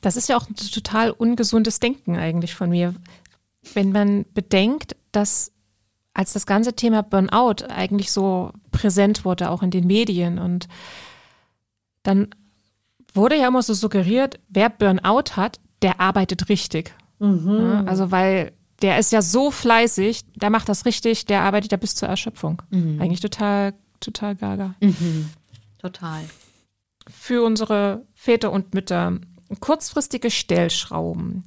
[0.00, 2.94] Das ist ja auch ein total ungesundes Denken eigentlich von mir.
[3.74, 5.52] Wenn man bedenkt, dass
[6.14, 10.68] als das ganze Thema Burnout eigentlich so präsent wurde, auch in den Medien und
[12.02, 12.28] dann
[13.14, 16.94] wurde ja immer so suggeriert, wer Burnout hat, der arbeitet richtig.
[17.18, 17.58] Mhm.
[17.58, 21.78] Ja, also weil der ist ja so fleißig, der macht das richtig, der arbeitet ja
[21.78, 22.62] bis zur Erschöpfung.
[22.70, 23.00] Mhm.
[23.00, 24.74] Eigentlich total, total gaga.
[24.80, 25.30] Mhm.
[25.78, 26.22] Total.
[27.08, 29.18] Für unsere Väter und Mütter
[29.58, 31.44] kurzfristige Stellschrauben,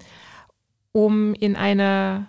[0.92, 2.28] um in eine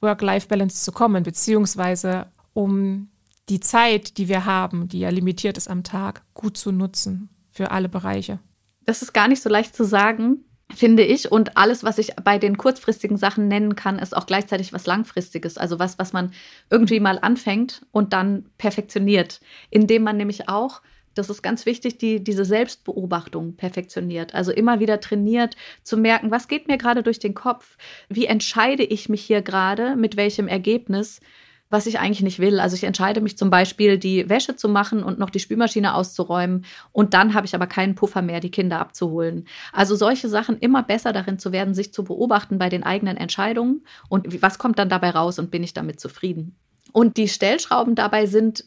[0.00, 3.08] Work-Life-Balance zu kommen, beziehungsweise um
[3.48, 7.70] die Zeit, die wir haben, die ja limitiert ist am Tag, gut zu nutzen für
[7.70, 8.38] alle Bereiche.
[8.84, 10.44] Das ist gar nicht so leicht zu sagen,
[10.74, 11.30] finde ich.
[11.30, 15.58] Und alles, was ich bei den kurzfristigen Sachen nennen kann, ist auch gleichzeitig was Langfristiges.
[15.58, 16.32] Also was, was man
[16.70, 19.40] irgendwie mal anfängt und dann perfektioniert.
[19.70, 20.82] Indem man nämlich auch,
[21.16, 24.34] das ist ganz wichtig, die, diese Selbstbeobachtung perfektioniert.
[24.34, 27.76] Also immer wieder trainiert, zu merken, was geht mir gerade durch den Kopf?
[28.08, 29.96] Wie entscheide ich mich hier gerade?
[29.96, 31.20] Mit welchem Ergebnis?
[31.68, 32.60] was ich eigentlich nicht will.
[32.60, 36.64] Also ich entscheide mich zum Beispiel, die Wäsche zu machen und noch die Spülmaschine auszuräumen
[36.92, 39.46] und dann habe ich aber keinen Puffer mehr, die Kinder abzuholen.
[39.72, 43.84] Also solche Sachen immer besser darin zu werden, sich zu beobachten bei den eigenen Entscheidungen
[44.08, 46.56] und was kommt dann dabei raus und bin ich damit zufrieden.
[46.92, 48.64] Und die Stellschrauben dabei sind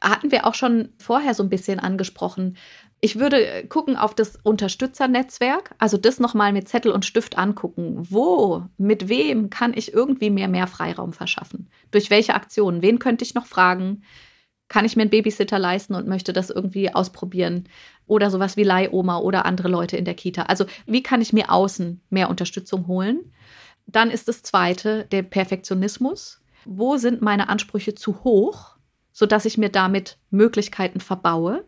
[0.00, 2.56] hatten wir auch schon vorher so ein bisschen angesprochen.
[3.00, 7.96] Ich würde gucken auf das Unterstützernetzwerk, also das nochmal mit Zettel und Stift angucken.
[8.10, 11.68] Wo, mit wem kann ich irgendwie mehr, mehr Freiraum verschaffen?
[11.92, 12.82] Durch welche Aktionen?
[12.82, 14.02] Wen könnte ich noch fragen?
[14.66, 17.68] Kann ich mir einen Babysitter leisten und möchte das irgendwie ausprobieren?
[18.06, 20.42] Oder sowas wie Leihoma oder andere Leute in der Kita.
[20.42, 23.32] Also, wie kann ich mir außen mehr Unterstützung holen?
[23.86, 26.42] Dann ist das zweite der Perfektionismus.
[26.64, 28.77] Wo sind meine Ansprüche zu hoch,
[29.18, 31.64] sodass ich mir damit Möglichkeiten verbaue?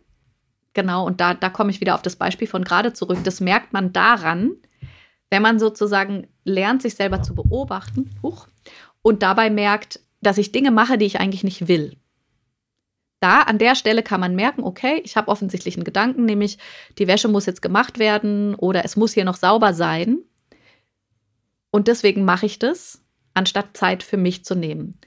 [0.73, 3.17] Genau, und da, da komme ich wieder auf das Beispiel von gerade zurück.
[3.25, 4.55] Das merkt man daran,
[5.29, 8.47] wenn man sozusagen lernt, sich selber zu beobachten huch,
[9.01, 11.97] und dabei merkt, dass ich Dinge mache, die ich eigentlich nicht will.
[13.19, 16.57] Da an der Stelle kann man merken, okay, ich habe offensichtlich einen Gedanken, nämlich
[16.99, 20.19] die Wäsche muss jetzt gemacht werden oder es muss hier noch sauber sein.
[21.69, 23.03] Und deswegen mache ich das,
[23.33, 24.97] anstatt Zeit für mich zu nehmen.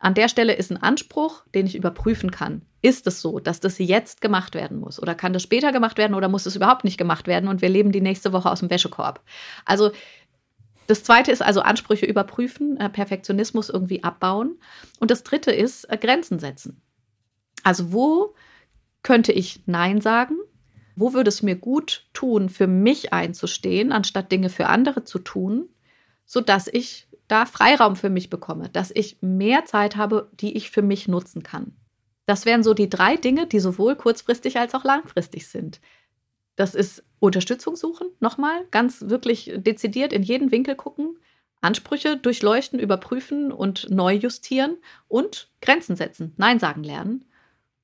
[0.00, 2.62] An der Stelle ist ein Anspruch, den ich überprüfen kann.
[2.80, 5.00] Ist es so, dass das jetzt gemacht werden muss?
[5.00, 7.68] Oder kann das später gemacht werden oder muss es überhaupt nicht gemacht werden und wir
[7.68, 9.22] leben die nächste Woche aus dem Wäschekorb?
[9.66, 9.92] Also
[10.86, 14.58] das zweite ist also Ansprüche überprüfen, äh, Perfektionismus irgendwie abbauen.
[14.98, 16.80] Und das dritte ist äh, Grenzen setzen.
[17.62, 18.34] Also wo
[19.02, 20.36] könnte ich Nein sagen?
[20.96, 25.68] Wo würde es mir gut tun, für mich einzustehen, anstatt Dinge für andere zu tun,
[26.24, 30.82] sodass ich da Freiraum für mich bekomme, dass ich mehr Zeit habe, die ich für
[30.82, 31.76] mich nutzen kann.
[32.26, 35.80] Das wären so die drei Dinge, die sowohl kurzfristig als auch langfristig sind.
[36.56, 41.18] Das ist Unterstützung suchen, nochmal, ganz wirklich dezidiert in jeden Winkel gucken,
[41.60, 47.24] Ansprüche durchleuchten, überprüfen und neu justieren und Grenzen setzen, Nein sagen lernen,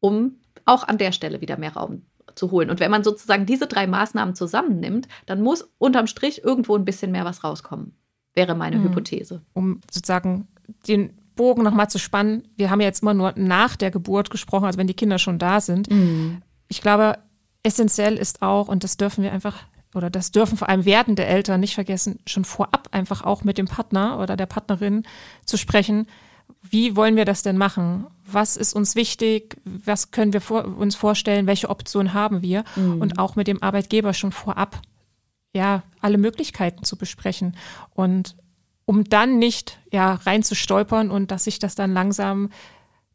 [0.01, 2.71] um auch an der Stelle wieder mehr Raum zu holen.
[2.71, 7.13] Und wenn man sozusagen diese drei Maßnahmen zusammennimmt, dann muss unterm Strich irgendwo ein bisschen
[7.13, 7.95] mehr was rauskommen
[8.37, 8.85] wäre meine mhm.
[8.85, 9.43] Hypothese.
[9.55, 10.47] Um sozusagen
[10.87, 14.65] den Bogen nochmal zu spannen, wir haben ja jetzt immer nur nach der Geburt gesprochen,
[14.65, 15.91] also wenn die Kinder schon da sind.
[15.91, 16.43] Mhm.
[16.69, 17.19] Ich glaube,
[17.63, 19.65] essentiell ist auch, und das dürfen wir einfach,
[19.95, 23.67] oder das dürfen vor allem werdende Eltern nicht vergessen, schon vorab einfach auch mit dem
[23.67, 25.05] Partner oder der Partnerin
[25.45, 26.07] zu sprechen.
[26.63, 28.07] Wie wollen wir das denn machen?
[28.25, 29.57] Was ist uns wichtig?
[29.65, 31.47] Was können wir vor, uns vorstellen?
[31.47, 32.65] Welche Optionen haben wir?
[32.77, 33.01] Mhm.
[33.01, 34.81] Und auch mit dem Arbeitgeber schon vorab
[35.57, 37.57] ja, alle Möglichkeiten zu besprechen.
[37.95, 38.37] Und
[38.85, 42.51] um dann nicht ja, reinzustolpern und dass sich das dann langsam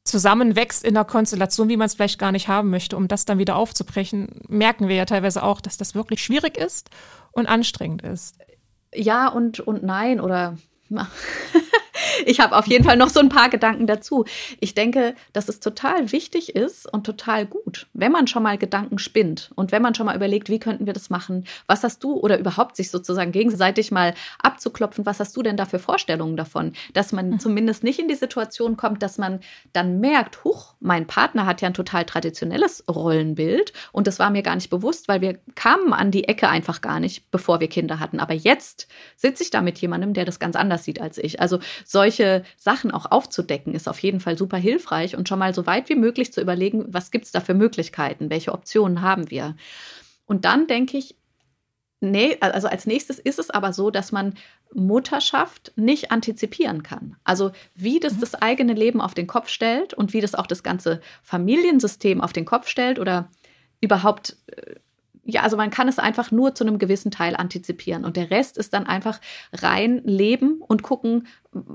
[0.03, 3.37] zusammenwächst in einer Konstellation, wie man es vielleicht gar nicht haben möchte, um das dann
[3.37, 6.89] wieder aufzubrechen, merken wir ja teilweise auch, dass das wirklich schwierig ist
[7.31, 8.37] und anstrengend ist.
[8.93, 10.57] Ja und, und nein oder
[12.25, 14.25] ich habe auf jeden Fall noch so ein paar Gedanken dazu.
[14.59, 18.99] Ich denke, dass es total wichtig ist und total gut, wenn man schon mal Gedanken
[18.99, 21.45] spinnt und wenn man schon mal überlegt, wie könnten wir das machen?
[21.67, 25.05] Was hast du oder überhaupt sich sozusagen gegenseitig mal abzuklopfen?
[25.05, 26.73] Was hast du denn da für Vorstellungen davon?
[26.93, 27.39] Dass man mhm.
[27.39, 29.39] zumindest nicht in die Situation kommt, dass man
[29.73, 34.43] dann merkt, huch, mein Partner hat ja ein total traditionelles Rollenbild und das war mir
[34.43, 37.99] gar nicht bewusst, weil wir kamen an die Ecke einfach gar nicht, bevor wir Kinder
[37.99, 38.19] hatten.
[38.19, 41.39] Aber jetzt sitze ich da mit jemandem, der das ganz anders sieht als ich.
[41.39, 45.55] Also solche solche Sachen auch aufzudecken, ist auf jeden Fall super hilfreich und schon mal
[45.55, 49.31] so weit wie möglich zu überlegen, was gibt es da für Möglichkeiten, welche Optionen haben
[49.31, 49.55] wir.
[50.25, 51.15] Und dann denke ich,
[52.01, 54.33] nee, also als nächstes ist es aber so, dass man
[54.73, 57.15] Mutterschaft nicht antizipieren kann.
[57.23, 60.63] Also wie das das eigene Leben auf den Kopf stellt und wie das auch das
[60.63, 63.29] ganze Familiensystem auf den Kopf stellt oder
[63.79, 64.75] überhaupt, äh,
[65.31, 68.57] ja, also man kann es einfach nur zu einem gewissen Teil antizipieren und der Rest
[68.57, 69.19] ist dann einfach
[69.53, 71.27] rein leben und gucken,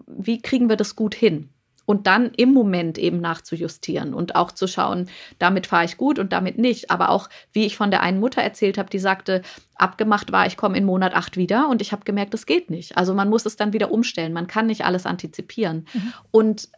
[0.07, 1.51] wie kriegen wir das gut hin
[1.87, 5.09] und dann im Moment eben nachzujustieren und auch zu schauen,
[5.39, 6.91] damit fahre ich gut und damit nicht.
[6.91, 9.43] Aber auch, wie ich von der einen Mutter erzählt habe, die sagte,
[9.77, 12.99] abgemacht war, ich komme in Monat acht wieder und ich habe gemerkt, das geht nicht.
[12.99, 14.33] Also man muss es dann wieder umstellen.
[14.33, 15.87] Man kann nicht alles antizipieren.
[15.95, 16.13] Mhm.
[16.33, 16.69] Und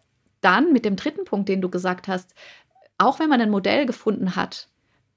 [0.43, 2.35] dann mit dem dritten Punkt, den du gesagt hast,
[2.99, 4.69] auch wenn man ein Modell gefunden hat,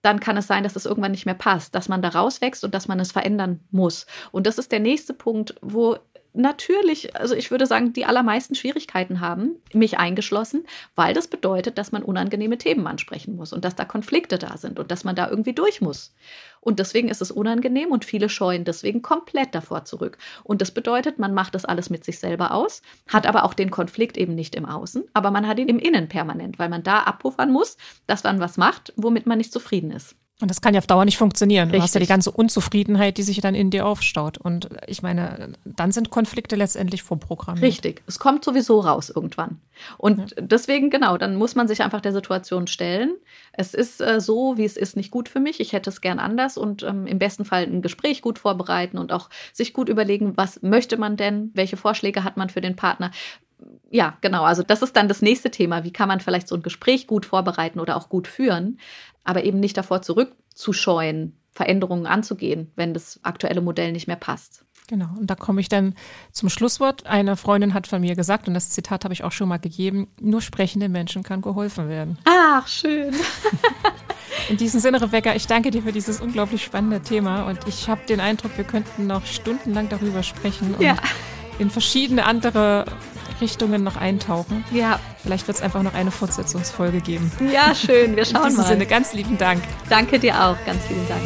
[0.01, 2.73] dann kann es sein, dass es irgendwann nicht mehr passt, dass man da rauswächst und
[2.73, 4.05] dass man es verändern muss.
[4.31, 5.97] Und das ist der nächste Punkt, wo
[6.33, 11.91] natürlich, also ich würde sagen, die allermeisten Schwierigkeiten haben, mich eingeschlossen, weil das bedeutet, dass
[11.91, 15.29] man unangenehme Themen ansprechen muss und dass da Konflikte da sind und dass man da
[15.29, 16.13] irgendwie durch muss.
[16.59, 20.17] Und deswegen ist es unangenehm und viele scheuen deswegen komplett davor zurück.
[20.43, 23.71] Und das bedeutet, man macht das alles mit sich selber aus, hat aber auch den
[23.71, 26.99] Konflikt eben nicht im Außen, aber man hat ihn im Innen permanent, weil man da
[26.99, 27.77] abpuffern muss,
[28.07, 30.15] dass man was macht, womit man nicht zufrieden ist.
[30.41, 31.69] Und das kann ja auf Dauer nicht funktionieren.
[31.69, 31.79] Richtig.
[31.79, 34.37] Du hast ja die ganze Unzufriedenheit, die sich dann in dir aufstaut.
[34.37, 37.63] Und ich meine, dann sind Konflikte letztendlich vorprogrammiert.
[37.63, 38.01] Richtig.
[38.07, 39.59] Es kommt sowieso raus irgendwann.
[39.97, 40.41] Und ja.
[40.41, 43.15] deswegen, genau, dann muss man sich einfach der Situation stellen.
[43.53, 45.59] Es ist äh, so, wie es ist, nicht gut für mich.
[45.59, 49.11] Ich hätte es gern anders und ähm, im besten Fall ein Gespräch gut vorbereiten und
[49.11, 51.51] auch sich gut überlegen, was möchte man denn?
[51.53, 53.11] Welche Vorschläge hat man für den Partner?
[53.89, 54.43] ja, genau.
[54.43, 55.83] Also das ist dann das nächste Thema.
[55.83, 58.79] Wie kann man vielleicht so ein Gespräch gut vorbereiten oder auch gut führen?
[59.23, 64.65] Aber eben nicht davor zurückzuscheuen, Veränderungen anzugehen, wenn das aktuelle Modell nicht mehr passt.
[64.87, 65.95] Genau, und da komme ich dann
[66.33, 67.05] zum Schlusswort.
[67.05, 70.09] Eine Freundin hat von mir gesagt, und das Zitat habe ich auch schon mal gegeben,
[70.19, 72.17] nur sprechende Menschen kann geholfen werden.
[72.25, 73.15] Ach, schön.
[74.49, 78.01] In diesem Sinne, Rebecca, ich danke dir für dieses unglaublich spannende Thema und ich habe
[78.07, 80.97] den Eindruck, wir könnten noch stundenlang darüber sprechen und ja.
[81.59, 82.85] in verschiedene andere
[83.41, 84.63] Richtungen noch eintauchen.
[84.71, 84.99] Ja.
[85.21, 87.31] Vielleicht wird es einfach noch eine Fortsetzungsfolge geben.
[87.51, 88.15] Ja, schön.
[88.15, 88.67] Wir schauen In diesem mal.
[88.69, 89.61] Sinne, ganz lieben Dank.
[89.89, 90.55] Danke dir auch.
[90.65, 91.21] Ganz vielen Dank.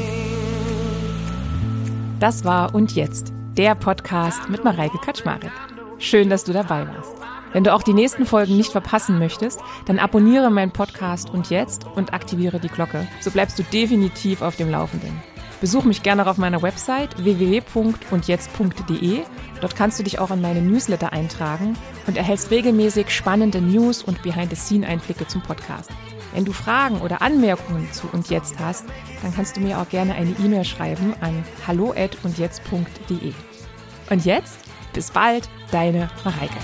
[2.20, 5.52] Das war Und Jetzt, der Podcast mit Mareike Kaczmarek.
[6.00, 7.12] Schön, dass du dabei warst.
[7.54, 11.86] Wenn du auch die nächsten Folgen nicht verpassen möchtest, dann abonniere meinen Podcast Und Jetzt
[11.96, 13.08] und aktiviere die Glocke.
[13.22, 15.22] So bleibst du definitiv auf dem Laufenden.
[15.62, 19.22] Besuch mich gerne auf meiner Website www.undjetzt.de.
[19.62, 21.78] Dort kannst du dich auch in meine Newsletter eintragen
[22.08, 25.90] und erhältst regelmäßig spannende News und Behind-the-Scene-Einblicke zum Podcast.
[26.34, 28.86] Wenn du Fragen oder Anmerkungen zu und jetzt hast,
[29.22, 33.34] dann kannst du mir auch gerne eine E-Mail schreiben an hallo@undjetzt.de.
[34.10, 34.58] Und jetzt
[34.94, 36.58] bis bald, deine Mareike.